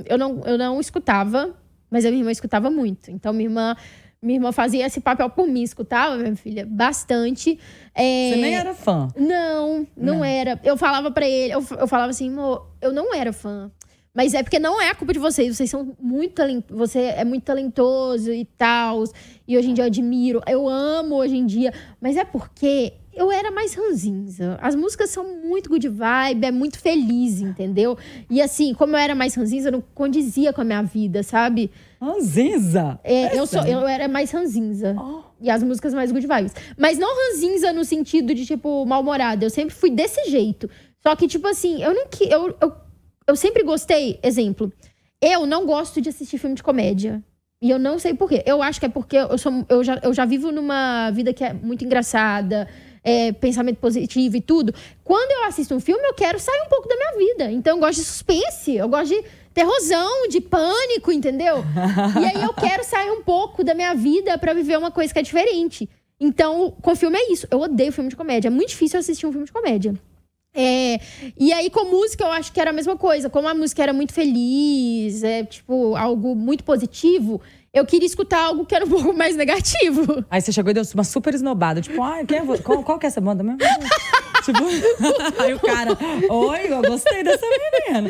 eu 0.06 0.18
não, 0.18 0.42
eu 0.46 0.58
não 0.58 0.80
escutava, 0.80 1.56
mas 1.90 2.06
a 2.06 2.10
minha 2.10 2.22
irmã 2.22 2.32
escutava 2.32 2.70
muito. 2.70 3.12
Então, 3.12 3.32
minha 3.34 3.48
irmã, 3.50 3.76
minha 4.22 4.38
irmã 4.38 4.52
fazia 4.52 4.86
esse 4.86 5.00
papel 5.02 5.30
por 5.30 5.48
mim, 5.48 5.64
escutava, 5.64 6.18
minha 6.18 6.36
filha, 6.36 6.66
bastante. 6.70 7.60
É, 7.94 8.30
Você 8.32 8.36
nem 8.42 8.56
era 8.56 8.74
fã. 8.74 9.08
Não, 9.18 9.88
não, 9.96 10.16
Não. 10.16 10.26
era. 10.26 10.60
Eu 10.64 10.78
falava 10.78 11.12
pra 11.12 11.28
ele, 11.28 11.54
eu, 11.54 11.66
eu 11.80 11.88
falava 11.88 12.10
assim, 12.10 12.30
amor, 12.30 12.68
eu 12.82 12.92
não 12.92 13.14
era 13.14 13.32
fã. 13.34 13.72
Mas 14.16 14.36
é 14.36 14.44
porque 14.44 14.60
não 14.60 14.80
é 14.80 14.90
a 14.90 14.96
culpa 14.96 15.12
de 15.12 15.18
vocês. 15.18 15.58
Vocês 15.58 15.68
são 15.72 15.96
muito 16.00 16.36
talentosos. 16.36 16.78
Você 16.78 17.00
é 17.00 17.26
muito 17.26 17.44
talentoso 17.46 18.32
e 18.32 18.46
tal. 18.46 19.04
E 19.48 19.58
hoje 19.58 19.72
em 19.72 19.74
dia 19.74 19.86
eu 19.86 19.88
admiro. 19.88 20.40
Eu 20.48 20.70
amo 20.70 21.16
hoje 21.16 21.36
em 21.36 21.44
dia. 21.48 21.74
Mas 22.00 22.16
é 22.16 22.24
porque 22.24 22.94
eu 23.16 23.32
era 23.32 23.52
mais 23.52 23.74
ranzinza. 23.74 24.58
As 24.62 24.76
músicas 24.76 25.10
são 25.10 25.24
muito 25.42 25.70
good 25.70 25.88
vibe, 25.88 26.46
é 26.46 26.52
muito 26.52 26.80
feliz, 26.80 27.42
entendeu? 27.42 27.98
E 28.30 28.42
assim, 28.42 28.74
como 28.74 28.96
eu 28.96 29.00
era 29.00 29.16
mais 29.16 29.36
ranzinza, 29.36 29.72
não 29.72 29.82
condizia 29.94 30.52
com 30.52 30.62
a 30.62 30.64
minha 30.64 30.82
vida, 30.82 31.24
sabe? 31.24 31.72
Ranzinza. 32.02 33.00
É, 33.04 33.38
eu, 33.38 33.46
sou, 33.46 33.64
eu 33.64 33.88
era 33.88 34.08
mais 34.08 34.32
ranzinza. 34.32 34.96
Oh. 35.00 35.24
E 35.42 35.50
as 35.50 35.64
músicas 35.64 35.94
mais 35.94 36.12
good 36.12 36.26
vibes. 36.26 36.54
Mas 36.78 36.98
não 36.98 37.10
ranzinza 37.16 37.72
no 37.72 37.86
sentido 37.86 38.34
de, 38.34 38.46
tipo, 38.46 38.86
mal-humorada. 38.86 39.46
Eu 39.46 39.50
sempre 39.50 39.76
fui 39.76 39.90
desse 39.90 40.30
jeito. 40.30 40.70
Só 41.02 41.16
que, 41.16 41.28
tipo 41.28 41.48
assim, 41.48 41.84
eu 41.84 41.94
não 41.94 42.08
que 42.08 42.26
eu, 42.26 42.56
eu, 42.62 42.74
eu 43.28 43.36
sempre 43.36 43.64
gostei. 43.64 44.20
Exemplo, 44.24 44.72
eu 45.22 45.46
não 45.46 45.66
gosto 45.66 46.02
de 46.02 46.10
assistir 46.10 46.38
filme 46.38 46.56
de 46.56 46.64
comédia. 46.64 47.24
E 47.64 47.70
eu 47.70 47.80
não 47.80 47.98
sei 47.98 48.14
por 48.14 48.28
quê. 48.28 48.44
Eu 48.46 48.62
acho 48.62 48.78
que 48.78 48.86
é 48.86 48.90
porque 48.90 49.16
eu, 49.16 49.38
sou, 49.38 49.66
eu, 49.70 49.82
já, 49.86 49.98
eu 50.04 50.14
já 50.14 50.26
vivo 50.26 50.52
numa 50.52 51.10
vida 51.12 51.34
que 51.34 51.46
é 51.46 51.54
muito 51.54 51.86
engraçada, 51.86 52.68
é, 53.04 53.32
pensamento 53.32 53.78
positivo 53.78 54.38
e 54.38 54.42
tudo. 54.42 54.74
Quando 55.04 55.32
eu 55.32 55.48
assisto 55.48 55.76
um 55.76 55.80
filme, 55.80 56.04
eu 56.08 56.14
quero 56.14 56.40
sair 56.40 56.62
um 56.66 56.70
pouco 56.70 56.88
da 56.88 56.96
minha 56.96 57.18
vida. 57.18 57.52
Então 57.52 57.76
eu 57.76 57.80
gosto 57.80 58.00
de 58.00 58.06
suspense, 58.06 58.76
eu 58.76 58.88
gosto 58.88 59.10
de 59.14 59.24
terrorzão, 59.54 60.28
de 60.30 60.42
pânico, 60.42 61.12
entendeu? 61.12 61.64
e 62.22 62.26
aí 62.26 62.44
eu 62.44 62.54
quero 62.54 62.84
sair 62.84 63.12
um 63.12 63.22
pouco 63.22 63.64
da 63.64 63.74
minha 63.74 63.94
vida 63.94 64.38
pra 64.38 64.54
viver 64.54 64.78
uma 64.78 64.92
coisa 64.92 65.12
que 65.14 65.20
é 65.20 65.24
diferente. 65.24 65.90
Então, 66.20 66.72
com 66.82 66.96
filme 66.96 67.18
é 67.18 67.34
isso. 67.34 67.48
Eu 67.52 67.60
odeio 67.60 67.92
filme 67.92 68.10
de 68.10 68.16
comédia. 68.16 68.48
É 68.48 68.52
muito 68.52 68.70
difícil 68.70 68.98
eu 68.98 69.02
assistir 69.02 69.26
um 69.26 69.32
filme 69.32 69.46
de 69.46 69.52
comédia. 69.52 69.94
É, 70.56 71.00
e 71.38 71.52
aí, 71.52 71.70
com 71.70 71.86
música, 71.86 72.24
eu 72.24 72.32
acho 72.32 72.52
que 72.54 72.62
era 72.62 72.70
a 72.70 72.74
mesma 72.74 72.96
coisa. 72.96 73.30
Como 73.30 73.48
a 73.48 73.54
música 73.54 73.82
era 73.84 73.92
muito 73.92 74.14
feliz, 74.14 75.24
é 75.24 75.44
tipo, 75.44 75.96
algo 75.96 76.36
muito 76.36 76.64
positivo, 76.64 77.42
eu 77.74 77.86
queria 77.88 78.06
escutar 78.06 78.46
algo 78.46 78.66
que 78.66 78.76
era 78.76 78.86
um 78.86 78.90
pouco 78.90 79.14
mais 79.14 79.36
negativo. 79.36 80.24
Aí 80.30 80.40
você 80.40 80.52
chegou 80.52 80.70
e 80.70 80.74
deu 80.76 80.84
uma 80.94 81.04
super 81.04 81.34
esnobada. 81.34 81.82
Tipo, 81.82 82.02
ah, 82.04 82.24
quem 82.26 82.38
é 82.38 82.58
qual, 82.60 82.84
qual 82.84 83.00
que 83.00 83.08
é 83.08 83.10
essa 83.10 83.20
banda 83.20 83.44
mesmo? 83.44 83.58
tipo, 84.46 84.64
aí 85.42 85.54
o 85.54 85.60
cara, 85.60 85.98
oi, 86.30 86.72
eu 86.72 86.82
gostei 86.84 87.24
dessa 87.24 87.46
menina. 87.48 88.10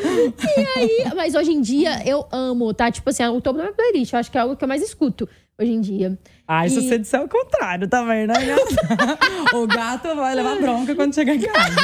E 0.57 0.79
aí, 0.79 1.15
mas 1.15 1.33
hoje 1.33 1.51
em 1.51 1.61
dia 1.61 2.05
eu 2.05 2.27
amo, 2.31 2.73
tá? 2.73 2.91
Tipo 2.91 3.09
assim, 3.09 3.25
o 3.25 3.39
topo 3.39 3.57
da 3.57 3.63
minha 3.63 3.73
playlist. 3.73 4.11
Eu 4.11 4.19
acho 4.19 4.29
que 4.29 4.37
é 4.37 4.41
algo 4.41 4.57
que 4.57 4.63
eu 4.63 4.67
mais 4.67 4.83
escuto 4.83 5.29
hoje 5.57 5.71
em 5.71 5.79
dia. 5.79 6.19
Ah, 6.47 6.65
isso 6.67 6.79
E- 6.79 6.87
você 6.89 6.99
disser 6.99 7.21
o 7.23 7.27
contrário 7.29 7.87
também, 7.87 8.27
né, 8.27 8.33
gata? 8.33 9.55
o 9.55 9.65
gato 9.65 10.13
vai 10.15 10.35
levar 10.35 10.57
bronca 10.59 10.93
quando 10.93 11.15
chegar 11.15 11.35
em 11.35 11.39
casa. 11.39 11.75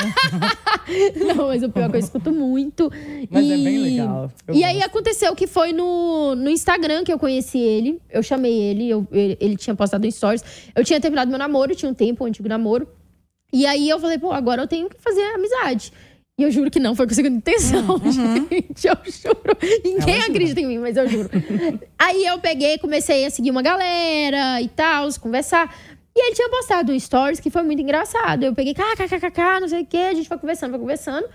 Não, 1.35 1.47
mas 1.47 1.63
o 1.63 1.69
pior 1.69 1.85
é 1.85 1.89
que 1.89 1.95
eu 1.95 1.99
escuto 1.99 2.31
muito. 2.31 2.91
Mas 3.29 3.45
e... 3.45 3.53
é 3.53 3.57
bem 3.57 3.77
legal. 3.79 4.31
Eu 4.47 4.55
E 4.55 4.63
aí 4.63 4.75
gosto. 4.75 4.87
aconteceu 4.87 5.35
que 5.35 5.47
foi 5.47 5.71
no, 5.71 6.35
no 6.35 6.49
Instagram 6.49 7.03
que 7.03 7.13
eu 7.13 7.19
conheci 7.19 7.57
ele. 7.59 8.01
Eu 8.09 8.21
chamei 8.23 8.53
ele, 8.53 8.89
eu- 8.89 9.07
ele, 9.11 9.37
ele 9.39 9.55
tinha 9.55 9.75
postado 9.75 10.05
em 10.05 10.11
stories. 10.11 10.43
Eu 10.75 10.83
tinha 10.83 10.99
terminado 10.99 11.29
meu 11.29 11.39
namoro, 11.39 11.75
tinha 11.75 11.89
um 11.89 11.93
tempo, 11.93 12.23
um 12.23 12.27
antigo 12.27 12.49
namoro. 12.49 12.87
E 13.53 13.65
aí 13.65 13.87
eu 13.89 13.99
falei, 13.99 14.17
pô, 14.17 14.31
agora 14.31 14.61
eu 14.63 14.67
tenho 14.67 14.89
que 14.89 14.97
fazer 14.99 15.21
amizade. 15.33 15.91
E 16.39 16.43
eu 16.43 16.51
juro 16.51 16.71
que 16.71 16.79
não 16.79 16.95
foi 16.95 17.05
com 17.05 17.13
segunda 17.13 17.35
intenção, 17.35 17.99
gente. 18.09 18.87
Eu 18.87 18.95
juro. 19.11 19.57
Ninguém 19.83 20.19
Uhum. 20.21 20.27
Acredita 20.29 20.61
em 20.61 20.65
mim, 20.67 20.77
mas 20.79 20.95
eu 20.95 21.05
juro. 21.07 21.29
aí 21.97 22.25
eu 22.25 22.39
peguei, 22.39 22.77
comecei 22.77 23.25
a 23.25 23.29
seguir 23.29 23.51
uma 23.51 23.61
galera 23.61 24.61
e 24.61 24.69
tal, 24.69 25.09
conversar. 25.19 25.75
E 26.15 26.27
ele 26.27 26.35
tinha 26.35 26.49
postado 26.49 26.93
um 26.93 26.99
stories 26.99 27.41
que 27.41 27.49
foi 27.49 27.61
muito 27.63 27.81
engraçado. 27.81 28.43
Eu 28.43 28.55
peguei, 28.55 28.73
kkkk, 28.73 29.59
não 29.59 29.67
sei 29.67 29.81
o 29.81 29.85
quê, 29.85 29.97
a 29.97 30.13
gente 30.13 30.29
foi 30.29 30.37
conversando, 30.37 30.71
foi 30.71 30.79
conversando. 30.79 31.27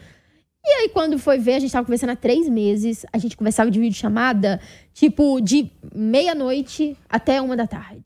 E 0.67 0.69
aí, 0.81 0.88
quando 0.88 1.19
foi 1.19 1.38
ver, 1.38 1.57
a 1.57 1.59
gente 1.59 1.71
tava 1.73 1.85
conversando 1.85 2.11
há 2.11 2.17
três 2.17 2.49
meses. 2.49 3.05
A 3.12 3.19
gente 3.19 3.37
conversava 3.37 3.71
de 3.71 3.79
videochamada, 3.79 4.59
tipo, 4.95 5.38
de 5.43 5.71
meia-noite 5.95 6.97
até 7.11 7.43
uma 7.43 7.55
da 7.55 7.67
tarde. 7.67 8.03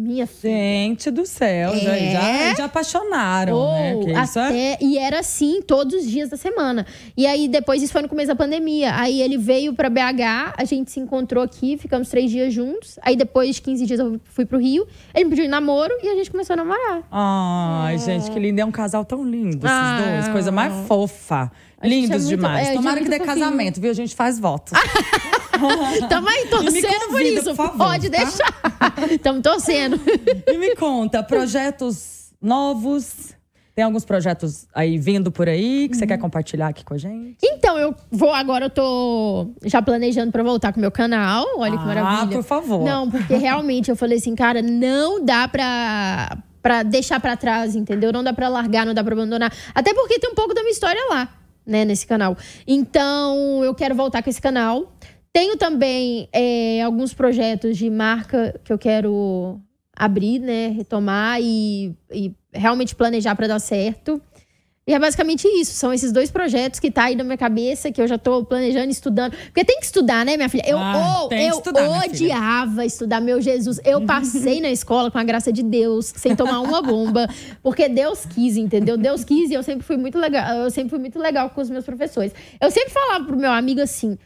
Minha 0.00 0.28
filha. 0.28 0.52
Gente 0.54 1.10
do 1.10 1.26
céu, 1.26 1.74
já, 1.76 1.96
É? 1.96 2.12
já, 2.50 2.54
já 2.58 2.64
apaixonaram, 2.66 3.72
né? 3.72 3.96
Que 4.04 4.10
é... 4.12 4.16
até, 4.16 4.78
E 4.80 4.96
era 4.96 5.18
assim 5.18 5.60
todos 5.60 5.92
os 5.92 6.08
dias 6.08 6.28
da 6.30 6.36
semana. 6.36 6.86
E 7.16 7.26
aí, 7.26 7.48
depois, 7.48 7.82
isso 7.82 7.92
foi 7.92 8.02
no 8.02 8.08
começo 8.08 8.28
da 8.28 8.36
pandemia. 8.36 8.94
Aí 8.94 9.20
ele 9.20 9.36
veio 9.36 9.74
pra 9.74 9.90
BH, 9.90 10.54
a 10.56 10.64
gente 10.64 10.92
se 10.92 11.00
encontrou 11.00 11.42
aqui, 11.42 11.76
ficamos 11.76 12.08
três 12.08 12.30
dias 12.30 12.54
juntos. 12.54 12.96
Aí 13.02 13.16
depois 13.16 13.56
de 13.56 13.62
15 13.62 13.86
dias 13.86 13.98
eu 13.98 14.20
fui 14.24 14.46
pro 14.46 14.56
Rio. 14.58 14.86
Ele 15.12 15.24
me 15.24 15.30
pediu 15.30 15.44
em 15.44 15.48
namoro 15.48 15.92
e 16.00 16.08
a 16.08 16.14
gente 16.14 16.30
começou 16.30 16.54
a 16.54 16.56
namorar. 16.58 17.02
Ai, 17.10 17.98
gente, 17.98 18.30
que 18.30 18.38
lindo. 18.38 18.60
É 18.60 18.64
um 18.64 18.70
casal 18.70 19.04
tão 19.04 19.24
lindo, 19.24 19.56
esses 19.66 19.68
Ah. 19.68 20.00
dois. 20.14 20.28
Coisa 20.28 20.52
mais 20.52 20.72
fofa. 20.86 21.50
É 21.80 21.88
Lindos 21.88 22.22
muito- 22.24 22.28
demais. 22.28 22.68
é, 22.68 22.72
é 22.72 22.74
Tomara 22.74 22.98
que 23.00 23.08
dê 23.08 23.18
fofinho. 23.18 23.34
casamento, 23.40 23.80
viu? 23.80 23.90
A 23.90 23.94
gente 23.94 24.14
faz 24.14 24.38
votos. 24.38 24.72
Tamo 26.08 26.28
aí 26.28 26.46
torcendo 26.46 27.08
por 27.10 27.20
isso. 27.20 27.44
por 27.44 27.56
favor, 27.56 27.78
Pode 27.86 28.10
tá? 28.10 28.18
deixar. 28.18 28.54
Tamo 29.22 29.42
torcendo. 29.42 30.00
e 30.46 30.58
me 30.58 30.74
conta, 30.76 31.22
projetos 31.22 32.32
novos? 32.40 33.36
Tem 33.74 33.84
alguns 33.84 34.04
projetos 34.04 34.66
aí 34.74 34.98
vindo 34.98 35.30
por 35.30 35.48
aí 35.48 35.88
que 35.88 35.96
você 35.96 36.02
Uhum. 36.02 36.08
quer 36.08 36.18
compartilhar 36.18 36.66
aqui 36.66 36.84
com 36.84 36.94
a 36.94 36.98
gente? 36.98 37.36
Então, 37.44 37.78
eu 37.78 37.94
vou 38.10 38.32
agora, 38.34 38.64
eu 38.66 38.70
tô 38.70 39.50
já 39.64 39.80
planejando 39.80 40.32
pra 40.32 40.42
voltar 40.42 40.72
com 40.72 40.78
o 40.78 40.80
meu 40.80 40.90
canal. 40.90 41.46
Olha 41.58 41.76
que 41.76 41.84
Ah, 41.84 41.86
maravilha. 41.86 42.38
por 42.38 42.42
favor. 42.44 42.84
Não, 42.84 43.08
porque 43.08 43.36
realmente 43.36 43.88
eu 43.88 43.94
falei 43.94 44.18
assim, 44.18 44.34
cara, 44.34 44.60
não 44.62 45.24
dá 45.24 45.46
pra, 45.46 46.38
pra 46.60 46.82
deixar 46.82 47.20
pra 47.20 47.36
trás, 47.36 47.76
entendeu? 47.76 48.12
Não 48.12 48.24
dá 48.24 48.32
pra 48.32 48.48
largar, 48.48 48.84
não 48.84 48.92
dá 48.94 49.04
pra 49.04 49.14
abandonar. 49.14 49.52
Até 49.72 49.94
porque 49.94 50.18
tem 50.18 50.28
um 50.30 50.34
pouco 50.34 50.52
da 50.54 50.60
minha 50.62 50.72
história 50.72 51.00
lá, 51.10 51.28
né, 51.68 51.84
nesse 51.84 52.06
canal. 52.06 52.36
Então, 52.66 53.62
eu 53.62 53.74
quero 53.74 53.94
voltar 53.94 54.22
com 54.22 54.30
esse 54.30 54.40
canal. 54.40 54.90
Tenho 55.30 55.56
também 55.58 56.28
é, 56.32 56.82
alguns 56.82 57.12
projetos 57.12 57.76
de 57.76 57.90
marca 57.90 58.58
que 58.64 58.72
eu 58.72 58.78
quero 58.78 59.60
abrir, 59.94 60.38
né, 60.38 60.68
retomar 60.68 61.38
e, 61.40 61.94
e 62.10 62.34
realmente 62.52 62.96
planejar 62.96 63.34
para 63.36 63.46
dar 63.46 63.58
certo. 63.58 64.20
E 64.88 64.94
é 64.94 64.98
basicamente 64.98 65.46
isso. 65.46 65.72
São 65.72 65.92
esses 65.92 66.10
dois 66.10 66.30
projetos 66.30 66.80
que 66.80 66.90
tá 66.90 67.04
aí 67.04 67.14
na 67.14 67.22
minha 67.22 67.36
cabeça, 67.36 67.92
que 67.92 68.00
eu 68.00 68.08
já 68.08 68.16
tô 68.16 68.42
planejando, 68.42 68.90
estudando. 68.90 69.36
Porque 69.36 69.62
tem 69.62 69.78
que 69.78 69.84
estudar, 69.84 70.24
né, 70.24 70.34
minha 70.34 70.48
filha? 70.48 70.64
Eu, 70.66 70.78
Ah, 70.78 71.28
oh, 71.30 71.34
eu 71.34 71.58
estudar, 71.58 71.90
odiava 71.90 72.86
estudar, 72.86 73.20
meu 73.20 73.38
Jesus. 73.38 73.78
Eu 73.84 74.06
passei 74.06 74.62
na 74.62 74.70
escola 74.70 75.10
com 75.10 75.18
a 75.18 75.24
graça 75.24 75.52
de 75.52 75.62
Deus, 75.62 76.10
sem 76.16 76.34
tomar 76.34 76.60
uma 76.60 76.80
bomba. 76.80 77.28
Porque 77.62 77.86
Deus 77.86 78.24
quis, 78.24 78.56
entendeu? 78.56 78.96
Deus 78.96 79.24
quis 79.24 79.50
e 79.50 79.54
eu 79.54 79.62
sempre 79.62 79.84
fui 79.86 79.98
muito 79.98 80.18
legal. 80.18 80.56
Eu 80.56 80.70
sempre 80.70 80.88
fui 80.88 80.98
muito 80.98 81.18
legal 81.18 81.50
com 81.50 81.60
os 81.60 81.68
meus 81.68 81.84
professores. 81.84 82.32
Eu 82.58 82.70
sempre 82.70 82.88
falava 82.88 83.26
pro 83.26 83.36
meu 83.36 83.52
amigo 83.52 83.82
assim. 83.82 84.16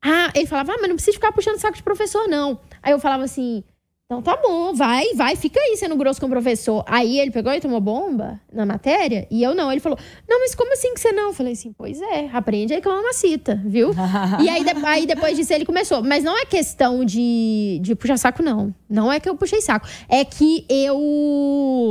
Ah, 0.00 0.30
ele 0.32 0.46
falava, 0.46 0.74
ah, 0.74 0.76
mas 0.78 0.88
não 0.88 0.94
precisa 0.94 1.14
ficar 1.14 1.32
puxando 1.32 1.58
saco 1.58 1.76
de 1.76 1.82
professor, 1.82 2.28
não. 2.28 2.60
Aí 2.80 2.92
eu 2.92 3.00
falava 3.00 3.24
assim. 3.24 3.64
Então 4.06 4.20
tá 4.20 4.36
bom, 4.36 4.74
vai, 4.74 5.14
vai, 5.14 5.34
fica 5.34 5.58
aí 5.58 5.78
sendo 5.78 5.96
grosso 5.96 6.20
com 6.20 6.26
o 6.26 6.30
professor. 6.30 6.84
Aí 6.86 7.18
ele 7.18 7.30
pegou 7.30 7.50
e 7.54 7.60
tomou 7.60 7.80
bomba 7.80 8.38
na 8.52 8.66
matéria, 8.66 9.26
e 9.30 9.42
eu 9.42 9.54
não. 9.54 9.72
Ele 9.72 9.80
falou: 9.80 9.98
Não, 10.28 10.40
mas 10.40 10.54
como 10.54 10.74
assim 10.74 10.92
que 10.92 11.00
você 11.00 11.10
não? 11.10 11.28
Eu 11.28 11.32
falei 11.32 11.54
assim: 11.54 11.72
Pois 11.72 12.02
é, 12.02 12.28
aprende 12.30 12.74
aí 12.74 12.82
com 12.82 12.90
a 12.90 12.96
mamacita, 12.96 13.58
viu? 13.64 13.92
e 14.44 14.48
aí, 14.50 14.62
de- 14.62 14.84
aí 14.86 15.06
depois 15.06 15.34
disso 15.38 15.54
ele 15.54 15.64
começou. 15.64 16.02
Mas 16.02 16.22
não 16.22 16.36
é 16.38 16.44
questão 16.44 17.02
de, 17.02 17.78
de 17.80 17.94
puxar 17.94 18.18
saco, 18.18 18.42
não. 18.42 18.74
Não 18.90 19.10
é 19.10 19.18
que 19.18 19.28
eu 19.28 19.36
puxei 19.36 19.62
saco. 19.62 19.88
É 20.06 20.22
que 20.22 20.66
eu 20.68 20.98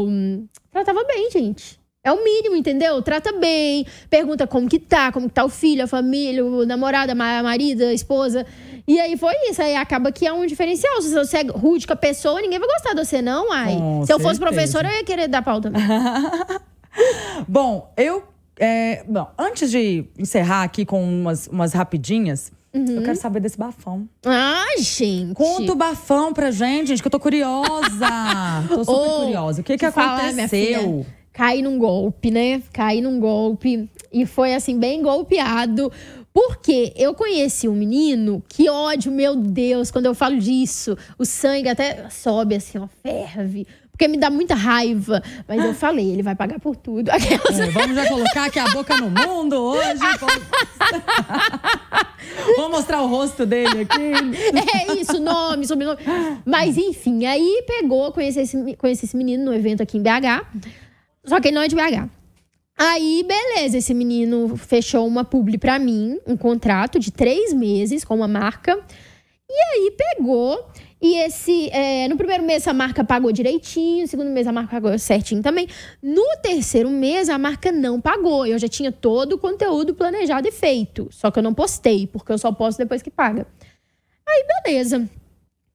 hum, 0.08 0.46
tratava 0.72 1.04
bem, 1.06 1.32
gente. 1.32 1.80
É 2.06 2.12
o 2.12 2.22
mínimo, 2.24 2.56
entendeu? 2.56 3.02
Trata 3.02 3.32
bem, 3.32 3.88
pergunta 4.10 4.46
como 4.46 4.68
que 4.68 4.78
tá, 4.78 5.10
como 5.10 5.30
que 5.30 5.34
tá 5.34 5.46
o 5.46 5.50
filho, 5.50 5.86
a 5.86 5.88
família, 5.88 6.46
o 6.46 6.66
namorado, 6.66 7.14
a 7.14 7.16
ma- 7.16 7.40
a 7.40 7.44
marido, 7.44 7.86
a 7.86 7.94
esposa. 7.94 8.46
E 8.88 9.00
aí 9.00 9.16
foi 9.18 9.34
isso. 9.50 9.62
Aí 9.62 9.76
acaba 9.76 10.12
que 10.12 10.26
é 10.28 10.34
um 10.34 10.46
diferencial. 10.46 11.02
Se 11.02 11.14
você 11.14 11.38
é 11.38 11.44
rude 11.44 11.88
com 11.88 11.94
a 11.94 11.96
pessoa, 11.98 12.42
ninguém 12.42 12.60
vai 12.60 12.68
gostar 12.68 12.94
de 12.94 13.06
você, 13.06 13.22
não, 13.22 13.52
ai. 13.52 13.76
Com 13.78 14.06
Se 14.06 14.12
eu 14.14 14.20
fosse 14.20 14.36
certeza. 14.38 14.52
professora, 14.54 14.90
eu 14.90 14.98
ia 14.98 15.04
querer 15.04 15.28
dar 15.28 15.42
pau 15.42 15.62
também. 15.62 15.82
Bom, 17.48 17.92
eu. 17.98 18.24
é, 18.60 19.04
bom, 19.08 19.28
antes 19.38 19.72
de 19.72 20.06
encerrar 20.18 20.64
aqui 20.64 20.86
com 20.86 21.04
umas, 21.04 21.48
umas 21.48 21.74
rapidinhas, 21.74 22.52
Uhum. 22.74 22.86
eu 22.96 23.04
quero 23.04 23.16
saber 23.18 23.40
desse 23.40 23.58
bafão. 23.58 24.08
Ai, 24.26 24.80
gente. 24.80 25.36
Conta 25.36 25.72
o 25.72 25.76
bafão 25.76 26.34
pra 26.34 26.50
gente, 26.50 26.88
gente, 26.88 27.02
que 27.04 27.08
eu 27.08 27.12
tô 27.12 27.20
curiosa. 27.20 27.70
tô 28.68 28.84
super 28.84 29.10
curiosa. 29.26 29.62
O 29.62 29.64
que 29.64 29.78
que 29.78 29.92
falar, 29.92 30.26
aconteceu? 30.30 31.06
Caí 31.32 31.62
num 31.62 31.78
golpe, 31.78 32.32
né? 32.32 32.64
Caí 32.74 33.00
num 33.00 33.20
golpe. 33.20 33.88
E 34.12 34.26
foi 34.26 34.56
assim, 34.56 34.80
bem 34.80 35.04
golpeado. 35.04 35.92
Porque 36.34 36.92
eu 36.96 37.14
conheci 37.14 37.68
um 37.70 37.74
menino, 37.76 38.44
que 38.50 38.68
ódio, 38.70 39.12
meu 39.12 39.36
Deus, 39.36 39.92
quando 39.92 40.08
eu 40.08 40.16
falo 40.16 40.38
disso, 40.40 40.98
o 41.18 41.26
sangue 41.26 41.70
até 41.70 42.10
sobe 42.10 42.56
assim, 42.56 42.80
ó, 42.80 42.88
ferve. 43.04 43.68
Porque 43.92 44.08
me 44.08 44.18
dá 44.18 44.32
muita 44.32 44.56
raiva. 44.56 45.22
Mas 45.48 45.64
eu 45.64 45.72
falei, 45.76 46.10
ele 46.10 46.24
vai 46.24 46.34
pagar 46.36 46.60
por 46.60 46.76
tudo. 46.76 47.10
Aquelas. 47.12 47.60
É, 47.60 47.68
vamos 47.70 47.96
já 47.96 48.08
colocar 48.08 48.46
aqui 48.46 48.58
a 48.58 48.68
boca 48.70 48.98
no 48.98 49.12
mundo 49.12 49.56
hoje. 49.56 50.00
Vamos- 50.20 50.44
Vamos 52.58 52.72
mostrar 52.80 53.02
o 53.04 53.08
rosto 53.08 53.46
dele 53.46 53.82
aqui. 53.82 54.12
É 54.90 54.94
isso, 55.00 55.20
nome, 55.20 55.68
sobrenome. 55.68 56.00
Mas 56.46 56.78
enfim, 56.78 57.26
aí 57.26 57.64
pegou, 57.68 58.12
conheci 58.12 58.40
esse, 58.40 58.76
conheci 58.78 59.06
esse 59.06 59.16
menino 59.16 59.46
no 59.46 59.54
evento 59.54 59.84
aqui 59.84 59.98
em 59.98 60.02
BH. 60.02 60.44
Só 61.26 61.40
que 61.40 61.50
ele 61.50 61.56
não 61.56 61.62
é 61.62 61.68
de 61.68 61.76
BH. 61.76 62.10
Aí, 62.78 63.24
beleza, 63.28 63.78
esse 63.78 63.94
menino 63.94 64.58
fechou 64.58 65.08
uma 65.08 65.24
publi 65.24 65.58
pra 65.58 65.78
mim, 65.78 66.20
um 66.26 66.36
contrato 66.36 67.00
de 67.00 67.12
três 67.12 67.54
meses 67.54 68.04
com 68.04 68.16
uma 68.16 68.28
marca. 68.28 68.84
E 69.50 69.54
aí 69.54 69.92
pegou. 69.96 70.68
E 71.02 71.18
esse. 71.18 71.70
é, 71.72 72.08
no 72.08 72.16
primeiro 72.16 72.44
mês 72.44 72.66
a 72.66 72.74
marca 72.74 73.04
pagou 73.04 73.32
direitinho, 73.32 74.04
no 74.04 74.08
segundo 74.08 74.30
mês 74.30 74.48
a 74.48 74.54
marca 74.54 74.72
pagou 74.80 74.98
certinho 74.98 75.42
também. 75.44 75.68
No 76.02 76.24
terceiro 76.42 76.90
mês 76.90 77.30
a 77.30 77.38
marca 77.38 77.72
não 77.72 78.00
pagou. 78.00 78.46
Eu 78.46 78.58
já 78.58 78.70
tinha 78.70 78.92
todo 78.92 79.34
o 79.34 79.38
conteúdo 79.38 79.94
planejado 79.94 80.48
e 80.48 80.52
feito. 80.52 81.10
Só 81.12 81.30
que 81.30 81.38
eu 81.40 81.44
não 81.44 81.54
postei, 81.54 82.08
porque 82.08 82.32
eu 82.32 82.38
só 82.38 82.52
posto 82.52 82.78
depois 82.78 83.02
que 83.02 83.12
paga. 83.12 83.46
Aí, 84.28 84.46
beleza. 84.64 85.10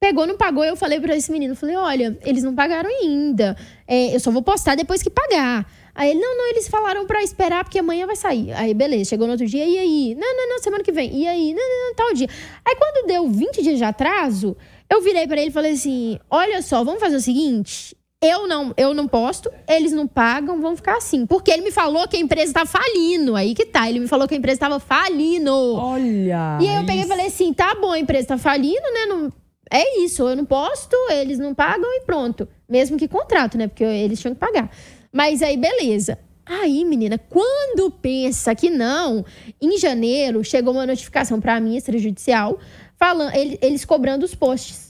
Pegou, 0.01 0.27
não 0.27 0.37
pagou, 0.37 0.65
eu 0.65 0.77
falei 0.77 1.01
pra 1.01 1.17
esse 1.17 1.31
menino, 1.31 1.57
falei, 1.57 1.77
olha, 1.77 2.19
eles 2.25 2.45
não 2.45 2.55
pagaram 2.55 2.89
ainda. 2.89 3.57
É, 3.87 4.15
eu 4.15 4.21
só 4.21 4.31
vou 4.31 4.43
postar 4.43 4.77
depois 4.77 5.03
que 5.03 5.11
pagar. 5.11 5.67
Aí 5.95 6.11
ele, 6.11 6.21
não, 6.21 6.37
não, 6.37 6.51
eles 6.51 6.69
falaram 6.69 7.07
pra 7.07 7.23
esperar, 7.23 7.65
porque 7.65 7.79
amanhã 7.79 8.07
vai 8.07 8.17
sair. 8.17 8.53
Aí, 8.53 8.73
beleza, 8.73 9.11
chegou 9.11 9.27
no 9.27 9.33
outro 9.33 9.47
dia, 9.47 9.65
e 9.65 9.79
aí? 9.79 10.15
Não, 10.15 10.37
não, 10.37 10.49
não, 10.51 10.59
semana 10.59 10.85
que 10.85 10.93
vem. 10.93 11.15
E 11.15 11.27
aí? 11.27 11.55
Não, 11.55 11.69
não, 11.69 11.87
não, 11.89 11.95
tal 11.95 12.15
dia. 12.15 12.29
Aí, 12.65 12.77
quando 12.77 13.07
deu 13.07 13.29
20 13.29 13.63
dias 13.63 13.79
de 13.79 13.85
atraso, 13.85 14.57
eu 14.91 15.01
virei 15.03 15.27
pra 15.27 15.41
ele 15.41 15.51
e 15.51 15.53
falei 15.53 15.73
assim, 15.73 16.19
olha 16.31 16.63
só, 16.63 16.85
vamos 16.85 17.01
fazer 17.01 17.17
o 17.17 17.21
seguinte... 17.21 17.97
Eu 18.21 18.49
não, 18.49 18.75
eu 18.77 18.93
não 18.93 19.07
posto, 19.07 19.49
eles 19.69 19.93
não 19.93 20.05
pagam, 20.05 20.61
vão 20.61 20.75
ficar 20.75 20.97
assim. 20.97 21.25
Porque 21.25 21.53
ele 21.53 21.63
me 21.63 21.71
falou 21.71 22.09
que 22.09 22.17
a 22.17 22.21
empresa 22.21 22.53
tá 22.53 22.67
falindo. 22.67 23.37
Aí 23.37 23.55
que 23.55 23.65
tá. 23.65 23.89
Ele 23.89 24.01
me 24.01 24.09
falou 24.09 24.27
que 24.27 24.35
a 24.35 24.37
empresa 24.37 24.59
tava 24.59 24.81
falindo. 24.81 25.53
Olha. 25.53 26.59
E 26.61 26.69
aí 26.69 26.77
eu 26.79 26.81
peguei 26.81 26.97
e 26.97 26.99
isso. 26.99 27.09
falei 27.09 27.27
assim: 27.27 27.53
tá 27.53 27.77
bom, 27.81 27.93
a 27.93 27.99
empresa 28.01 28.27
tá 28.27 28.37
falindo, 28.37 28.83
né? 28.93 29.07
Não- 29.07 29.33
é 29.71 30.01
isso, 30.01 30.27
eu 30.27 30.35
não 30.35 30.45
posto, 30.45 30.97
eles 31.11 31.39
não 31.39 31.55
pagam 31.55 31.89
e 31.93 32.01
pronto. 32.01 32.49
Mesmo 32.69 32.97
que 32.97 33.07
contrato, 33.07 33.57
né? 33.57 33.69
Porque 33.69 33.85
eles 33.85 34.19
tinham 34.19 34.35
que 34.35 34.41
pagar. 34.41 34.69
Mas 35.13 35.43
aí, 35.43 35.57
beleza. 35.57 36.19
Aí, 36.45 36.85
menina, 36.85 37.19
quando 37.19 37.91
pensa 37.91 38.55
que 38.55 38.71
não, 38.71 39.25
em 39.61 39.77
janeiro 39.79 40.43
chegou 40.43 40.73
uma 40.73 40.87
notificação 40.87 41.41
pra 41.41 41.61
mim, 41.61 41.77
extrajudicial, 41.77 42.59
falando, 42.97 43.35
ele- 43.35 43.59
eles 43.61 43.85
cobrando 43.85 44.25
os 44.25 44.35
posts. 44.35 44.89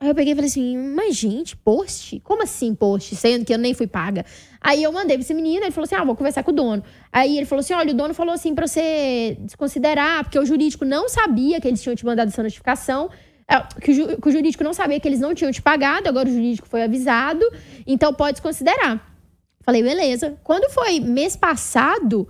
Aí 0.00 0.08
eu 0.08 0.14
peguei 0.14 0.32
e 0.32 0.36
falei 0.36 0.48
assim, 0.48 0.76
mas 0.94 1.16
gente, 1.16 1.56
post? 1.56 2.20
Como 2.20 2.42
assim 2.44 2.72
post? 2.72 3.16
Sendo 3.16 3.44
que 3.44 3.52
eu 3.52 3.58
nem 3.58 3.74
fui 3.74 3.86
paga. 3.88 4.24
Aí 4.60 4.82
eu 4.82 4.92
mandei 4.92 5.16
pra 5.16 5.24
esse 5.24 5.34
menino, 5.34 5.64
ele 5.64 5.72
falou 5.72 5.86
assim, 5.86 5.96
ah, 5.96 6.04
vou 6.04 6.14
conversar 6.14 6.44
com 6.44 6.52
o 6.52 6.54
dono. 6.54 6.84
Aí 7.12 7.36
ele 7.36 7.46
falou 7.46 7.60
assim, 7.60 7.72
olha, 7.74 7.90
o 7.90 7.96
dono 7.96 8.14
falou 8.14 8.32
assim 8.32 8.54
pra 8.54 8.66
você 8.68 9.36
desconsiderar, 9.40 10.22
porque 10.22 10.38
o 10.38 10.46
jurídico 10.46 10.84
não 10.84 11.08
sabia 11.08 11.60
que 11.60 11.66
eles 11.66 11.82
tinham 11.82 11.96
te 11.96 12.04
mandado 12.06 12.28
essa 12.28 12.42
notificação. 12.42 13.10
é, 13.50 13.60
Que 13.80 13.90
o, 14.02 14.20
que 14.20 14.28
o 14.28 14.30
jurídico 14.30 14.62
não 14.62 14.72
sabia 14.74 15.00
que 15.00 15.08
eles 15.08 15.18
não 15.20 15.34
tinham 15.34 15.50
te 15.50 15.60
pagado, 15.60 16.08
agora 16.08 16.28
o 16.28 16.32
jurídico 16.32 16.68
foi 16.68 16.82
avisado, 16.84 17.44
então 17.86 18.12
pode 18.14 18.34
desconsiderar. 18.34 19.07
Falei, 19.68 19.82
beleza. 19.82 20.34
Quando 20.42 20.70
foi 20.72 20.98
mês 20.98 21.36
passado, 21.36 22.26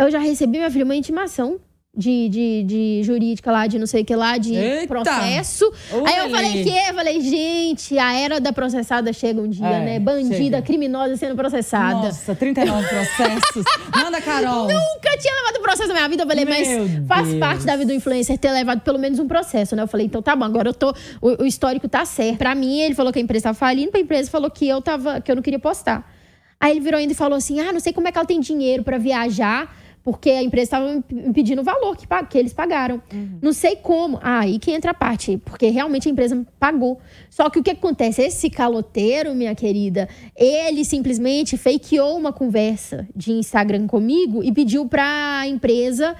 eu 0.00 0.10
já 0.10 0.18
recebi, 0.18 0.56
minha 0.56 0.70
filha, 0.70 0.86
uma 0.86 0.96
intimação 0.96 1.60
de, 1.94 2.30
de, 2.30 2.62
de 2.64 3.00
jurídica 3.02 3.52
lá, 3.52 3.66
de 3.66 3.78
não 3.78 3.86
sei 3.86 4.00
o 4.00 4.04
que 4.06 4.16
lá, 4.16 4.38
de 4.38 4.54
Eita! 4.54 4.86
processo. 4.86 5.70
Aí 6.06 6.16
eu 6.16 6.30
falei, 6.30 6.64
que? 6.64 6.70
Eu 6.70 6.94
falei, 6.94 7.20
gente, 7.20 7.98
a 7.98 8.18
era 8.18 8.40
da 8.40 8.54
processada 8.54 9.12
chega 9.12 9.38
um 9.38 9.50
dia, 9.50 9.66
É, 9.66 9.84
né? 9.84 9.98
Bandida, 10.00 10.34
chega. 10.36 10.62
criminosa 10.62 11.14
sendo 11.18 11.36
processada. 11.36 12.06
Nossa, 12.06 12.34
39 12.34 12.88
processos. 12.88 13.64
Manda, 13.94 14.18
Carol. 14.22 14.62
Nunca 14.72 15.18
tinha 15.18 15.34
levado 15.34 15.60
processo 15.60 15.88
na 15.88 15.94
minha 15.94 16.08
vida. 16.08 16.22
Eu 16.22 16.26
falei, 16.26 16.44
mas 16.46 16.68
Meu 16.68 17.06
faz 17.06 17.28
Deus. 17.28 17.38
parte 17.38 17.66
da 17.66 17.76
vida 17.76 17.92
do 17.92 17.94
influencer 17.94 18.38
ter 18.38 18.50
levado 18.50 18.80
pelo 18.80 18.98
menos 18.98 19.18
um 19.18 19.28
processo, 19.28 19.76
né? 19.76 19.82
Eu 19.82 19.88
falei, 19.88 20.06
então 20.06 20.22
tá 20.22 20.34
bom, 20.34 20.46
agora 20.46 20.70
eu 20.70 20.74
tô. 20.74 20.88
O, 21.20 21.42
o 21.42 21.46
histórico 21.46 21.86
tá 21.86 22.06
certo. 22.06 22.38
Pra 22.38 22.54
mim, 22.54 22.80
ele 22.80 22.94
falou 22.94 23.12
que 23.12 23.18
a 23.18 23.22
empresa 23.22 23.42
tava 23.44 23.58
falindo, 23.58 23.90
pra 23.90 24.00
empresa 24.00 24.30
falou 24.30 24.50
que 24.50 24.66
eu 24.66 24.80
tava, 24.80 25.20
que 25.20 25.30
eu 25.30 25.36
não 25.36 25.42
queria 25.42 25.58
postar. 25.58 26.15
Aí 26.60 26.72
ele 26.72 26.80
virou 26.80 26.98
ainda 26.98 27.12
e 27.12 27.16
falou 27.16 27.36
assim: 27.36 27.60
ah, 27.60 27.72
não 27.72 27.80
sei 27.80 27.92
como 27.92 28.08
é 28.08 28.12
que 28.12 28.18
ela 28.18 28.26
tem 28.26 28.40
dinheiro 28.40 28.82
pra 28.82 28.98
viajar. 28.98 29.74
Porque 30.06 30.30
a 30.30 30.40
empresa 30.40 30.66
estava 30.66 31.04
me 31.10 31.32
pedindo 31.32 31.62
o 31.62 31.64
valor 31.64 31.96
que, 31.96 32.06
que 32.30 32.38
eles 32.38 32.52
pagaram. 32.52 33.02
Não 33.42 33.52
sei 33.52 33.74
como. 33.74 34.20
Ah, 34.22 34.38
aí 34.38 34.56
que 34.56 34.70
entra 34.70 34.92
a 34.92 34.94
parte. 34.94 35.36
Porque 35.38 35.68
realmente 35.68 36.06
a 36.06 36.12
empresa 36.12 36.46
pagou. 36.60 37.00
Só 37.28 37.50
que 37.50 37.58
o 37.58 37.62
que 37.62 37.72
acontece? 37.72 38.22
Esse 38.22 38.48
caloteiro, 38.48 39.34
minha 39.34 39.52
querida, 39.52 40.08
ele 40.36 40.84
simplesmente 40.84 41.56
fakeou 41.56 42.16
uma 42.16 42.32
conversa 42.32 43.08
de 43.16 43.32
Instagram 43.32 43.88
comigo 43.88 44.44
e 44.44 44.52
pediu 44.52 44.86
pra 44.86 45.42
empresa 45.48 46.14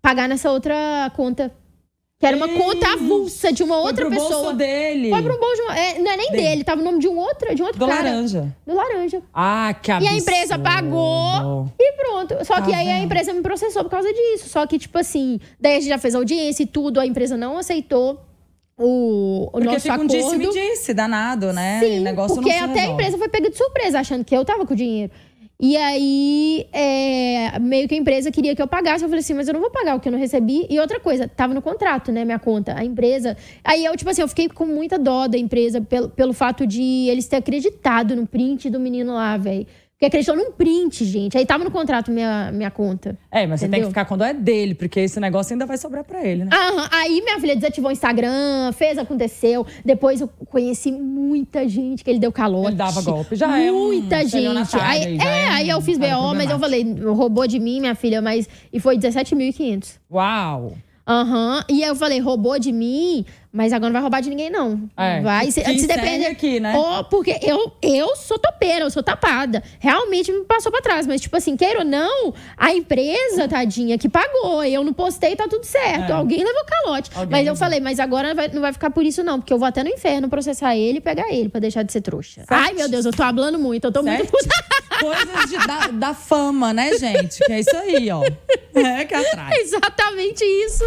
pagar 0.00 0.26
nessa 0.26 0.50
outra 0.50 1.12
conta. 1.14 1.52
Que 2.24 2.28
era 2.28 2.36
uma 2.38 2.48
conta 2.48 2.92
avulsa 2.94 3.52
de 3.52 3.62
uma 3.62 3.74
Foi 3.74 3.84
outra 3.86 4.06
pro 4.06 4.14
pessoa. 4.14 4.30
bolso 4.42 4.52
dele. 4.56 5.10
Foi 5.10 5.22
pro 5.22 5.38
bolso 5.38 5.56
de 5.56 5.62
uma, 5.62 5.78
é, 5.78 5.98
Não 5.98 6.10
é 6.10 6.16
nem 6.16 6.30
Dele. 6.30 6.42
dele, 6.42 6.64
tava 6.64 6.80
o 6.80 6.84
nome 6.84 6.98
de 6.98 7.06
um 7.08 7.18
outro, 7.18 7.54
de 7.54 7.62
um 7.62 7.66
outro 7.66 7.78
Do 7.80 7.86
cara. 7.86 8.02
laranja. 8.02 8.56
Do 8.66 8.74
laranja. 8.74 9.22
Ah, 9.34 9.74
que 9.82 9.90
E 9.90 9.94
absurdo. 9.94 10.14
a 10.14 10.18
empresa 10.18 10.58
pagou 10.58 11.68
e 11.78 11.92
pronto. 11.92 12.44
Só 12.44 12.60
que 12.62 12.70
Tá 12.70 12.78
aí 12.78 12.88
a 12.90 12.94
vendo? 12.94 13.04
empresa 13.04 13.32
me 13.32 13.42
processou 13.42 13.82
por 13.84 13.90
causa 13.90 14.12
disso. 14.12 14.48
Só 14.48 14.66
que, 14.66 14.78
tipo 14.78 14.98
assim, 14.98 15.38
daí 15.60 15.72
a 15.76 15.80
gente 15.80 15.88
já 15.88 15.98
fez 15.98 16.14
audiência 16.14 16.62
e 16.62 16.66
tudo, 16.66 16.98
a 16.98 17.06
empresa 17.06 17.36
não 17.36 17.58
aceitou 17.58 18.18
o, 18.78 19.44
o 19.46 19.50
Porque 19.52 19.66
nosso 19.66 19.80
fica 19.80 19.92
um 19.92 19.96
acordo. 19.96 20.12
disse-me-disse, 20.16 20.94
danado, 20.94 21.52
né? 21.52 21.78
Sim, 21.80 21.98
o 22.00 22.02
negócio 22.02 22.34
porque 22.36 22.50
não 22.50 22.56
se 22.58 22.64
até 22.64 22.70
a 22.72 22.74
resolve. 22.82 22.92
empresa 22.94 23.18
foi 23.18 23.28
pega 23.28 23.50
de 23.50 23.56
surpresa, 23.56 24.00
achando 24.00 24.24
que 24.24 24.34
eu 24.36 24.44
tava 24.44 24.66
com 24.66 24.72
o 24.74 24.76
dinheiro. 24.76 25.12
E 25.58 25.76
aí, 25.76 26.66
é, 26.72 27.58
meio 27.60 27.86
que 27.88 27.94
a 27.94 27.98
empresa 27.98 28.30
queria 28.30 28.56
que 28.56 28.62
eu 28.62 28.66
pagasse. 28.66 29.04
Eu 29.04 29.08
falei 29.08 29.20
assim, 29.20 29.34
mas 29.34 29.46
eu 29.46 29.54
não 29.54 29.60
vou 29.60 29.70
pagar 29.70 29.94
o 29.94 30.00
que 30.00 30.08
eu 30.08 30.12
não 30.12 30.18
recebi. 30.18 30.66
E 30.68 30.78
outra 30.80 30.98
coisa, 30.98 31.28
tava 31.28 31.54
no 31.54 31.62
contrato, 31.62 32.10
né, 32.10 32.24
minha 32.24 32.38
conta, 32.38 32.74
a 32.76 32.84
empresa. 32.84 33.36
Aí 33.62 33.84
eu, 33.84 33.96
tipo 33.96 34.10
assim, 34.10 34.22
eu 34.22 34.28
fiquei 34.28 34.48
com 34.48 34.66
muita 34.66 34.98
dó 34.98 35.28
da 35.28 35.38
empresa 35.38 35.80
pelo, 35.80 36.08
pelo 36.10 36.32
fato 36.32 36.66
de 36.66 37.08
eles 37.08 37.28
ter 37.28 37.36
acreditado 37.36 38.16
no 38.16 38.26
print 38.26 38.68
do 38.68 38.80
menino 38.80 39.14
lá, 39.14 39.36
velho. 39.36 39.66
Porque 39.94 40.06
acreditou 40.06 40.36
num 40.36 40.50
print, 40.50 41.04
gente. 41.04 41.38
Aí 41.38 41.46
tava 41.46 41.62
no 41.62 41.70
contrato 41.70 42.10
minha, 42.10 42.50
minha 42.52 42.70
conta. 42.70 43.16
É, 43.30 43.46
mas 43.46 43.60
você 43.60 43.66
tem 43.66 43.78
Entendeu? 43.78 43.88
que 43.88 43.92
ficar 43.92 44.04
quando 44.04 44.24
é 44.24 44.34
dele, 44.34 44.74
porque 44.74 44.98
esse 44.98 45.20
negócio 45.20 45.54
ainda 45.54 45.66
vai 45.66 45.78
sobrar 45.78 46.02
pra 46.02 46.24
ele, 46.26 46.44
né? 46.44 46.50
Aham. 46.52 46.88
Aí 46.90 47.22
minha 47.22 47.38
filha 47.38 47.54
desativou 47.54 47.90
o 47.90 47.92
Instagram, 47.92 48.72
fez, 48.72 48.98
aconteceu. 48.98 49.64
Depois 49.84 50.20
eu 50.20 50.26
conheci 50.26 50.90
muita 50.90 51.68
gente 51.68 52.02
que 52.02 52.10
ele 52.10 52.18
deu 52.18 52.32
calote. 52.32 52.70
Ele 52.70 52.76
dava 52.76 53.02
golpe. 53.02 53.36
Já 53.36 53.56
é 53.60 53.70
um 53.70 53.86
Muita 53.86 54.26
gente. 54.26 54.76
Aí, 54.76 55.16
é, 55.18 55.24
é 55.24 55.48
aí 55.48 55.68
eu 55.68 55.80
fiz 55.80 55.96
BO, 55.96 56.34
mas 56.34 56.50
eu 56.50 56.58
falei, 56.58 56.84
roubou 57.00 57.46
de 57.46 57.60
mim, 57.60 57.78
minha 57.78 57.94
filha, 57.94 58.20
mas. 58.20 58.48
E 58.72 58.80
foi 58.80 58.98
17.500. 58.98 59.98
Uau! 60.10 60.74
Aham. 61.06 61.62
E 61.68 61.84
aí 61.84 61.88
eu 61.88 61.94
falei, 61.94 62.18
roubou 62.18 62.58
de 62.58 62.72
mim, 62.72 63.24
mas 63.56 63.72
agora 63.72 63.88
não 63.88 63.92
vai 63.92 64.02
roubar 64.02 64.20
de 64.20 64.28
ninguém, 64.28 64.50
não. 64.50 64.90
É, 64.96 65.20
vai. 65.20 65.48
Se, 65.52 65.62
se 65.62 65.86
depende. 65.86 66.26
aqui, 66.26 66.58
né? 66.58 66.74
Ó, 66.76 67.04
porque 67.04 67.38
eu, 67.40 67.70
eu 67.80 68.16
sou 68.16 68.36
topeira, 68.36 68.84
eu 68.84 68.90
sou 68.90 69.00
tapada. 69.00 69.62
Realmente 69.78 70.32
me 70.32 70.44
passou 70.44 70.72
pra 70.72 70.80
trás. 70.82 71.06
Mas, 71.06 71.20
tipo 71.20 71.36
assim, 71.36 71.56
queira 71.56 71.78
ou 71.78 71.84
não, 71.84 72.34
a 72.56 72.74
empresa, 72.74 73.46
tadinha, 73.46 73.96
que 73.96 74.08
pagou. 74.08 74.64
Eu 74.64 74.82
não 74.82 74.92
postei, 74.92 75.36
tá 75.36 75.46
tudo 75.46 75.64
certo. 75.64 76.10
É. 76.10 76.14
Alguém 76.14 76.42
levou 76.44 76.64
calote. 76.64 77.12
Alguém 77.14 77.30
mas 77.30 77.46
eu 77.46 77.54
falei, 77.54 77.78
mas 77.78 78.00
agora 78.00 78.30
não 78.30 78.34
vai, 78.34 78.48
não 78.48 78.60
vai 78.60 78.72
ficar 78.72 78.90
por 78.90 79.04
isso, 79.04 79.22
não. 79.22 79.38
Porque 79.38 79.52
eu 79.52 79.58
vou 79.58 79.68
até 79.68 79.84
no 79.84 79.88
inferno 79.88 80.28
processar 80.28 80.74
ele 80.76 80.98
e 80.98 81.00
pegar 81.00 81.32
ele 81.32 81.48
pra 81.48 81.60
deixar 81.60 81.84
de 81.84 81.92
ser 81.92 82.00
trouxa. 82.00 82.42
Ai, 82.48 82.72
meu 82.72 82.88
Deus, 82.88 83.04
eu 83.06 83.12
tô 83.12 83.22
hablando 83.22 83.56
muito. 83.56 83.84
Eu 83.84 83.92
tô 83.92 84.02
muito 84.02 84.16
Certo. 84.18 84.32
puta. 84.32 84.64
Coisas 85.00 85.50
de- 85.50 85.66
da, 85.66 85.86
da 86.08 86.14
fama, 86.14 86.72
né, 86.72 86.96
gente? 86.98 87.38
Que 87.44 87.52
é 87.52 87.60
isso 87.60 87.76
aí, 87.76 88.10
ó. 88.10 88.22
É 88.74 89.04
que 89.04 89.14
atrai. 89.14 89.58
Exatamente 89.62 90.42
isso. 90.44 90.84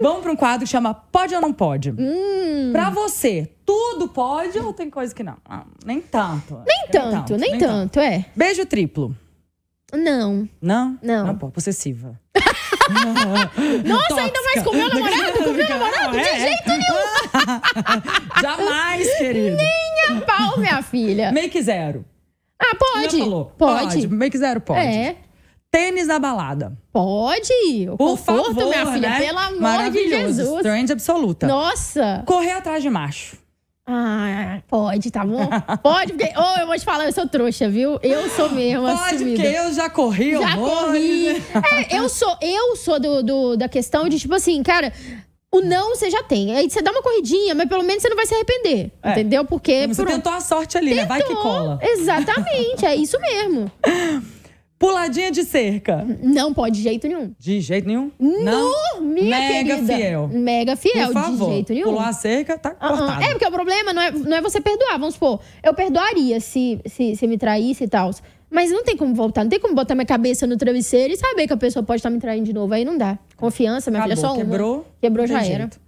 Vamos 0.00 0.22
pra 0.22 0.32
um 0.32 0.36
quadro 0.36 0.64
que 0.64 0.70
chama 0.70 0.94
Pode 0.94 1.34
ou 1.34 1.40
Não 1.40 1.52
Pode. 1.52 1.90
Hum. 1.90 2.70
Pra 2.72 2.88
você, 2.88 3.50
tudo 3.66 4.08
pode 4.08 4.58
ou 4.58 4.72
tem 4.72 4.88
coisa 4.88 5.14
que 5.14 5.22
não? 5.22 5.36
Ah, 5.44 5.64
nem 5.84 6.00
tanto. 6.00 6.62
Nem 6.66 6.88
tanto, 6.90 7.36
nem 7.36 7.58
tanto, 7.58 8.00
é. 8.00 8.24
Beijo 8.34 8.64
triplo. 8.64 9.14
Não. 9.92 10.48
Não? 10.60 10.98
Não. 11.02 11.26
Não, 11.26 11.36
pô, 11.36 11.50
possessiva. 11.50 12.18
Nossa, 13.84 14.20
ainda 14.20 14.42
mais 14.42 14.62
com 14.62 14.70
o 14.70 14.76
meu 14.76 14.88
namorado, 14.88 15.32
com 15.38 15.50
o 15.50 15.52
meu 15.52 15.68
namorado, 15.68 16.12
de 16.12 16.24
jeito 16.24 16.68
nenhum. 16.68 18.40
Jamais, 18.40 19.18
querido. 19.18 19.56
nenhum 19.56 20.20
pau, 20.20 20.58
minha 20.58 20.82
filha. 20.82 21.32
Make 21.32 21.60
zero. 21.62 22.04
Ah, 22.58 22.74
pode. 22.76 23.18
Falou. 23.18 23.52
Pode. 23.58 24.08
Make 24.08 24.38
zero 24.38 24.60
pode. 24.60 24.80
É. 24.80 25.16
Tênis 25.70 26.06
na 26.08 26.18
balada. 26.18 26.72
Pode. 26.92 27.88
O 27.90 27.96
Por 27.96 28.10
conforto, 28.10 28.54
favor, 28.54 28.64
minha 28.68 28.86
filha, 28.92 29.08
né? 29.10 29.20
pelo 29.20 29.38
amor 29.38 29.90
de. 29.90 30.08
Jesus. 30.08 30.62
Trend 30.62 30.90
absoluta. 30.92 31.46
Nossa. 31.46 32.22
Correr 32.26 32.50
atrás 32.52 32.82
de 32.82 32.90
macho. 32.90 33.36
Ah, 33.92 34.60
pode, 34.68 35.10
tá 35.10 35.24
bom? 35.24 35.48
Pode, 35.82 36.12
porque. 36.12 36.32
Ô, 36.38 36.60
eu 36.60 36.66
vou 36.66 36.76
te 36.78 36.84
falar, 36.84 37.06
eu 37.06 37.12
sou 37.12 37.26
trouxa, 37.28 37.68
viu? 37.68 37.98
Eu 38.02 38.28
sou 38.30 38.48
mesmo 38.50 38.82
Pode, 38.86 39.14
assumida. 39.16 39.42
porque 39.42 39.56
eu 39.58 39.72
já 39.72 39.90
corri 39.90 40.32
Já 40.32 40.38
horrores, 40.56 40.84
corri. 40.86 41.32
né? 41.32 41.42
É, 41.90 41.98
eu 41.98 42.08
sou, 42.08 42.36
eu 42.40 42.76
sou 42.76 43.00
do, 43.00 43.22
do- 43.22 43.56
da 43.56 43.68
questão 43.68 44.08
de, 44.08 44.18
tipo 44.18 44.34
assim, 44.34 44.62
cara. 44.62 44.92
O 45.52 45.60
não 45.60 45.96
você 45.96 46.08
já 46.08 46.22
tem. 46.22 46.54
Aí 46.54 46.70
você 46.70 46.80
dá 46.80 46.92
uma 46.92 47.02
corridinha, 47.02 47.56
mas 47.56 47.68
pelo 47.68 47.82
menos 47.82 48.00
você 48.02 48.08
não 48.08 48.14
vai 48.16 48.24
se 48.26 48.32
arrepender. 48.34 48.92
É. 49.02 49.10
Entendeu? 49.10 49.44
Porque. 49.44 49.88
Você 49.88 50.02
pronto. 50.02 50.14
tentou 50.14 50.32
a 50.32 50.40
sorte 50.40 50.78
ali, 50.78 50.94
né? 50.94 51.04
Vai 51.06 51.20
que 51.20 51.26
Tentou. 51.26 51.42
cola. 51.42 51.78
Exatamente, 51.82 52.86
é 52.86 52.94
isso 52.94 53.18
mesmo. 53.20 53.70
Puladinha 54.80 55.30
de 55.30 55.44
cerca. 55.44 56.06
Não 56.22 56.54
pode 56.54 56.76
de 56.78 56.82
jeito 56.82 57.06
nenhum. 57.06 57.34
De 57.38 57.60
jeito 57.60 57.86
nenhum? 57.86 58.10
Não, 58.18 58.98
minha 59.02 59.38
Mega 59.38 59.74
querida. 59.76 59.94
fiel. 59.94 60.28
Mega 60.32 60.74
fiel, 60.74 61.06
Por 61.08 61.12
favor. 61.12 61.48
de 61.48 61.52
jeito 61.54 61.72
nenhum. 61.74 61.84
Pulou 61.84 62.00
a 62.00 62.12
cerca, 62.14 62.56
tá 62.56 62.74
Ah, 62.80 62.88
ah. 62.88 62.96
cortado. 62.96 63.22
É, 63.24 63.28
porque 63.28 63.46
o 63.46 63.50
problema 63.52 63.92
não 63.92 64.00
é, 64.00 64.10
não 64.10 64.36
é 64.38 64.40
você 64.40 64.58
perdoar. 64.58 64.92
Vamos 64.98 65.14
supor, 65.14 65.38
eu 65.62 65.74
perdoaria 65.74 66.40
se, 66.40 66.80
se, 66.86 67.14
se 67.14 67.26
me 67.26 67.36
traísse 67.36 67.84
e 67.84 67.88
tal. 67.88 68.10
Mas 68.50 68.70
não 68.72 68.82
tem 68.82 68.96
como 68.96 69.14
voltar. 69.14 69.44
Não 69.44 69.50
tem 69.50 69.60
como 69.60 69.74
botar 69.74 69.94
minha 69.94 70.06
cabeça 70.06 70.46
no 70.46 70.56
travesseiro 70.56 71.12
e 71.12 71.16
saber 71.18 71.46
que 71.46 71.52
a 71.52 71.58
pessoa 71.58 71.82
pode 71.82 71.98
estar 71.98 72.08
me 72.08 72.18
traindo 72.18 72.46
de 72.46 72.52
novo. 72.54 72.72
Aí 72.72 72.82
não 72.84 72.96
dá. 72.96 73.18
Confiança, 73.36 73.90
minha 73.90 74.02
filha, 74.02 74.14
é 74.14 74.16
Acabou, 74.16 74.30
só 74.34 74.36
uma. 74.40 74.44
quebrou. 74.50 74.86
Quebrou, 75.00 75.26
já 75.26 75.44
era. 75.44 75.56
jeito. 75.58 75.80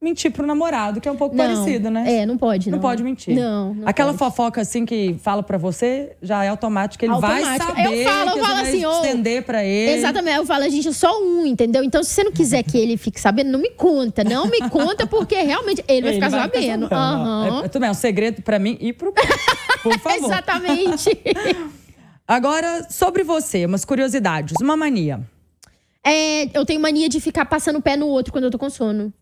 Mentir 0.00 0.30
pro 0.30 0.46
namorado, 0.46 1.00
que 1.00 1.08
é 1.08 1.10
um 1.12 1.16
pouco 1.16 1.34
Não, 1.34 1.44
parecido, 1.44 1.90
né? 1.90 2.20
É, 2.20 2.24
não 2.24 2.38
pode. 2.38 2.70
Não, 2.70 2.76
Não 2.76 2.80
pode 2.82 3.02
mentir. 3.02 3.34
Não, 3.34 3.74
não 3.74 3.88
Aquela 3.88 4.12
pode. 4.14 4.18
fofoca 4.30 4.60
assim 4.60 4.86
que 4.86 5.16
fala 5.20 5.42
pra 5.42 5.58
você, 5.58 6.12
já 6.22 6.44
é 6.44 6.48
automático. 6.48 7.04
Ele 7.04 7.18
vai 7.18 7.42
Automático. 7.42 7.66
saber 7.66 8.02
Eu 8.02 8.04
falo, 8.08 8.30
eu 8.30 8.38
falo 8.44 8.54
vai 8.54 8.62
assim, 8.62 8.86
estender 8.88 9.42
pra 9.42 9.64
ele. 9.64 9.98
Exatamente. 9.98 10.36
Eu 10.36 10.46
falo, 10.46 10.70
gente, 10.70 10.86
é 10.86 10.92
só 10.92 11.20
um, 11.20 11.44
entendeu? 11.44 11.82
Então, 11.82 12.04
se 12.04 12.10
você 12.10 12.22
não 12.22 12.30
quiser 12.30 12.62
que 12.62 12.78
ele 12.78 12.96
fique 12.96 13.20
sabendo, 13.20 13.50
não 13.50 13.58
me 13.58 13.70
conta. 13.70 14.22
Não 14.22 14.46
me 14.46 14.60
conta, 14.70 15.04
porque 15.04 15.34
realmente 15.42 15.84
ele 15.88 16.02
vai 16.02 16.10
Ele 16.12 16.14
ficar 16.24 16.28
vai 16.28 16.40
sabendo. 16.42 16.88
Aham. 16.92 17.60
É, 17.62 17.64
é, 17.64 17.68
tudo 17.68 17.80
bem, 17.80 17.88
é 17.88 17.90
um 17.90 17.94
segredo 17.94 18.40
pra 18.40 18.60
mim 18.60 18.78
e 18.80 18.92
pro 18.92 19.12
Por 19.82 19.98
favor. 19.98 20.26
Exatamente. 20.30 21.10
Agora, 22.28 22.86
sobre 22.88 23.24
você, 23.24 23.66
umas 23.66 23.84
curiosidades. 23.84 24.54
Uma 24.62 24.76
mania. 24.76 25.20
É, 26.06 26.56
eu 26.56 26.64
tenho 26.64 26.80
mania 26.80 27.08
de 27.08 27.20
ficar 27.20 27.46
passando 27.46 27.80
o 27.80 27.82
pé 27.82 27.96
no 27.96 28.06
outro 28.06 28.32
quando 28.32 28.44
eu 28.44 28.50
tô 28.50 28.58
com 28.58 28.70
sono. 28.70 29.12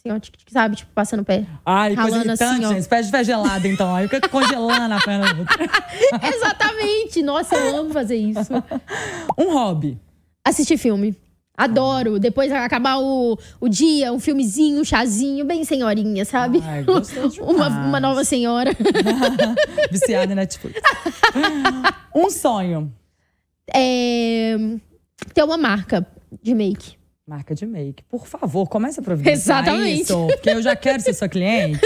Assim, 0.00 0.10
ó, 0.10 0.18
tic, 0.18 0.34
tic, 0.34 0.50
sabe? 0.50 0.76
Tipo, 0.76 0.90
passando 0.94 1.20
o 1.20 1.24
pé. 1.24 1.44
Ai, 1.64 1.94
coisa 1.94 2.10
Ralando 2.10 2.28
irritante, 2.30 2.64
assim, 2.64 2.74
gente. 2.74 2.88
Pede 2.88 3.10
fé 3.10 3.22
gelada, 3.22 3.68
então. 3.68 3.94
Aí 3.94 4.08
fica 4.08 4.26
congelando 4.28 4.94
a 4.94 4.98
perna 4.98 5.34
do 5.34 5.40
outro. 5.40 5.58
Exatamente. 6.34 7.22
Nossa, 7.22 7.54
eu 7.54 7.76
amo 7.76 7.92
fazer 7.92 8.16
isso. 8.16 8.50
Um 9.36 9.52
hobby. 9.52 10.00
Assistir 10.42 10.78
filme. 10.78 11.14
Adoro. 11.54 12.18
Depois 12.18 12.50
acabar 12.50 12.96
o, 12.98 13.38
o 13.60 13.68
dia, 13.68 14.10
um 14.10 14.18
filmezinho, 14.18 14.80
um 14.80 14.84
chazinho, 14.84 15.44
bem 15.44 15.64
senhorinha, 15.64 16.24
sabe? 16.24 16.62
Ai, 16.64 16.82
uma, 17.42 17.68
uma 17.68 18.00
nova 18.00 18.24
senhora. 18.24 18.70
Viciada 19.92 20.32
em 20.32 20.36
Netflix. 20.36 20.80
um 22.16 22.30
sonho. 22.30 22.90
É, 23.74 24.56
ter 25.34 25.44
uma 25.44 25.58
marca 25.58 26.06
de 26.42 26.54
make. 26.54 26.99
Marca 27.30 27.54
de 27.54 27.64
make. 27.64 28.02
Por 28.08 28.26
favor, 28.26 28.66
comece 28.68 28.98
a 28.98 29.02
providenciar 29.04 29.60
Exatamente. 29.62 30.02
isso. 30.02 30.26
Porque 30.26 30.50
eu 30.50 30.60
já 30.60 30.74
quero 30.74 31.00
ser 31.00 31.14
sua 31.14 31.28
cliente. 31.28 31.78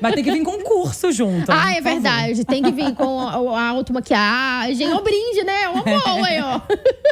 Mas 0.00 0.14
tem 0.14 0.24
que 0.24 0.32
vir 0.32 0.42
com 0.42 0.52
um 0.52 0.62
curso 0.62 1.12
junto. 1.12 1.52
Ah, 1.52 1.72
é 1.72 1.82
por 1.82 1.82
favor. 1.82 2.00
verdade. 2.00 2.44
Tem 2.46 2.62
que 2.62 2.72
vir 2.72 2.94
com 2.94 3.20
a, 3.20 3.60
a 3.60 3.68
automaquiagem. 3.68 4.90
O 4.94 5.02
brinde, 5.02 5.44
né? 5.44 5.68
Uma 5.68 5.82
boa 5.84 6.26
aí, 6.26 6.40
ó. 6.40 6.62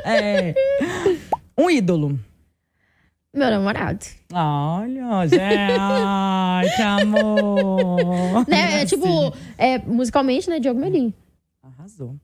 É. 0.03 0.55
Um 1.59 1.69
ídolo. 1.69 2.19
Meu 3.35 3.51
namorado. 3.51 4.07
Olha, 4.33 5.27
gente. 5.29 5.43
Ai, 5.79 6.71
que 6.75 6.81
amor. 6.81 8.49
Né? 8.49 8.81
É 8.81 8.87
tipo, 8.87 9.07
é, 9.59 9.79
musicalmente, 9.81 10.49
né? 10.49 10.59
Diogo 10.59 10.81
Melim. 10.81 11.13
Arrasou. 11.63 12.17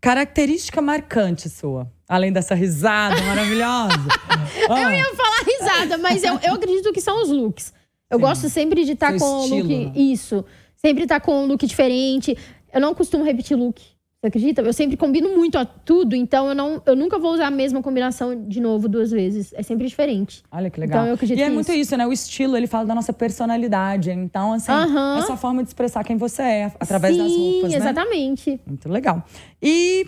Característica 0.00 0.80
marcante 0.80 1.48
sua. 1.50 1.90
Além 2.08 2.32
dessa 2.32 2.54
risada 2.54 3.20
maravilhosa. 3.22 3.94
Eu 4.68 4.74
Ah, 4.74 4.96
ia 4.96 5.04
falar 5.14 5.44
risada, 5.44 5.98
mas 5.98 6.22
eu, 6.24 6.38
eu 6.42 6.54
acredito 6.54 6.92
que 6.92 7.00
são 7.00 7.22
os 7.22 7.28
looks. 7.30 7.72
Eu 8.10 8.18
Sim. 8.18 8.22
gosto 8.24 8.48
sempre 8.48 8.84
de 8.84 8.92
estar 8.92 9.10
Seu 9.10 9.18
com 9.18 9.38
o 9.40 9.44
estilo, 9.44 9.68
look. 9.68 9.84
né? 9.86 9.92
Isso. 9.94 10.44
Sempre 10.76 11.02
estar 11.04 11.20
com 11.20 11.42
um 11.42 11.46
look 11.46 11.66
diferente. 11.66 12.36
Eu 12.72 12.80
não 12.80 12.94
costumo 12.94 13.24
repetir 13.24 13.56
look. 13.56 13.80
Você 14.20 14.28
acredita? 14.28 14.62
Eu 14.62 14.72
sempre 14.72 14.96
combino 14.96 15.36
muito 15.36 15.58
a 15.58 15.64
tudo, 15.64 16.16
então 16.16 16.48
eu, 16.48 16.54
não, 16.54 16.82
eu 16.86 16.96
nunca 16.96 17.18
vou 17.18 17.32
usar 17.34 17.48
a 17.48 17.50
mesma 17.50 17.82
combinação 17.82 18.46
de 18.48 18.60
novo 18.60 18.88
duas 18.88 19.10
vezes. 19.10 19.52
É 19.54 19.62
sempre 19.62 19.86
diferente. 19.86 20.42
Olha 20.50 20.70
que 20.70 20.80
legal. 20.80 20.98
Então, 21.00 21.08
eu 21.08 21.14
acredito 21.14 21.38
e 21.38 21.42
é 21.42 21.50
muito 21.50 21.70
isso, 21.72 21.96
né? 21.96 22.06
O 22.06 22.12
estilo, 22.12 22.56
ele 22.56 22.66
fala 22.66 22.86
da 22.86 22.94
nossa 22.94 23.12
personalidade. 23.12 24.10
Então, 24.10 24.52
assim, 24.54 24.72
Aham. 24.72 25.16
é 25.16 25.18
a 25.18 25.22
sua 25.22 25.36
forma 25.36 25.62
de 25.62 25.68
expressar 25.68 26.02
quem 26.02 26.16
você 26.16 26.42
é, 26.42 26.72
através 26.80 27.14
Sim, 27.14 27.22
das 27.22 27.32
roupas, 27.36 27.70
né? 27.72 27.76
exatamente. 27.76 28.60
Muito 28.66 28.88
legal. 28.88 29.22
E 29.62 30.06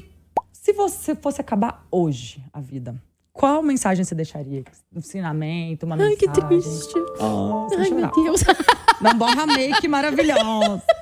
se 0.68 0.72
você 0.74 1.14
fosse 1.14 1.40
acabar 1.40 1.86
hoje 1.90 2.42
a 2.52 2.60
vida, 2.60 2.94
qual 3.32 3.62
mensagem 3.62 4.04
você 4.04 4.14
deixaria? 4.14 4.62
Um 4.94 4.98
ensinamento, 4.98 5.86
uma 5.86 5.96
Ai, 5.96 6.14
que 6.14 6.26
mensagem? 6.26 6.60
triste. 6.60 6.94
Oh, 7.18 7.66
você 7.70 7.76
vai 7.76 7.84
Ai, 7.86 7.90
meu 7.90 8.10
Deus. 8.12 8.44
Não 9.00 9.14
borra 9.16 9.46
make 9.46 9.88
maravilhosa. 9.88 10.82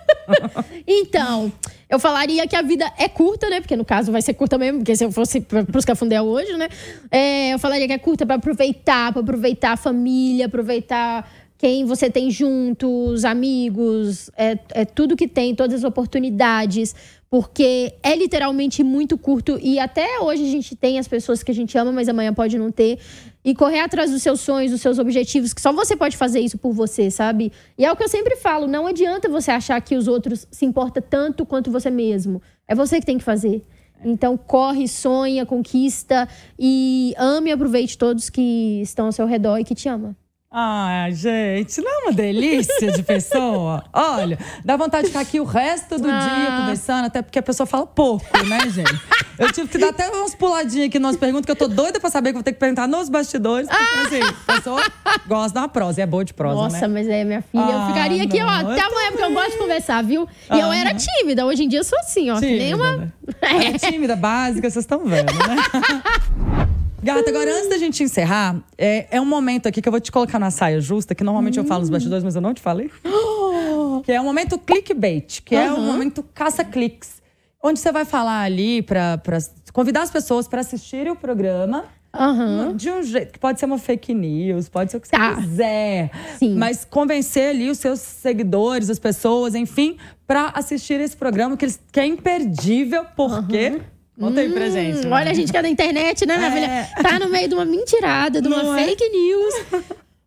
Então, 0.87 1.53
eu 1.89 1.99
falaria 2.01 2.47
que 2.49 2.57
a 2.57 2.63
vida 2.63 2.93
é 2.99 3.09
curta, 3.09 3.49
né? 3.49 3.61
Porque 3.61 3.77
no 3.77 3.85
caso 3.85 4.11
vai 4.11 4.21
ser 4.23 4.35
curta 4.35 4.59
mesmo, 4.59 4.79
porque 4.81 4.95
se 4.97 5.05
eu 5.05 5.13
fosse 5.13 5.41
pra- 5.41 5.65
pros 5.65 5.85
cafundé 5.85 6.21
hoje, 6.21 6.53
né? 6.57 6.69
É, 7.13 7.55
eu 7.55 7.59
falaria 7.61 7.87
que 7.87 7.93
é 7.93 7.99
curta 7.99 8.27
pra 8.27 8.35
aproveitar, 8.37 9.13
pra 9.13 9.21
aproveitar 9.23 9.73
a 9.73 9.77
família, 9.77 10.47
aproveitar 10.47 11.29
quem 11.59 11.85
você 11.85 12.11
tem 12.11 12.29
junto, 12.31 12.89
os 13.09 13.25
amigos, 13.25 14.29
é, 14.37 14.59
é 14.71 14.85
tudo 14.85 15.17
que 15.17 15.27
tem, 15.29 15.55
todas 15.55 15.77
as 15.77 15.85
oportunidades. 15.85 16.95
Porque 17.29 17.95
é 18.03 18.15
literalmente 18.15 18.85
muito 18.85 19.19
curto 19.19 19.59
e 19.61 19.79
até 19.79 20.21
hoje 20.21 20.45
a 20.45 20.51
gente 20.51 20.77
tem 20.77 20.99
as 20.99 21.09
pessoas 21.09 21.43
que 21.43 21.51
a 21.51 21.55
gente 21.55 21.77
ama, 21.77 21.91
mas 21.91 22.09
amanhã 22.09 22.33
pode 22.33 22.57
não 22.57 22.71
ter. 22.71 23.01
E 23.45 23.55
correr 23.55 23.81
atrás 23.81 24.11
dos 24.11 24.23
seus 24.23 24.41
sonhos, 24.41 24.71
dos 24.73 24.81
seus 24.81 24.99
objetivos, 24.99 25.53
que 25.53 25.61
só 25.61 25.73
você 25.73 25.97
pode 25.97 26.17
fazer 26.17 26.41
isso 26.41 26.57
por 26.57 26.73
você, 26.73 27.11
sabe? 27.11 27.53
E 27.77 27.85
é 27.85 27.93
o 27.93 27.97
que 27.97 28.03
eu 28.03 28.09
sempre 28.09 28.37
falo: 28.37 28.67
não 28.67 28.87
adianta 28.87 29.29
você 29.29 29.51
achar 29.51 29.81
que 29.81 29.97
os 29.97 30.07
outros 30.09 30.47
se 30.51 30.65
importam 30.65 31.03
tanto 31.09 31.45
quanto 31.45 31.71
você 31.71 31.91
mesmo. 31.91 32.41
É 32.67 32.75
você 32.75 33.01
que 33.01 33.07
tem 33.07 33.19
que 33.19 33.25
fazer. 33.25 33.65
Então 34.05 34.37
corre, 34.37 34.87
sonha, 34.87 35.47
conquista 35.47 36.29
e 36.59 37.15
ame 37.19 37.51
e 37.51 37.53
aproveite 37.53 37.97
todos 37.97 38.31
que 38.31 38.81
estão 38.83 39.07
ao 39.07 39.13
seu 39.13 39.27
redor 39.27 39.59
e 39.59 39.65
que 39.65 39.75
te 39.75 39.89
ama. 39.89 40.17
Ai, 40.51 41.13
gente, 41.13 41.81
não 41.81 41.91
é 41.91 42.05
uma 42.05 42.13
delícia 42.13 42.93
de 42.93 43.03
pessoa? 43.03 43.85
Olha, 43.93 44.39
dá 44.65 44.77
vontade 44.77 45.03
de 45.03 45.09
ficar 45.09 45.21
aqui 45.21 45.41
o 45.41 45.45
resto 45.45 45.99
do 45.99 46.09
ah. 46.09 46.19
dia 46.19 46.57
conversando, 46.59 47.07
até 47.07 47.21
porque 47.21 47.39
a 47.39 47.43
pessoa 47.43 47.67
fala 47.67 47.87
pouco, 47.87 48.25
né, 48.47 48.61
gente? 48.71 49.01
Eu 49.39 49.53
tive 49.53 49.69
que 49.69 49.77
dar 49.77 49.89
até 49.89 50.09
umas 50.09 50.35
puladinhas 50.35 50.87
aqui 50.87 50.99
nas 50.99 51.17
perguntas, 51.17 51.45
que 51.45 51.51
eu 51.51 51.57
tô 51.57 51.69
doida 51.69 52.01
pra 52.01 52.09
saber 52.09 52.31
que 52.31 52.35
vou 52.35 52.43
ter 52.43 52.53
que 52.53 52.61
perguntar 52.61 52.87
nos 52.87 53.09
bastidores. 53.09 53.69
Porque, 53.69 53.85
ah. 53.85 54.03
assim, 54.07 54.35
a 54.47 54.55
pessoa 54.55 54.83
gosta 55.27 55.53
de 55.53 55.59
uma 55.59 55.69
prosa, 55.69 56.01
e 56.01 56.03
é 56.03 56.07
boa 56.07 56.25
de 56.25 56.33
prosa, 56.33 56.55
Nossa, 56.55 56.69
né? 56.69 56.81
Nossa, 56.81 56.89
mas 56.89 57.09
é, 57.09 57.25
minha 57.25 57.43
filha, 57.43 57.65
ah, 57.67 57.73
eu 57.73 57.87
ficaria 57.93 58.23
aqui, 58.23 58.41
ó, 58.41 58.49
até 58.49 58.81
amanhã, 58.81 59.11
porque 59.11 59.25
eu 59.25 59.33
gosto 59.33 59.51
de 59.51 59.59
conversar, 59.59 60.03
viu? 60.05 60.23
E 60.23 60.29
ah. 60.49 60.59
eu 60.59 60.73
era 60.73 60.95
tímida, 60.95 61.45
hoje 61.45 61.65
em 61.65 61.69
dia 61.69 61.81
eu 61.81 61.85
sou 61.85 61.99
assim, 61.99 62.31
ó, 62.31 62.37
tímida, 62.37 62.57
que 62.57 62.65
nem 62.65 62.75
uma… 62.75 62.97
Né? 62.97 63.13
É 63.77 63.79
tímida, 63.79 64.15
básica, 64.15 64.71
vocês 64.71 64.85
estão 64.85 65.05
vendo, 65.05 65.33
né? 65.33 66.66
Gata, 67.07 67.31
agora 67.31 67.57
antes 67.57 67.69
da 67.69 67.79
gente 67.79 68.03
encerrar, 68.03 68.61
é, 68.77 69.07
é 69.13 69.21
um 69.21 69.25
momento 69.25 69.69
aqui 69.69 69.81
que 69.81 69.89
eu 69.89 69.93
vou 69.93 70.01
te 70.01 70.11
colocar 70.11 70.41
na 70.41 70.51
saia 70.51 70.81
justa, 70.81 71.15
que 71.15 71.23
normalmente 71.23 71.59
hum. 71.61 71.63
eu 71.63 71.67
falo 71.67 71.81
nos 71.81 71.91
bastidores, 71.91 72.25
mas 72.25 72.35
eu 72.35 72.41
não 72.41 72.53
te 72.53 72.61
falei. 72.61 72.91
que 74.05 74.11
é 74.11 74.21
o 74.21 74.25
momento 74.25 74.59
clickbait, 74.59 75.41
que 75.45 75.55
uhum. 75.55 75.61
é 75.61 75.73
o 75.73 75.81
momento 75.81 76.25
caça-cliques. 76.35 77.23
Onde 77.63 77.79
você 77.79 77.93
vai 77.93 78.05
falar 78.05 78.43
ali 78.43 78.83
para 78.83 79.21
convidar 79.73 80.03
as 80.03 80.11
pessoas 80.11 80.49
para 80.49 80.61
assistirem 80.61 81.13
o 81.13 81.17
programa. 81.17 81.85
Uhum. 82.19 82.75
De 82.75 82.91
um 82.91 83.03
jeito 83.03 83.33
que 83.33 83.39
pode 83.39 83.61
ser 83.61 83.67
uma 83.67 83.79
fake 83.79 84.15
news, 84.15 84.69
pode 84.69 84.91
ser 84.91 84.97
o 84.97 85.01
que 85.01 85.07
você 85.07 85.17
tá. 85.17 85.37
quiser. 85.37 86.11
Sim. 86.39 86.57
Mas 86.57 86.85
convencer 86.85 87.51
ali 87.51 87.69
os 87.69 87.79
seus 87.79 88.01
seguidores, 88.01 88.89
as 88.89 88.99
pessoas, 88.99 89.55
enfim, 89.55 89.97
para 90.27 90.49
assistir 90.55 90.99
esse 91.01 91.17
programa 91.17 91.57
que, 91.57 91.67
eles, 91.67 91.81
que 91.93 92.01
é 92.01 92.07
imperdível, 92.07 93.05
porque. 93.15 93.71
Uhum 93.71 93.96
Gente. 94.71 95.07
Hum, 95.07 95.13
olha, 95.13 95.31
a 95.31 95.35
gente 95.35 95.53
que 95.53 95.59
é 95.59 95.63
da 95.63 95.69
internet, 95.69 96.27
né, 96.27 96.37
minha 96.37 96.49
é. 96.49 96.53
filha? 96.53 97.03
Tá 97.03 97.19
no 97.19 97.29
meio 97.29 97.49
de 97.49 97.55
uma 97.55 97.65
mentirada, 97.65 98.41
de 98.41 98.49
uma 98.49 98.63
Não 98.63 98.75
é? 98.75 98.85
fake 98.85 99.05
é? 99.05 99.09
news. 99.11 99.55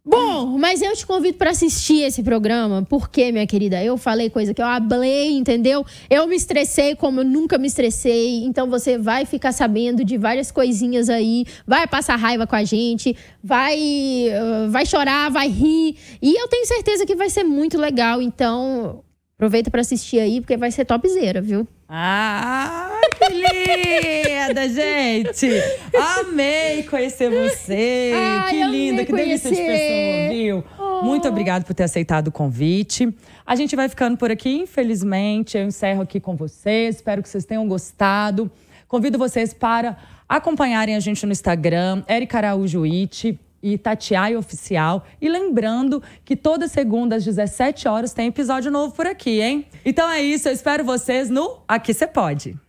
Bom, 0.05 0.57
mas 0.57 0.81
eu 0.81 0.95
te 0.95 1.05
convido 1.05 1.37
para 1.37 1.51
assistir 1.51 2.01
esse 2.01 2.23
programa, 2.23 2.83
porque, 2.89 3.31
minha 3.31 3.45
querida, 3.45 3.83
eu 3.83 3.95
falei 3.95 4.27
coisa 4.27 4.55
que 4.55 4.61
eu 4.61 4.65
hablei, 4.65 5.37
entendeu? 5.37 5.85
Eu 6.09 6.25
me 6.25 6.35
estressei 6.35 6.95
como 6.95 7.19
eu 7.19 7.23
nunca 7.23 7.59
me 7.59 7.67
estressei, 7.67 8.43
então 8.43 8.67
você 8.67 8.97
vai 8.97 9.25
ficar 9.25 9.51
sabendo 9.51 10.03
de 10.03 10.17
várias 10.17 10.49
coisinhas 10.51 11.09
aí, 11.09 11.45
vai 11.67 11.85
passar 11.85 12.15
raiva 12.15 12.47
com 12.47 12.55
a 12.55 12.63
gente, 12.63 13.15
vai, 13.43 13.77
uh, 13.77 14.71
vai 14.71 14.83
chorar, 14.83 15.29
vai 15.29 15.47
rir, 15.47 15.95
e 16.19 16.41
eu 16.41 16.47
tenho 16.47 16.65
certeza 16.65 17.05
que 17.05 17.15
vai 17.15 17.29
ser 17.29 17.43
muito 17.43 17.77
legal, 17.77 18.19
então 18.19 19.03
aproveita 19.39 19.71
para 19.71 19.79
assistir 19.79 20.19
aí, 20.19 20.41
porque 20.41 20.57
vai 20.57 20.69
ser 20.69 20.83
topzera, 20.83 21.41
viu? 21.41 21.65
Ah, 21.87 22.91
que 23.17 23.29
linda, 23.29 24.67
gente! 24.67 25.49
Amei 25.97 26.83
conhecer 26.83 27.29
você. 27.29 28.11
Ai, 28.13 28.49
que 28.49 28.63
linda, 28.65 29.05
que 29.05 29.13
delícia 29.13 29.49
de 29.49 29.55
pessoa, 29.55 30.29
viu? 30.29 30.63
Oh. 30.77 31.05
Muito 31.05 31.25
obrigada 31.29 31.63
por 31.63 31.73
ter 31.73 31.83
aceitado 31.83 32.27
o 32.27 32.31
convite. 32.33 33.15
A 33.45 33.55
gente 33.55 33.77
vai 33.77 33.87
ficando 33.87 34.17
por 34.17 34.29
aqui, 34.29 34.57
infelizmente. 34.57 35.57
Eu 35.57 35.63
encerro 35.63 36.01
aqui 36.01 36.19
com 36.19 36.35
vocês. 36.35 36.97
Espero 36.97 37.23
que 37.23 37.29
vocês 37.29 37.45
tenham 37.45 37.65
gostado. 37.65 38.51
Convido 38.89 39.17
vocês 39.17 39.53
para 39.53 39.97
acompanharem 40.27 40.97
a 40.97 40.99
gente 40.99 41.25
no 41.25 41.31
Instagram, 41.31 42.03
Erika 42.09 42.39
Araújo 42.39 42.83
It 42.83 43.39
e 43.61 43.77
Tatiai 43.77 44.35
Oficial. 44.35 45.05
E 45.21 45.27
lembrando 45.27 46.01
que 46.23 46.35
toda 46.35 46.67
segunda 46.67 47.15
às 47.15 47.25
17 47.25 47.87
horas 47.87 48.13
tem 48.13 48.27
episódio 48.27 48.71
novo 48.71 48.93
por 48.93 49.07
aqui, 49.07 49.41
hein? 49.41 49.65
Então 49.85 50.09
é 50.09 50.21
isso, 50.21 50.47
eu 50.47 50.53
espero 50.53 50.83
vocês 50.83 51.29
no 51.29 51.61
Aqui 51.67 51.93
Você 51.93 52.07
Pode. 52.07 52.68